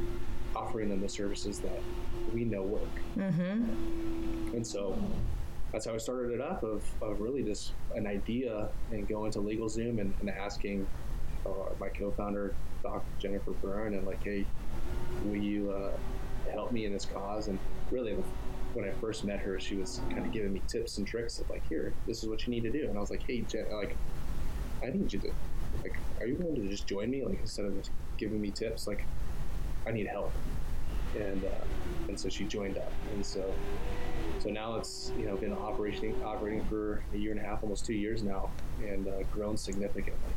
offering 0.54 0.88
them 0.88 1.00
the 1.00 1.08
services 1.08 1.60
that 1.60 1.80
we 2.34 2.44
know 2.44 2.62
work. 2.62 2.82
Mm-hmm. 3.16 4.54
And 4.54 4.66
so 4.66 4.98
that's 5.76 5.84
how 5.84 5.92
I 5.92 5.98
started 5.98 6.32
it 6.32 6.40
up 6.40 6.62
of, 6.62 6.82
of 7.02 7.20
really 7.20 7.42
just 7.42 7.72
an 7.94 8.06
idea 8.06 8.70
and 8.92 9.06
going 9.06 9.30
to 9.32 9.40
LegalZoom 9.40 10.00
and, 10.00 10.14
and 10.20 10.30
asking 10.30 10.86
uh, 11.44 11.50
my 11.78 11.90
co-founder 11.90 12.54
Doc 12.82 13.04
Jennifer 13.18 13.50
Byrne 13.50 13.92
and 13.92 14.06
like, 14.06 14.24
hey, 14.24 14.46
will 15.26 15.36
you 15.36 15.70
uh, 15.72 15.90
help 16.50 16.72
me 16.72 16.86
in 16.86 16.94
this 16.94 17.04
cause? 17.04 17.48
And 17.48 17.58
really, 17.90 18.14
when 18.72 18.88
I 18.88 18.90
first 19.02 19.24
met 19.24 19.38
her, 19.40 19.60
she 19.60 19.76
was 19.76 20.00
kind 20.08 20.24
of 20.24 20.32
giving 20.32 20.54
me 20.54 20.62
tips 20.66 20.96
and 20.96 21.06
tricks 21.06 21.40
of 21.40 21.50
like, 21.50 21.68
here, 21.68 21.92
this 22.06 22.22
is 22.22 22.28
what 22.30 22.46
you 22.46 22.52
need 22.52 22.62
to 22.62 22.72
do. 22.72 22.88
And 22.88 22.96
I 22.96 23.00
was 23.02 23.10
like, 23.10 23.24
hey, 23.24 23.42
Jen, 23.42 23.66
like, 23.70 23.98
I 24.82 24.86
need 24.86 25.12
you 25.12 25.18
to, 25.18 25.30
like, 25.82 25.98
are 26.20 26.26
you 26.26 26.36
willing 26.36 26.54
to 26.54 26.66
just 26.68 26.86
join 26.86 27.10
me? 27.10 27.22
Like, 27.22 27.40
instead 27.40 27.66
of 27.66 27.76
just 27.76 27.90
giving 28.16 28.40
me 28.40 28.50
tips, 28.50 28.86
like, 28.86 29.04
I 29.86 29.90
need 29.90 30.06
help. 30.06 30.32
And 31.18 31.44
uh, 31.44 32.08
and 32.08 32.18
so 32.18 32.30
she 32.30 32.44
joined 32.44 32.78
up, 32.78 32.92
and 33.14 33.24
so 33.24 33.52
so 34.46 34.52
now 34.52 34.76
it's 34.76 35.10
you 35.18 35.26
know 35.26 35.36
been 35.36 35.52
operating 35.52 36.14
operating 36.22 36.64
for 36.66 37.02
a 37.12 37.16
year 37.16 37.32
and 37.32 37.40
a 37.40 37.44
half, 37.44 37.64
almost 37.64 37.84
two 37.84 37.94
years 37.94 38.22
now, 38.22 38.48
and 38.80 39.08
uh, 39.08 39.22
grown 39.32 39.56
significantly. 39.56 40.30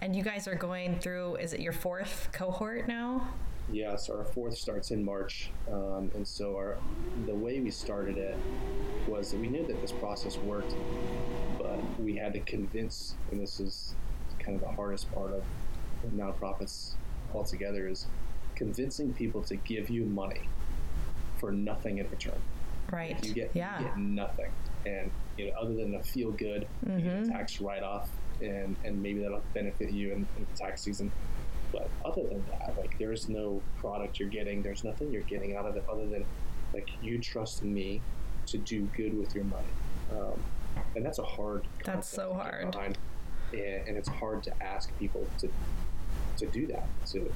And 0.00 0.16
you 0.16 0.24
guys 0.24 0.48
are 0.48 0.56
going 0.56 0.98
through, 0.98 1.36
is 1.36 1.52
it 1.52 1.60
your 1.60 1.72
fourth 1.72 2.30
cohort 2.32 2.88
now? 2.88 3.28
Yes, 3.70 4.10
our 4.10 4.24
fourth 4.24 4.58
starts 4.58 4.90
in 4.90 5.04
March. 5.04 5.50
Um, 5.70 6.10
and 6.16 6.26
so 6.26 6.56
our 6.56 6.78
the 7.26 7.34
way 7.34 7.60
we 7.60 7.70
started 7.70 8.18
it 8.18 8.36
was 9.06 9.30
that 9.30 9.38
we 9.38 9.46
knew 9.46 9.64
that 9.64 9.80
this 9.80 9.92
process 9.92 10.36
worked, 10.38 10.74
but 11.56 11.78
we 12.00 12.16
had 12.16 12.32
to 12.32 12.40
convince, 12.40 13.14
and 13.30 13.40
this 13.40 13.60
is 13.60 13.94
kind 14.40 14.56
of 14.56 14.60
the 14.60 14.72
hardest 14.72 15.12
part 15.12 15.32
of 15.32 15.44
nonprofits 16.16 16.94
altogether, 17.32 17.86
is 17.86 18.06
convincing 18.56 19.14
people 19.14 19.40
to 19.42 19.54
give 19.54 19.88
you 19.88 20.04
money 20.04 20.48
for 21.38 21.52
nothing 21.52 21.98
in 21.98 22.10
return. 22.10 22.40
Right. 22.92 23.24
You 23.24 23.34
get, 23.34 23.50
yeah. 23.54 23.78
you 23.78 23.84
get 23.86 23.98
nothing. 23.98 24.50
And 24.86 25.10
you 25.36 25.46
know, 25.46 25.52
other 25.58 25.74
than 25.74 25.94
a 25.94 26.02
feel 26.02 26.30
good 26.32 26.66
mm-hmm. 26.86 27.30
tax 27.30 27.60
write 27.60 27.82
off 27.82 28.08
and 28.40 28.76
and 28.84 29.02
maybe 29.02 29.20
that'll 29.20 29.42
benefit 29.54 29.90
you 29.90 30.12
in, 30.12 30.26
in 30.36 30.46
tax 30.54 30.82
season. 30.82 31.12
But 31.72 31.88
other 32.04 32.22
than 32.22 32.44
that, 32.50 32.74
like 32.78 32.98
there's 32.98 33.28
no 33.28 33.62
product 33.78 34.18
you're 34.18 34.28
getting. 34.28 34.62
There's 34.62 34.84
nothing 34.84 35.12
you're 35.12 35.22
getting 35.22 35.56
out 35.56 35.66
of 35.66 35.76
it 35.76 35.84
other 35.90 36.06
than 36.06 36.24
like 36.74 36.88
you 37.02 37.18
trusting 37.18 37.72
me 37.72 38.00
to 38.46 38.58
do 38.58 38.82
good 38.96 39.16
with 39.16 39.34
your 39.34 39.44
money. 39.44 39.66
Um, 40.12 40.40
and 40.96 41.04
that's 41.04 41.18
a 41.18 41.24
hard. 41.24 41.66
That's 41.84 42.08
so 42.08 42.32
hard. 42.32 42.72
Behind, 42.72 42.98
and, 43.52 43.88
and 43.88 43.96
it's 43.96 44.08
hard 44.08 44.42
to 44.44 44.62
ask 44.62 44.96
people 44.98 45.26
to 45.38 45.48
to 46.38 46.46
do 46.46 46.66
that. 46.68 46.86
To 47.12 47.30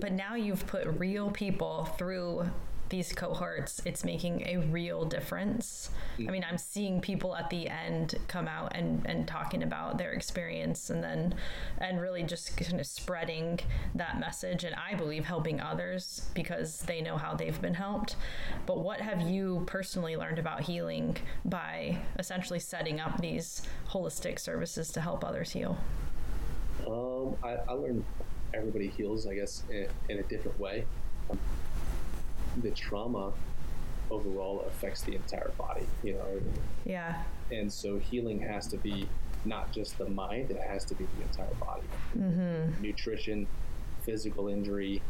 but 0.00 0.12
now 0.12 0.34
you've 0.34 0.66
put 0.66 0.86
real 0.98 1.30
people 1.30 1.84
through 1.96 2.48
these 2.94 3.12
cohorts, 3.12 3.82
it's 3.84 4.04
making 4.04 4.46
a 4.46 4.58
real 4.58 5.04
difference. 5.04 5.90
I 6.16 6.30
mean, 6.30 6.46
I'm 6.48 6.56
seeing 6.58 7.00
people 7.00 7.34
at 7.34 7.50
the 7.50 7.68
end 7.68 8.14
come 8.28 8.46
out 8.46 8.70
and, 8.76 9.04
and 9.04 9.26
talking 9.26 9.64
about 9.64 9.98
their 9.98 10.12
experience 10.12 10.90
and 10.90 11.02
then, 11.02 11.34
and 11.78 12.00
really 12.00 12.22
just 12.22 12.56
kind 12.56 12.78
of 12.78 12.86
spreading 12.86 13.58
that 13.96 14.20
message. 14.20 14.62
And 14.62 14.76
I 14.76 14.94
believe 14.94 15.24
helping 15.24 15.60
others 15.60 16.30
because 16.34 16.82
they 16.82 17.00
know 17.00 17.16
how 17.16 17.34
they've 17.34 17.60
been 17.60 17.74
helped. 17.74 18.14
But 18.64 18.78
what 18.78 19.00
have 19.00 19.22
you 19.22 19.64
personally 19.66 20.16
learned 20.16 20.38
about 20.38 20.60
healing 20.60 21.16
by 21.44 21.98
essentially 22.20 22.60
setting 22.60 23.00
up 23.00 23.20
these 23.20 23.62
holistic 23.88 24.38
services 24.38 24.92
to 24.92 25.00
help 25.00 25.24
others 25.24 25.50
heal? 25.50 25.76
Um, 26.86 27.34
I, 27.42 27.56
I 27.68 27.72
learned 27.72 28.04
everybody 28.54 28.86
heals, 28.86 29.26
I 29.26 29.34
guess, 29.34 29.64
in, 29.68 29.88
in 30.08 30.18
a 30.20 30.22
different 30.22 30.60
way. 30.60 30.84
The 32.62 32.70
trauma 32.70 33.32
overall 34.10 34.64
affects 34.68 35.02
the 35.02 35.14
entire 35.14 35.50
body, 35.58 35.86
you 36.02 36.14
know. 36.14 36.40
Yeah. 36.84 37.22
And 37.50 37.72
so 37.72 37.98
healing 37.98 38.40
has 38.40 38.66
to 38.68 38.76
be 38.76 39.08
not 39.44 39.72
just 39.72 39.98
the 39.98 40.08
mind, 40.08 40.50
it 40.50 40.60
has 40.60 40.84
to 40.86 40.94
be 40.94 41.06
the 41.16 41.22
entire 41.22 41.54
body. 41.54 41.86
Mm-hmm. 42.18 42.82
Nutrition, 42.82 43.46
physical 44.02 44.48
injury, 44.48 45.02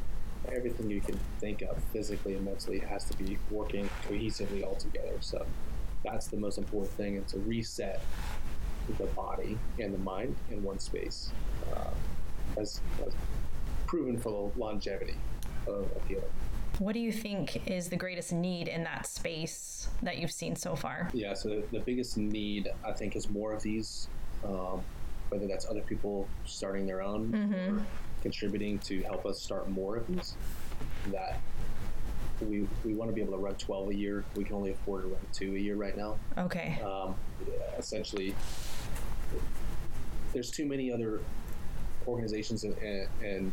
everything 0.53 0.91
you 0.91 1.01
can 1.01 1.19
think 1.41 1.63
of 1.63 1.77
physically 1.93 2.35
and 2.35 2.45
mentally 2.45 2.79
has 2.79 3.05
to 3.07 3.17
be 3.17 3.39
working 3.51 3.89
cohesively 4.09 4.65
all 4.65 4.77
together. 4.77 5.17
So 5.21 5.45
that's 6.05 6.27
the 6.29 6.37
most 6.37 6.59
important 6.59 6.93
thing, 6.97 7.17
and 7.17 7.27
to 7.29 7.39
reset 7.39 8.03
the 8.99 9.07
body 9.07 9.59
and 9.79 9.95
the 9.95 9.99
mind 9.99 10.37
in 10.51 10.63
one 10.63 10.79
space 10.79 11.31
uh, 11.75 11.91
has, 12.57 12.81
has 13.03 13.15
proven 13.87 14.19
for 14.19 14.31
the 14.31 14.61
longevity 14.61 15.17
of, 15.67 15.91
of 15.97 16.07
healing. 16.07 16.25
What 16.79 16.93
do 16.93 17.01
you 17.01 17.13
think 17.13 17.69
is 17.69 17.89
the 17.89 17.97
greatest 17.97 18.33
need 18.33 18.69
in 18.69 18.83
that 18.85 19.07
space 19.07 19.89
that 20.03 20.19
you've 20.19 20.33
seen 20.33 20.57
so 20.57 20.75
far? 20.75 21.09
Yeah, 21.13 21.35
so 21.35 21.63
the 21.71 21.81
biggest 21.81 22.17
need, 22.17 22.69
I 22.85 22.93
think, 22.93 23.17
is 23.17 23.31
more 23.31 23.53
of 23.53 23.63
these, 23.63 24.09
um, 24.45 24.83
whether 25.29 25.47
that's 25.47 25.69
other 25.69 25.83
people 25.83 26.29
starting 26.45 26.87
their 26.87 27.01
own 27.01 27.33
mm-hmm. 27.33 27.79
or 27.79 27.87
contributing 28.23 28.79
to 28.81 29.03
help 29.03 29.25
us 29.25 29.41
start 29.41 29.69
more 29.71 29.97
of 29.97 30.07
these. 30.09 30.35
That 31.13 31.41
we, 32.41 32.67
we 32.85 32.95
want 32.95 33.11
to 33.11 33.15
be 33.15 33.21
able 33.21 33.35
to 33.35 33.39
run 33.39 33.55
12 33.55 33.91
a 33.91 33.95
year. 33.95 34.25
We 34.35 34.45
can 34.45 34.57
only 34.57 34.73
afford 34.73 35.03
to 35.03 35.09
run 35.09 35.21
two 35.33 35.55
a 35.55 35.59
year 35.59 35.77
right 35.77 35.97
now. 35.97 36.17
Okay. 36.37 36.81
Um, 36.85 37.15
essentially, 37.79 38.35
there's 40.33 40.51
too 40.51 40.67
many 40.67 40.93
other 40.93 41.21
organizations 42.07 42.65
and, 42.65 42.77
and, 42.79 43.09
and 43.23 43.53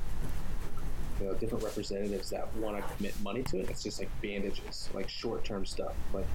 you 1.21 1.27
know, 1.27 1.33
different 1.35 1.63
representatives 1.63 2.29
that 2.31 2.53
want 2.55 2.77
to 2.77 2.95
commit 2.95 3.13
money 3.21 3.43
to 3.43 3.59
it. 3.59 3.69
It's 3.69 3.83
just 3.83 3.99
like 3.99 4.09
bandages, 4.21 4.89
like 4.93 5.07
short 5.07 5.43
term 5.43 5.65
stuff. 5.65 5.93
Like, 6.13 6.25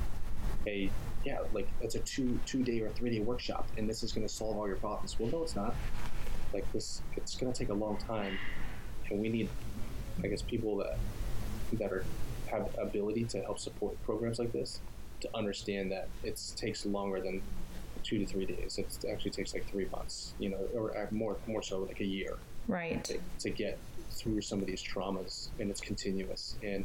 hey, 0.64 0.91
yeah, 1.24 1.41
like 1.53 1.68
it's 1.80 1.97
a 1.97 2.01
two 2.01 2.39
two 2.47 2.62
day 2.62 2.80
or 2.80 2.91
three 2.91 3.11
day 3.11 3.20
workshop, 3.20 3.66
and 3.76 3.89
this 3.89 4.03
is 4.03 4.12
going 4.12 4.26
to 4.26 4.32
solve 4.32 4.57
all 4.57 4.66
your 4.66 4.76
problems. 4.76 5.18
Well, 5.18 5.28
no, 5.30 5.43
it's 5.43 5.57
not. 5.57 5.74
Like 6.55 6.70
this, 6.72 7.03
it's 7.16 7.37
going 7.37 7.53
to 7.53 7.59
take 7.59 7.70
a 7.70 7.74
long 7.74 7.97
time, 7.97 8.39
and 9.11 9.20
we 9.20 9.28
need, 9.28 9.49
I 10.22 10.28
guess, 10.28 10.43
people 10.43 10.76
that 10.76 10.99
that 11.74 11.93
are 11.93 12.05
have 12.47 12.68
ability 12.78 13.24
to 13.24 13.43
help 13.43 13.59
support 13.59 14.01
programs 14.05 14.39
like 14.39 14.53
this 14.53 14.80
to 15.20 15.28
understand 15.34 15.91
that 15.91 16.07
it 16.22 16.41
takes 16.55 16.87
longer 16.87 17.20
than 17.20 17.43
two 18.05 18.18
to 18.18 18.26
three 18.26 18.47
days. 18.47 18.78
It 18.78 19.05
actually 19.11 19.32
takes 19.32 19.53
like 19.53 19.68
three 19.68 19.89
months, 19.91 20.34
you 20.39 20.51
know, 20.51 20.61
or 20.74 21.09
more 21.11 21.37
more 21.49 21.62
so 21.62 21.80
like 21.80 21.99
a 21.99 22.05
year, 22.05 22.37
right, 22.68 23.03
to, 23.03 23.18
to 23.41 23.51
get 23.51 23.78
through 24.17 24.41
some 24.41 24.61
of 24.61 24.67
these 24.67 24.83
traumas, 24.83 25.49
and 25.59 25.71
it's 25.71 25.81
continuous. 25.81 26.57
And 26.62 26.85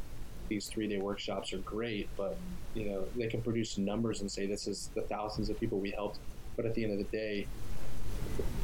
these 0.49 0.67
three 0.67 0.87
day 0.87 0.97
workshops 0.97 1.53
are 1.53 1.59
great, 1.59 2.09
but 2.17 2.37
you 2.73 2.85
know 2.89 3.05
they 3.15 3.27
can 3.27 3.41
produce 3.41 3.77
numbers 3.77 4.21
and 4.21 4.29
say 4.29 4.45
this 4.45 4.67
is 4.67 4.89
the 4.95 5.01
thousands 5.03 5.49
of 5.49 5.59
people 5.59 5.79
we 5.79 5.91
helped, 5.91 6.19
but 6.55 6.65
at 6.65 6.75
the 6.75 6.83
end 6.83 6.93
of 6.93 6.97
the 6.99 7.17
day, 7.17 7.47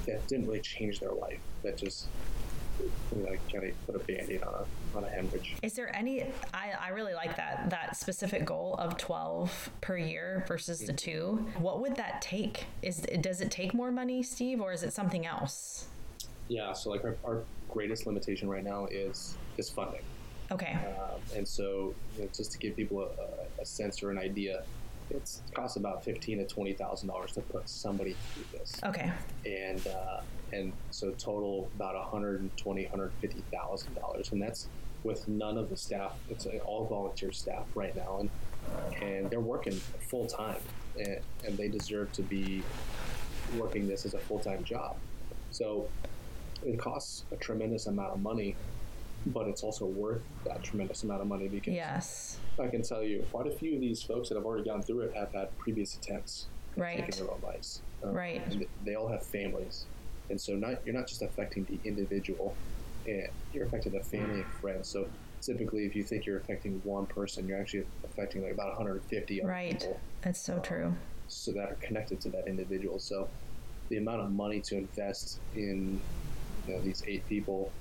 that 0.06 0.26
didn't 0.28 0.48
really 0.48 0.60
change 0.60 1.00
their 1.00 1.12
life. 1.12 1.40
That 1.64 1.78
just 1.78 2.08
you 3.16 3.24
know, 3.24 3.36
kind 3.52 3.70
of 3.70 3.86
put 3.86 3.96
a 3.96 4.00
band-aid 4.00 4.44
on 4.44 4.54
a 4.54 4.98
on 4.98 5.04
a 5.04 5.10
hemorrhage. 5.10 5.56
Is 5.64 5.74
there 5.74 5.96
any? 5.96 6.24
I, 6.54 6.72
I 6.80 6.90
really 6.90 7.14
like 7.14 7.36
that 7.38 7.70
that 7.70 7.96
specific 7.96 8.46
goal 8.46 8.76
of 8.78 8.98
twelve 8.98 9.70
per 9.82 9.98
year 9.98 10.44
versus 10.48 10.80
the 10.80 10.88
mm-hmm. 10.88 10.96
two. 10.96 11.46
What 11.60 11.82
would 11.82 11.96
that 11.96 12.22
take? 12.22 12.66
Is 12.82 12.98
does 13.22 13.42
it 13.42 13.52
take 13.52 13.74
more 13.74 13.92
money, 13.92 14.24
Steve, 14.24 14.62
or 14.62 14.74
is 14.74 14.84
it 14.84 14.94
something 14.94 15.26
else? 15.26 15.88
Yeah, 16.48 16.74
so 16.74 16.90
like 16.90 17.04
our, 17.04 17.16
our 17.26 17.44
greatest 17.70 18.06
limitation 18.06 18.50
right 18.50 18.64
now 18.64 18.88
is 18.88 19.36
is 19.58 19.70
funding. 19.70 20.02
Okay. 20.52 20.74
Um, 20.74 21.20
and 21.36 21.48
so, 21.48 21.94
you 22.16 22.24
know, 22.24 22.30
just 22.34 22.54
to 22.54 22.58
give 22.58 22.76
people 22.76 23.02
a, 23.02 23.62
a, 23.62 23.66
sense 23.66 24.02
or 24.02 24.12
an 24.12 24.18
idea, 24.18 24.64
it 25.10 25.30
costs 25.54 25.76
about 25.76 26.04
fifteen 26.06 26.38
to 26.38 26.46
twenty 26.46 26.74
thousand 26.74 27.10
dollars 27.10 27.34
to 27.34 27.42
put 27.42 27.68
somebody 27.68 28.16
through 28.34 28.60
this. 28.60 28.80
Okay. 28.84 29.12
And 29.46 29.86
uh, 29.88 30.22
and 30.54 30.72
so 30.92 31.12
total 31.12 31.70
about 31.76 31.96
one 31.96 32.06
hundred 32.06 32.42
and 32.42 32.56
twenty, 32.56 32.86
hundred 32.86 33.12
fifty 33.20 33.44
thousand 33.52 33.94
dollars, 33.96 34.32
and 34.32 34.42
that's 34.42 34.68
with 35.04 35.28
none 35.28 35.58
of 35.58 35.70
the 35.70 35.78
staff. 35.78 36.14
It's 36.30 36.46
all 36.66 36.86
volunteer 36.86 37.32
staff 37.32 37.66
right 37.76 37.96
now, 37.96 38.20
and 38.20 38.30
and 39.02 39.30
they're 39.30 39.40
working 39.40 39.74
full 39.74 40.28
time, 40.28 40.58
and, 40.98 41.20
and 41.46 41.58
they 41.58 41.68
deserve 41.68 42.12
to 42.14 42.22
be 42.22 42.64
working 43.58 43.88
this 43.88 44.06
as 44.06 44.14
a 44.14 44.20
full 44.20 44.40
time 44.40 44.64
job. 44.64 44.96
So 45.52 45.88
it 46.66 46.80
costs 46.80 47.24
a 47.32 47.36
tremendous 47.36 47.88
amount 47.88 48.14
of 48.14 48.22
money, 48.22 48.56
but 49.28 49.48
it's 49.48 49.64
also 49.64 49.86
worth 49.86 50.22
that 50.46 50.64
tremendous 50.64 51.04
amount 51.04 51.22
of 51.22 51.28
money 51.28 51.48
because 51.48 51.74
yes, 51.74 52.38
I 52.60 52.68
can 52.68 52.82
tell 52.82 53.04
you 53.04 53.26
quite 53.32 53.48
a 53.48 53.52
few 53.52 53.76
of 53.76 53.82
these 53.82 54.02
folks 54.02 54.30
that 54.30 54.36
have 54.36 54.46
already 54.46 54.66
gone 54.66 54.82
through 54.82 55.02
it 55.02 55.16
have 55.16 55.32
had 55.34 55.58
previous 55.58 55.96
attempts 55.96 56.48
right. 56.76 56.98
taking 57.00 57.26
their 57.26 57.34
own 57.34 57.42
lives. 57.44 57.82
Um, 58.04 58.14
right. 58.14 58.68
they 58.86 58.96
all 58.96 59.08
have 59.08 59.26
families, 59.26 59.86
and 60.30 60.40
so 60.40 60.54
not 60.54 60.86
you're 60.86 60.96
not 60.96 61.08
just 61.08 61.22
affecting 61.22 61.66
the 61.66 61.80
individual, 61.88 62.56
and 63.06 63.28
you're 63.54 63.66
affecting 63.66 63.94
the 63.94 64.04
family 64.04 64.42
and 64.42 64.52
friends. 64.62 64.88
So 64.88 65.08
typically, 65.42 65.86
if 65.86 65.96
you 65.96 66.04
think 66.04 66.26
you're 66.26 66.38
affecting 66.38 66.82
one 66.84 67.06
person, 67.06 67.48
you're 67.48 67.60
actually 67.60 67.86
affecting 68.04 68.44
like 68.44 68.54
about 68.54 68.68
150 68.68 69.42
other 69.42 69.50
right. 69.50 69.80
people. 69.80 70.00
That's 70.22 70.40
so 70.40 70.56
um, 70.56 70.62
true. 70.62 70.96
So 71.28 71.52
that 71.54 71.72
are 71.72 71.78
connected 71.82 72.22
to 72.22 72.30
that 72.30 72.48
individual. 72.48 73.00
So 73.00 73.28
the 73.90 73.98
amount 73.98 74.22
of 74.22 74.32
money 74.32 74.62
to 74.62 74.78
invest 74.78 75.40
in 75.56 76.00
you 76.68 76.74
know, 76.74 76.82
these 76.82 77.04
eight 77.08 77.28
people 77.28 77.72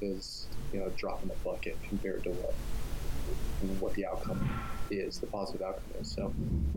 is 0.00 0.46
you 0.72 0.80
know 0.80 0.86
a 0.86 0.90
drop 0.90 1.22
in 1.22 1.28
the 1.28 1.34
bucket 1.44 1.76
compared 1.88 2.22
to 2.24 2.30
what 2.30 2.54
what 3.80 3.94
the 3.94 4.04
outcome 4.04 4.46
is, 4.90 5.18
the 5.18 5.26
positive 5.26 5.62
outcome 5.62 5.84
is. 6.00 6.10
So 6.10 6.32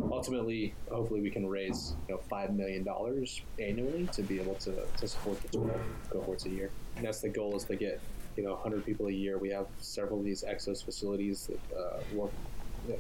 ultimately, 0.09 0.74
hopefully, 0.89 1.22
we 1.22 1.30
can 1.30 1.47
raise 1.47 1.95
you 2.07 2.15
know 2.15 2.22
five 2.30 2.53
million 2.53 2.84
dollars 2.84 3.41
annually 3.59 4.07
to 4.13 4.22
be 4.22 4.39
able 4.39 4.55
to, 4.55 4.74
to 4.97 5.07
support 5.07 5.41
the 5.41 5.49
12 5.49 5.72
cohorts 6.09 6.45
a 6.45 6.49
year. 6.49 6.70
And 6.95 7.05
that's 7.05 7.22
the 7.22 7.30
goal 7.30 7.55
is 7.55 7.65
to 7.65 7.76
get 7.76 7.99
you 8.38 8.43
know 8.43 8.53
100 8.53 8.86
people 8.86 9.07
a 9.07 9.11
year. 9.11 9.38
We 9.38 9.49
have 9.49 9.68
several 9.80 10.20
of 10.20 10.26
these 10.26 10.43
Exos 10.43 10.84
facilities 10.84 11.47
that 11.47 11.78
uh, 11.78 11.99
work 12.13 12.32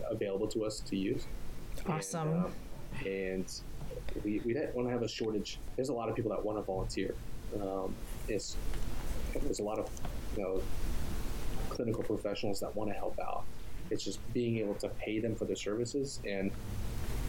available 0.09 0.47
to 0.47 0.65
us 0.65 0.79
to 0.81 0.97
use. 0.97 1.25
Awesome. 1.87 2.27
And, 2.27 2.45
um, 2.45 2.53
and 3.05 3.61
we, 4.23 4.41
we 4.43 4.53
don't 4.53 4.73
want 4.75 4.87
to 4.87 4.91
have 4.91 5.03
a 5.03 5.07
shortage. 5.07 5.59
There's 5.75 5.89
a 5.89 5.93
lot 5.93 6.09
of 6.09 6.15
people 6.15 6.31
that 6.31 6.43
want 6.43 6.57
to 6.57 6.63
volunteer. 6.63 7.15
Um, 7.61 7.95
it's 8.27 8.55
there's 9.41 9.59
a 9.59 9.63
lot 9.63 9.79
of 9.79 9.89
you 10.35 10.43
know 10.43 10.61
clinical 11.69 12.03
professionals 12.03 12.59
that 12.59 12.75
want 12.75 12.89
to 12.89 12.95
help 12.95 13.19
out. 13.19 13.43
It's 13.89 14.03
just 14.03 14.19
being 14.33 14.57
able 14.57 14.75
to 14.75 14.89
pay 14.89 15.19
them 15.19 15.35
for 15.35 15.45
their 15.45 15.55
services 15.55 16.19
and 16.25 16.51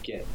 get 0.03 0.25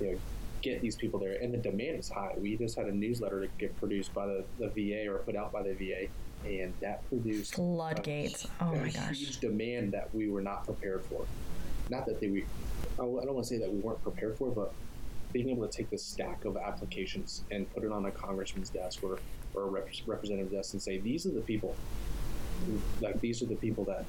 you 0.00 0.12
know 0.12 0.18
get 0.62 0.80
these 0.80 0.96
people 0.96 1.20
there. 1.20 1.34
And 1.40 1.52
the 1.52 1.58
demand 1.58 1.98
is 1.98 2.08
high. 2.08 2.34
We 2.36 2.56
just 2.56 2.76
had 2.76 2.86
a 2.86 2.92
newsletter 2.92 3.42
to 3.42 3.48
get 3.58 3.76
produced 3.78 4.12
by 4.12 4.26
the, 4.26 4.44
the 4.58 4.68
VA 4.68 5.10
or 5.10 5.18
put 5.18 5.36
out 5.36 5.52
by 5.52 5.62
the 5.62 5.74
VA, 5.74 6.08
and 6.44 6.72
that 6.80 7.08
produced 7.08 7.54
floodgates. 7.54 8.44
A, 8.44 8.48
oh 8.62 8.74
my 8.74 8.88
gosh, 8.88 9.16
huge 9.16 9.38
demand 9.40 9.92
that 9.92 10.12
we 10.14 10.28
were 10.28 10.42
not 10.42 10.64
prepared 10.64 11.04
for. 11.06 11.26
Not 11.90 12.06
that 12.06 12.20
they 12.20 12.28
we, 12.28 12.44
I 12.94 13.02
don't 13.02 13.34
want 13.34 13.46
to 13.46 13.48
say 13.48 13.58
that 13.58 13.72
we 13.72 13.78
weren't 13.78 14.02
prepared 14.02 14.36
for, 14.36 14.50
but 14.50 14.72
being 15.32 15.50
able 15.50 15.66
to 15.66 15.76
take 15.76 15.90
this 15.90 16.02
stack 16.02 16.44
of 16.44 16.56
applications 16.56 17.44
and 17.50 17.72
put 17.74 17.84
it 17.84 17.92
on 17.92 18.06
a 18.06 18.10
congressman's 18.10 18.70
desk 18.70 19.02
or, 19.02 19.18
or 19.58 19.64
a 19.64 19.70
rep- 19.70 19.88
representative's 20.06 20.52
desk 20.52 20.72
and 20.74 20.82
say, 20.82 20.98
these 20.98 21.26
are 21.26 21.30
the 21.30 21.40
people, 21.40 21.74
like 23.00 23.20
these 23.20 23.42
are 23.42 23.46
the 23.46 23.56
people 23.56 23.84
that 23.84 24.04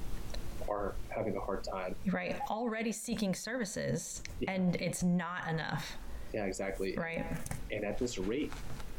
are 0.70 0.93
having 1.10 1.36
a 1.36 1.39
hard 1.39 1.64
time. 1.64 1.95
Right. 2.12 2.39
Already 2.50 2.91
seeking 2.91 3.34
services, 3.34 4.22
yeah. 4.39 4.52
and 4.52 4.76
it's 4.76 5.04
not 5.04 5.47
enough. 5.50 5.97
Yeah, 6.34 6.45
exactly. 6.45 6.95
Right. 6.95 7.26
And 7.72 7.84
at 7.84 7.97
this 7.97 8.18
rate, 8.20 8.52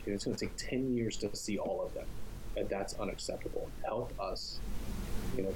it's 0.07 0.25
going 0.25 0.37
to 0.37 0.47
take 0.47 0.57
10 0.57 0.97
years 0.97 1.17
to 1.19 1.35
see 1.37 1.59
all 1.59 1.83
of 1.85 1.95
them. 1.95 2.07
that 2.57 2.69
that's 2.69 2.99
unacceptable. 2.99 3.69
Help 3.85 4.13
us, 4.19 4.59
you 5.37 5.45
know, 5.45 5.55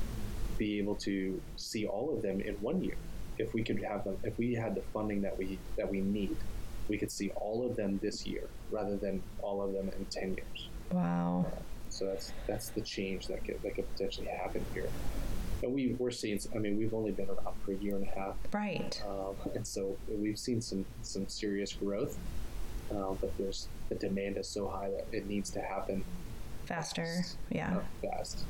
be 0.56 0.78
able 0.78 0.94
to 0.94 1.40
see 1.56 1.86
all 1.86 2.14
of 2.14 2.22
them 2.22 2.40
in 2.40 2.54
one 2.56 2.82
year. 2.82 2.96
If 3.38 3.52
we 3.52 3.64
could 3.64 3.82
have 3.82 4.04
them, 4.04 4.16
if 4.22 4.38
we 4.38 4.54
had 4.54 4.76
the 4.76 4.82
funding 4.92 5.22
that 5.22 5.36
we 5.36 5.58
that 5.76 5.90
we 5.90 6.00
need, 6.00 6.36
we 6.88 6.96
could 6.96 7.10
see 7.10 7.30
all 7.30 7.66
of 7.68 7.74
them 7.74 7.98
this 8.00 8.24
year 8.24 8.48
rather 8.70 8.96
than 8.96 9.20
all 9.42 9.60
of 9.60 9.72
them 9.72 9.90
in 9.98 10.04
ten 10.04 10.36
years. 10.36 10.68
Wow. 10.92 11.46
So 11.90 12.06
that's 12.06 12.32
that's 12.46 12.68
the 12.70 12.80
change 12.80 13.26
that 13.28 13.44
could 13.44 13.62
that 13.62 13.74
could 13.76 13.90
potentially 13.92 14.26
happen 14.28 14.64
here. 14.74 14.88
And 15.62 15.72
we 15.72 15.94
we're 15.98 16.10
seeing. 16.10 16.38
I 16.54 16.58
mean, 16.58 16.76
we've 16.78 16.92
only 16.94 17.12
been 17.12 17.28
around 17.28 17.56
for 17.64 17.72
a 17.72 17.76
year 17.76 17.96
and 17.96 18.06
a 18.06 18.18
half, 18.18 18.34
Right. 18.52 19.00
um, 19.08 19.34
and 19.54 19.66
so 19.66 19.96
we've 20.08 20.38
seen 20.38 20.60
some 20.60 20.84
some 21.02 21.26
serious 21.28 21.72
growth. 21.72 22.18
Uh, 22.90 23.14
but 23.20 23.30
there's 23.38 23.68
the 23.88 23.94
demand 23.94 24.36
is 24.36 24.46
so 24.48 24.68
high 24.68 24.90
that 24.90 25.06
it 25.12 25.26
needs 25.26 25.50
to 25.50 25.60
happen 25.60 26.04
Faster. 26.66 27.24
Yeah. 27.50 27.78
uh, 27.78 28.08
fast. 28.10 28.44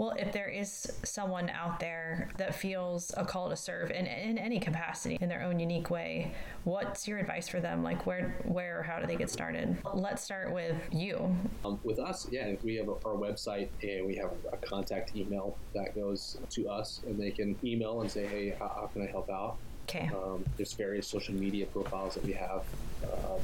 Well, 0.00 0.14
if 0.18 0.32
there 0.32 0.48
is 0.48 0.90
someone 1.04 1.50
out 1.50 1.78
there 1.78 2.30
that 2.38 2.54
feels 2.54 3.12
a 3.18 3.24
call 3.26 3.50
to 3.50 3.56
serve 3.56 3.90
in, 3.90 4.06
in 4.06 4.38
any 4.38 4.58
capacity 4.58 5.18
in 5.20 5.28
their 5.28 5.42
own 5.42 5.60
unique 5.60 5.90
way, 5.90 6.32
what's 6.64 7.06
your 7.06 7.18
advice 7.18 7.48
for 7.48 7.60
them? 7.60 7.82
Like 7.82 8.06
where 8.06 8.34
where 8.44 8.78
or 8.78 8.82
how 8.82 8.98
do 8.98 9.06
they 9.06 9.16
get 9.16 9.28
started? 9.28 9.76
Let's 9.92 10.22
start 10.22 10.54
with 10.54 10.74
you. 10.90 11.36
Um, 11.66 11.78
with 11.84 11.98
us, 11.98 12.26
yeah, 12.30 12.54
we 12.64 12.76
have 12.76 12.88
our 12.88 13.12
website 13.12 13.68
and 13.82 14.06
we 14.06 14.16
have 14.16 14.30
a 14.50 14.56
contact 14.56 15.14
email 15.14 15.58
that 15.74 15.94
goes 15.94 16.38
to 16.48 16.70
us, 16.70 17.02
and 17.06 17.20
they 17.20 17.30
can 17.30 17.54
email 17.62 18.00
and 18.00 18.10
say, 18.10 18.26
"Hey, 18.26 18.56
how, 18.58 18.68
how 18.68 18.90
can 18.90 19.02
I 19.02 19.06
help 19.06 19.28
out?" 19.28 19.58
Okay. 19.86 20.10
Um, 20.14 20.46
there's 20.56 20.72
various 20.72 21.06
social 21.06 21.34
media 21.34 21.66
profiles 21.66 22.14
that 22.14 22.24
we 22.24 22.32
have. 22.32 22.64
Um, 23.04 23.40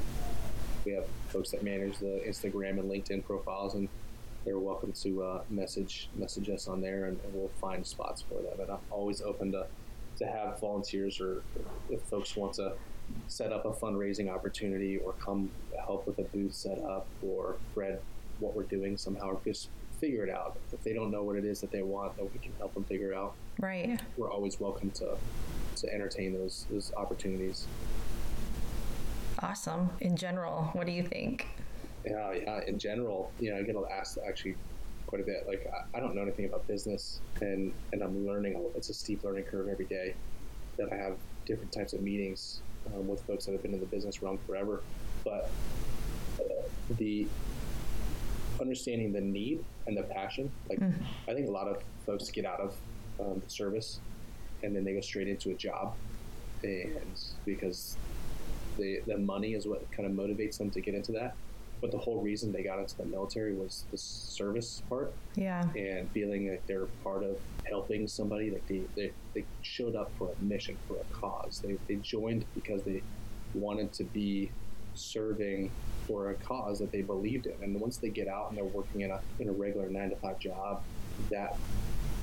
we 0.85 0.93
have 0.93 1.05
folks 1.27 1.51
that 1.51 1.61
manage 1.61 1.99
the 1.99 2.19
Instagram 2.27 2.79
and 2.79 2.89
LinkedIn 2.89 3.25
profiles, 3.25 3.75
and 3.75 3.87
they're 4.47 4.57
welcome 4.57 4.93
to 4.93 5.23
uh, 5.23 5.41
message 5.49 6.07
message 6.15 6.49
us 6.49 6.69
on 6.69 6.79
there, 6.79 7.05
and, 7.05 7.19
and 7.25 7.33
we'll 7.33 7.51
find 7.59 7.85
spots 7.85 8.21
for 8.21 8.41
them. 8.41 8.57
And 8.61 8.71
I'm 8.71 8.79
always 8.89 9.21
open 9.21 9.51
to 9.51 9.67
to 10.19 10.25
have 10.25 10.59
volunteers, 10.61 11.19
or 11.19 11.43
if 11.89 12.01
folks 12.03 12.35
want 12.37 12.53
to 12.53 12.71
set 13.27 13.51
up 13.51 13.65
a 13.65 13.71
fundraising 13.73 14.33
opportunity, 14.33 14.97
or 14.99 15.11
come 15.13 15.51
help 15.85 16.07
with 16.07 16.17
a 16.19 16.23
booth 16.23 16.53
set 16.53 16.79
up 16.79 17.05
or 17.21 17.57
spread 17.71 17.99
what 18.39 18.55
we're 18.55 18.63
doing 18.63 18.95
somehow, 18.95 19.31
or 19.31 19.39
just 19.43 19.67
figure 19.99 20.23
it 20.23 20.29
out. 20.29 20.55
If 20.71 20.81
they 20.81 20.93
don't 20.93 21.11
know 21.11 21.23
what 21.23 21.35
it 21.35 21.43
is 21.43 21.59
that 21.59 21.71
they 21.71 21.81
want, 21.81 22.15
that 22.15 22.23
we 22.23 22.39
can 22.39 22.53
help 22.57 22.73
them 22.73 22.85
figure 22.85 23.13
out. 23.13 23.33
Right. 23.59 23.99
We're 24.15 24.31
always 24.31 24.61
welcome 24.61 24.91
to 24.91 25.17
to 25.75 25.93
entertain 25.93 26.33
those 26.33 26.67
those 26.71 26.93
opportunities. 26.95 27.67
Awesome. 29.39 29.89
In 29.99 30.15
general, 30.15 30.69
what 30.71 30.85
do 30.87 30.93
you 30.93 31.03
think? 31.03 31.47
Yeah, 32.05 32.33
yeah. 32.33 32.61
In 32.67 32.79
general, 32.79 33.31
you 33.39 33.51
know, 33.51 33.57
I 33.57 33.63
get 33.63 33.75
asked 33.91 34.17
actually 34.27 34.55
quite 35.07 35.21
a 35.21 35.25
bit. 35.25 35.45
Like, 35.47 35.67
I, 35.73 35.97
I 35.97 35.99
don't 35.99 36.15
know 36.15 36.21
anything 36.21 36.45
about 36.45 36.67
business, 36.67 37.19
and 37.41 37.73
and 37.93 38.01
I'm 38.01 38.25
learning. 38.25 38.61
It's 38.75 38.89
a 38.89 38.93
steep 38.93 39.23
learning 39.23 39.45
curve 39.45 39.67
every 39.69 39.85
day. 39.85 40.15
That 40.77 40.91
I 40.91 40.95
have 40.95 41.17
different 41.45 41.71
types 41.71 41.93
of 41.93 42.01
meetings 42.01 42.61
um, 42.93 43.07
with 43.07 43.21
folks 43.23 43.45
that 43.45 43.53
have 43.53 43.63
been 43.63 43.73
in 43.73 43.79
the 43.79 43.85
business 43.87 44.21
realm 44.21 44.37
forever, 44.45 44.81
but 45.23 45.49
uh, 46.39 46.43
the 46.97 47.27
understanding 48.61 49.11
the 49.11 49.21
need 49.21 49.63
and 49.87 49.97
the 49.97 50.03
passion. 50.03 50.51
Like, 50.69 50.79
I 51.27 51.33
think 51.33 51.47
a 51.47 51.51
lot 51.51 51.67
of 51.67 51.81
folks 52.05 52.29
get 52.29 52.45
out 52.45 52.59
of 52.59 52.75
um, 53.19 53.41
the 53.43 53.49
service, 53.49 53.99
and 54.63 54.75
then 54.75 54.83
they 54.83 54.93
go 54.93 55.01
straight 55.01 55.27
into 55.27 55.49
a 55.51 55.55
job, 55.55 55.95
and 56.63 57.19
because 57.45 57.97
the 58.77 59.01
the 59.07 59.17
money 59.17 59.53
is 59.53 59.65
what 59.67 59.89
kind 59.91 60.05
of 60.05 60.11
motivates 60.15 60.57
them 60.57 60.69
to 60.71 60.81
get 60.81 60.93
into 60.93 61.11
that. 61.13 61.35
But 61.81 61.91
the 61.91 61.97
whole 61.97 62.21
reason 62.21 62.51
they 62.51 62.63
got 62.63 62.79
into 62.79 62.97
the 62.97 63.05
military 63.05 63.53
was 63.53 63.85
the 63.91 63.97
service 63.97 64.81
part 64.89 65.13
Yeah. 65.35 65.61
and 65.75 66.09
feeling 66.11 66.49
like 66.49 66.65
they're 66.65 66.87
part 67.03 67.23
of 67.23 67.37
helping 67.65 68.07
somebody. 68.07 68.49
Like 68.49 68.67
they, 68.67 68.81
they, 68.95 69.11
they 69.35 69.43
showed 69.61 69.95
up 69.95 70.11
for 70.17 70.29
a 70.31 70.43
mission, 70.43 70.75
for 70.87 70.95
a 70.97 71.13
cause. 71.15 71.61
They, 71.63 71.77
they 71.87 71.95
joined 72.01 72.45
because 72.55 72.81
they 72.83 73.03
wanted 73.53 73.93
to 73.93 74.03
be 74.05 74.49
serving 74.95 75.69
for 76.07 76.31
a 76.31 76.33
cause 76.35 76.79
that 76.79 76.91
they 76.91 77.01
believed 77.03 77.45
in. 77.45 77.53
And 77.61 77.79
once 77.79 77.97
they 77.97 78.09
get 78.09 78.27
out 78.27 78.49
and 78.49 78.57
they're 78.57 78.63
working 78.65 79.01
in 79.01 79.11
a, 79.11 79.19
in 79.39 79.47
a 79.49 79.51
regular 79.51 79.87
nine 79.89 80.09
to 80.09 80.15
five 80.15 80.39
job, 80.39 80.81
that, 81.29 81.55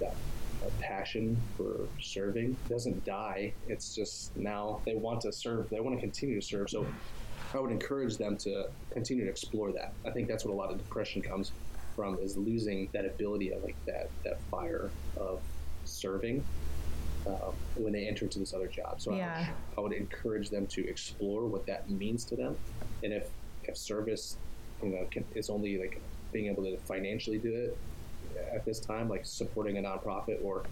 that 0.00 0.14
passion 0.80 1.36
for 1.56 1.86
serving 2.00 2.56
doesn't 2.68 3.04
die. 3.04 3.52
It's 3.68 3.94
just 3.94 4.34
now 4.36 4.80
they 4.86 4.94
want 4.94 5.20
to 5.20 5.32
serve. 5.32 5.68
They 5.70 5.78
want 5.80 5.94
to 5.96 6.00
continue 6.00 6.40
to 6.40 6.46
serve. 6.46 6.70
So 6.70 6.86
I 7.54 7.60
would 7.60 7.70
encourage 7.70 8.16
them 8.16 8.36
to 8.38 8.66
continue 8.90 9.24
to 9.24 9.30
explore 9.30 9.72
that. 9.72 9.92
I 10.04 10.10
think 10.10 10.28
that's 10.28 10.44
what 10.44 10.52
a 10.52 10.56
lot 10.56 10.70
of 10.70 10.78
depression 10.78 11.22
comes 11.22 11.52
from 11.94 12.18
is 12.18 12.36
losing 12.36 12.88
that 12.92 13.04
ability 13.04 13.52
of 13.52 13.62
like 13.62 13.76
that 13.86 14.10
that 14.24 14.40
fire 14.50 14.90
of 15.16 15.40
serving 15.84 16.44
uh, 17.26 17.52
when 17.76 17.92
they 17.92 18.06
enter 18.08 18.24
into 18.24 18.40
this 18.40 18.52
other 18.52 18.66
job. 18.66 19.00
So 19.00 19.12
I 19.12 19.14
would, 19.14 19.78
I 19.78 19.80
would 19.82 19.92
encourage 19.92 20.50
them 20.50 20.66
to 20.68 20.86
explore 20.88 21.46
what 21.46 21.66
that 21.66 21.88
means 21.88 22.24
to 22.26 22.36
them, 22.36 22.56
and 23.02 23.12
if 23.12 23.28
if 23.62 23.76
service, 23.76 24.36
you 24.82 24.90
know, 24.90 25.06
can, 25.10 25.24
is 25.34 25.48
only 25.48 25.78
like 25.78 26.00
being 26.32 26.50
able 26.50 26.64
to 26.64 26.76
financially 26.78 27.38
do 27.38 27.54
it 27.54 27.78
at 28.52 28.64
this 28.64 28.80
time, 28.80 29.08
like 29.08 29.24
supporting 29.24 29.78
a 29.78 29.82
nonprofit 29.82 30.44
or 30.44 30.64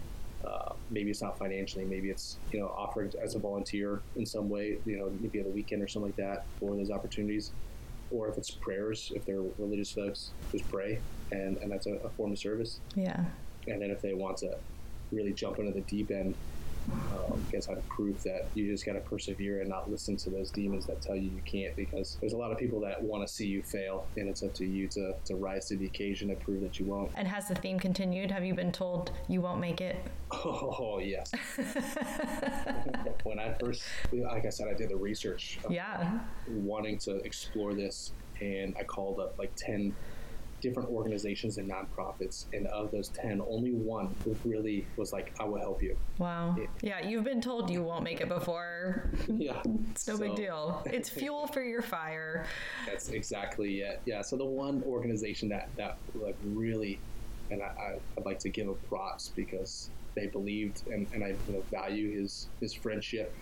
uh, 0.45 0.73
maybe 0.89 1.09
it's 1.09 1.21
not 1.21 1.37
financially, 1.37 1.85
maybe 1.85 2.09
it's 2.09 2.37
you 2.51 2.59
know 2.59 2.67
offering 2.67 3.11
as 3.21 3.35
a 3.35 3.39
volunteer 3.39 4.01
in 4.15 4.25
some 4.25 4.49
way, 4.49 4.77
you 4.85 4.97
know, 4.97 5.11
maybe 5.19 5.39
at 5.39 5.45
a 5.45 5.49
weekend 5.49 5.81
or 5.81 5.87
something 5.87 6.11
like 6.11 6.17
that 6.17 6.45
for 6.59 6.75
those 6.75 6.91
opportunities, 6.91 7.51
or 8.11 8.27
if 8.27 8.37
it's 8.37 8.51
prayers, 8.51 9.11
if 9.15 9.25
they're 9.25 9.41
religious 9.57 9.91
folks, 9.91 10.31
just 10.51 10.69
pray, 10.69 10.99
and 11.31 11.57
and 11.57 11.71
that's 11.71 11.87
a, 11.87 11.93
a 11.95 12.09
form 12.09 12.31
of 12.31 12.39
service. 12.39 12.79
Yeah. 12.95 13.23
And 13.67 13.81
then 13.81 13.91
if 13.91 14.01
they 14.01 14.13
want 14.13 14.37
to 14.37 14.57
really 15.11 15.31
jump 15.31 15.59
into 15.59 15.71
the 15.71 15.81
deep 15.81 16.11
end, 16.11 16.35
um, 17.11 17.47
guess 17.51 17.67
how 17.67 17.73
to 17.73 17.81
prove 17.89 18.21
that 18.23 18.49
you 18.53 18.71
just 18.71 18.85
got 18.85 18.93
to 18.93 18.99
persevere 19.01 19.61
and 19.61 19.69
not 19.69 19.89
listen 19.89 20.17
to 20.17 20.29
those 20.29 20.51
demons 20.51 20.85
that 20.87 21.01
tell 21.01 21.15
you 21.15 21.29
you 21.29 21.41
can't 21.49 21.75
because 21.75 22.17
there's 22.21 22.33
a 22.33 22.37
lot 22.37 22.51
of 22.51 22.57
people 22.57 22.79
that 22.81 23.01
want 23.01 23.25
to 23.25 23.31
see 23.31 23.45
you 23.45 23.61
fail 23.63 24.07
and 24.17 24.27
it's 24.27 24.43
up 24.43 24.53
to 24.55 24.65
you 24.65 24.87
to, 24.89 25.13
to 25.25 25.35
rise 25.35 25.67
to 25.67 25.77
the 25.77 25.85
occasion 25.85 26.29
and 26.29 26.39
prove 26.39 26.61
that 26.61 26.79
you 26.79 26.85
won't. 26.85 27.11
And 27.15 27.27
has 27.27 27.47
the 27.47 27.55
theme 27.55 27.79
continued? 27.79 28.31
Have 28.31 28.43
you 28.43 28.53
been 28.53 28.71
told 28.71 29.11
you 29.27 29.41
won't 29.41 29.59
make 29.59 29.81
it? 29.81 29.95
Oh, 30.45 30.99
yes. 30.99 31.31
when 33.23 33.39
I 33.39 33.53
first, 33.59 33.83
like 34.11 34.45
I 34.45 34.49
said, 34.49 34.67
I 34.67 34.73
did 34.73 34.89
the 34.89 34.95
research 34.95 35.59
Yeah. 35.69 36.19
wanting 36.47 36.97
to 36.99 37.17
explore 37.17 37.73
this 37.73 38.13
and 38.41 38.75
I 38.79 38.83
called 38.83 39.19
up 39.19 39.35
like 39.37 39.53
10 39.55 39.95
different 40.63 40.87
organizations 40.89 41.57
and 41.57 41.69
nonprofits 41.69 42.45
and 42.53 42.65
of 42.67 42.89
those 42.89 43.09
10 43.09 43.41
only 43.49 43.71
one 43.73 44.15
really 44.45 44.87
was 44.95 45.11
like 45.11 45.35
i 45.39 45.43
will 45.43 45.59
help 45.59 45.83
you 45.83 45.95
Wow. 46.19 46.55
Yeah, 46.81 47.05
you've 47.05 47.25
been 47.25 47.41
told 47.41 47.69
you 47.69 47.83
won't 47.83 48.03
make 48.03 48.21
it 48.21 48.29
before. 48.29 49.09
yeah 49.27 49.61
It's 49.91 50.07
no 50.07 50.17
big 50.17 50.35
deal. 50.35 50.81
It's 50.85 51.09
fuel 51.09 51.47
for 51.47 51.61
your 51.63 51.81
fire. 51.81 52.45
That's 52.85 53.09
exactly 53.09 53.81
it. 53.81 53.99
Yeah. 54.05 54.21
So 54.21 54.37
the 54.37 54.45
one 54.45 54.83
organization 54.85 55.49
that 55.49 55.69
that 55.75 55.97
like 56.15 56.37
really, 56.45 56.99
and 57.49 57.61
I, 57.63 57.65
I 57.65 57.95
I'd 58.17 58.25
like 58.25 58.39
to 58.39 58.49
give 58.49 58.69
a 58.69 58.73
props 58.87 59.31
because 59.35 59.89
they 60.15 60.27
believed 60.27 60.83
and, 60.87 61.07
and 61.13 61.23
I 61.23 61.29
you 61.29 61.53
know, 61.53 61.63
value 61.71 62.15
his 62.21 62.47
his 62.61 62.73
friendship 62.73 63.33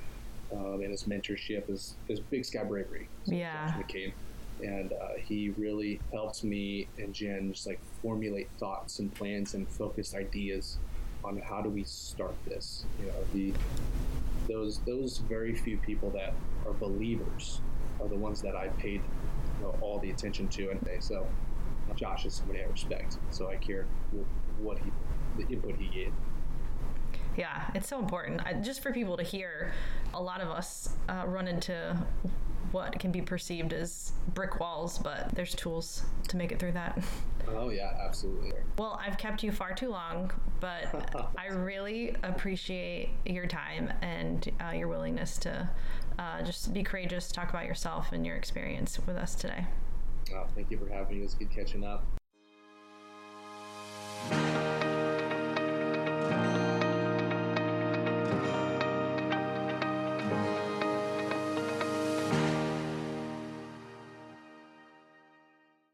um, 0.53 0.79
and 0.81 0.91
his 0.91 1.03
mentorship 1.03 1.69
is 1.69 1.95
is 2.07 2.19
Big 2.19 2.45
Sky 2.45 2.63
Bravery. 2.63 3.09
So 3.25 3.33
Yeah. 3.35 3.73
McCain. 3.77 4.13
And 4.63 4.93
uh, 4.93 5.15
he 5.17 5.49
really 5.49 5.99
helped 6.11 6.43
me 6.43 6.87
and 6.97 7.13
Jen 7.13 7.51
just 7.53 7.67
like 7.67 7.79
formulate 8.01 8.49
thoughts 8.59 8.99
and 8.99 9.13
plans 9.13 9.53
and 9.53 9.67
focused 9.67 10.15
ideas 10.15 10.77
on 11.23 11.37
how 11.37 11.61
do 11.61 11.69
we 11.69 11.83
start 11.83 12.35
this. 12.45 12.85
You 12.99 13.07
know, 13.07 13.13
the 13.33 13.53
those 14.47 14.79
those 14.79 15.17
very 15.17 15.55
few 15.55 15.77
people 15.77 16.09
that 16.11 16.33
are 16.65 16.73
believers 16.73 17.61
are 17.99 18.07
the 18.07 18.15
ones 18.15 18.41
that 18.41 18.55
I 18.55 18.67
paid 18.69 19.01
you 19.59 19.65
know, 19.65 19.75
all 19.81 19.99
the 19.99 20.09
attention 20.09 20.47
to, 20.49 20.69
and 20.71 20.81
they 20.81 20.99
so 20.99 21.27
Josh 21.95 22.25
is 22.25 22.33
somebody 22.33 22.61
I 22.61 22.65
respect, 22.67 23.17
so 23.29 23.49
I 23.49 23.55
care 23.55 23.85
what 24.59 24.77
he 24.79 24.91
the 25.37 25.47
input 25.53 25.75
he 25.77 25.87
gave. 25.87 26.13
Yeah, 27.37 27.69
it's 27.73 27.87
so 27.87 27.99
important. 27.99 28.41
I, 28.45 28.53
just 28.53 28.81
for 28.81 28.91
people 28.91 29.15
to 29.17 29.23
hear, 29.23 29.71
a 30.13 30.21
lot 30.21 30.41
of 30.41 30.49
us 30.49 30.89
uh, 31.07 31.23
run 31.25 31.47
into 31.47 31.97
what 32.71 32.97
can 32.99 33.11
be 33.11 33.21
perceived 33.21 33.73
as 33.73 34.11
brick 34.33 34.59
walls, 34.59 34.97
but 34.97 35.33
there's 35.35 35.53
tools 35.55 36.03
to 36.27 36.37
make 36.37 36.51
it 36.51 36.59
through 36.59 36.73
that. 36.73 37.01
Oh, 37.47 37.69
yeah, 37.69 37.97
absolutely. 37.99 38.51
Well, 38.77 39.01
I've 39.03 39.17
kept 39.17 39.43
you 39.43 39.51
far 39.51 39.73
too 39.73 39.89
long, 39.89 40.31
but 40.59 41.31
I 41.37 41.47
really 41.47 42.15
appreciate 42.23 43.09
your 43.25 43.47
time 43.47 43.91
and 44.01 44.49
uh, 44.63 44.71
your 44.71 44.87
willingness 44.87 45.37
to 45.39 45.69
uh, 46.19 46.43
just 46.43 46.73
be 46.73 46.83
courageous, 46.83 47.31
talk 47.31 47.49
about 47.49 47.65
yourself 47.65 48.11
and 48.11 48.25
your 48.25 48.35
experience 48.35 48.99
with 49.05 49.17
us 49.17 49.35
today. 49.35 49.65
Oh, 50.33 50.45
thank 50.55 50.71
you 50.71 50.77
for 50.77 50.87
having 50.87 51.15
me. 51.15 51.21
It 51.21 51.23
was 51.23 51.33
good 51.33 51.49
catching 51.49 51.83
up. 51.83 52.05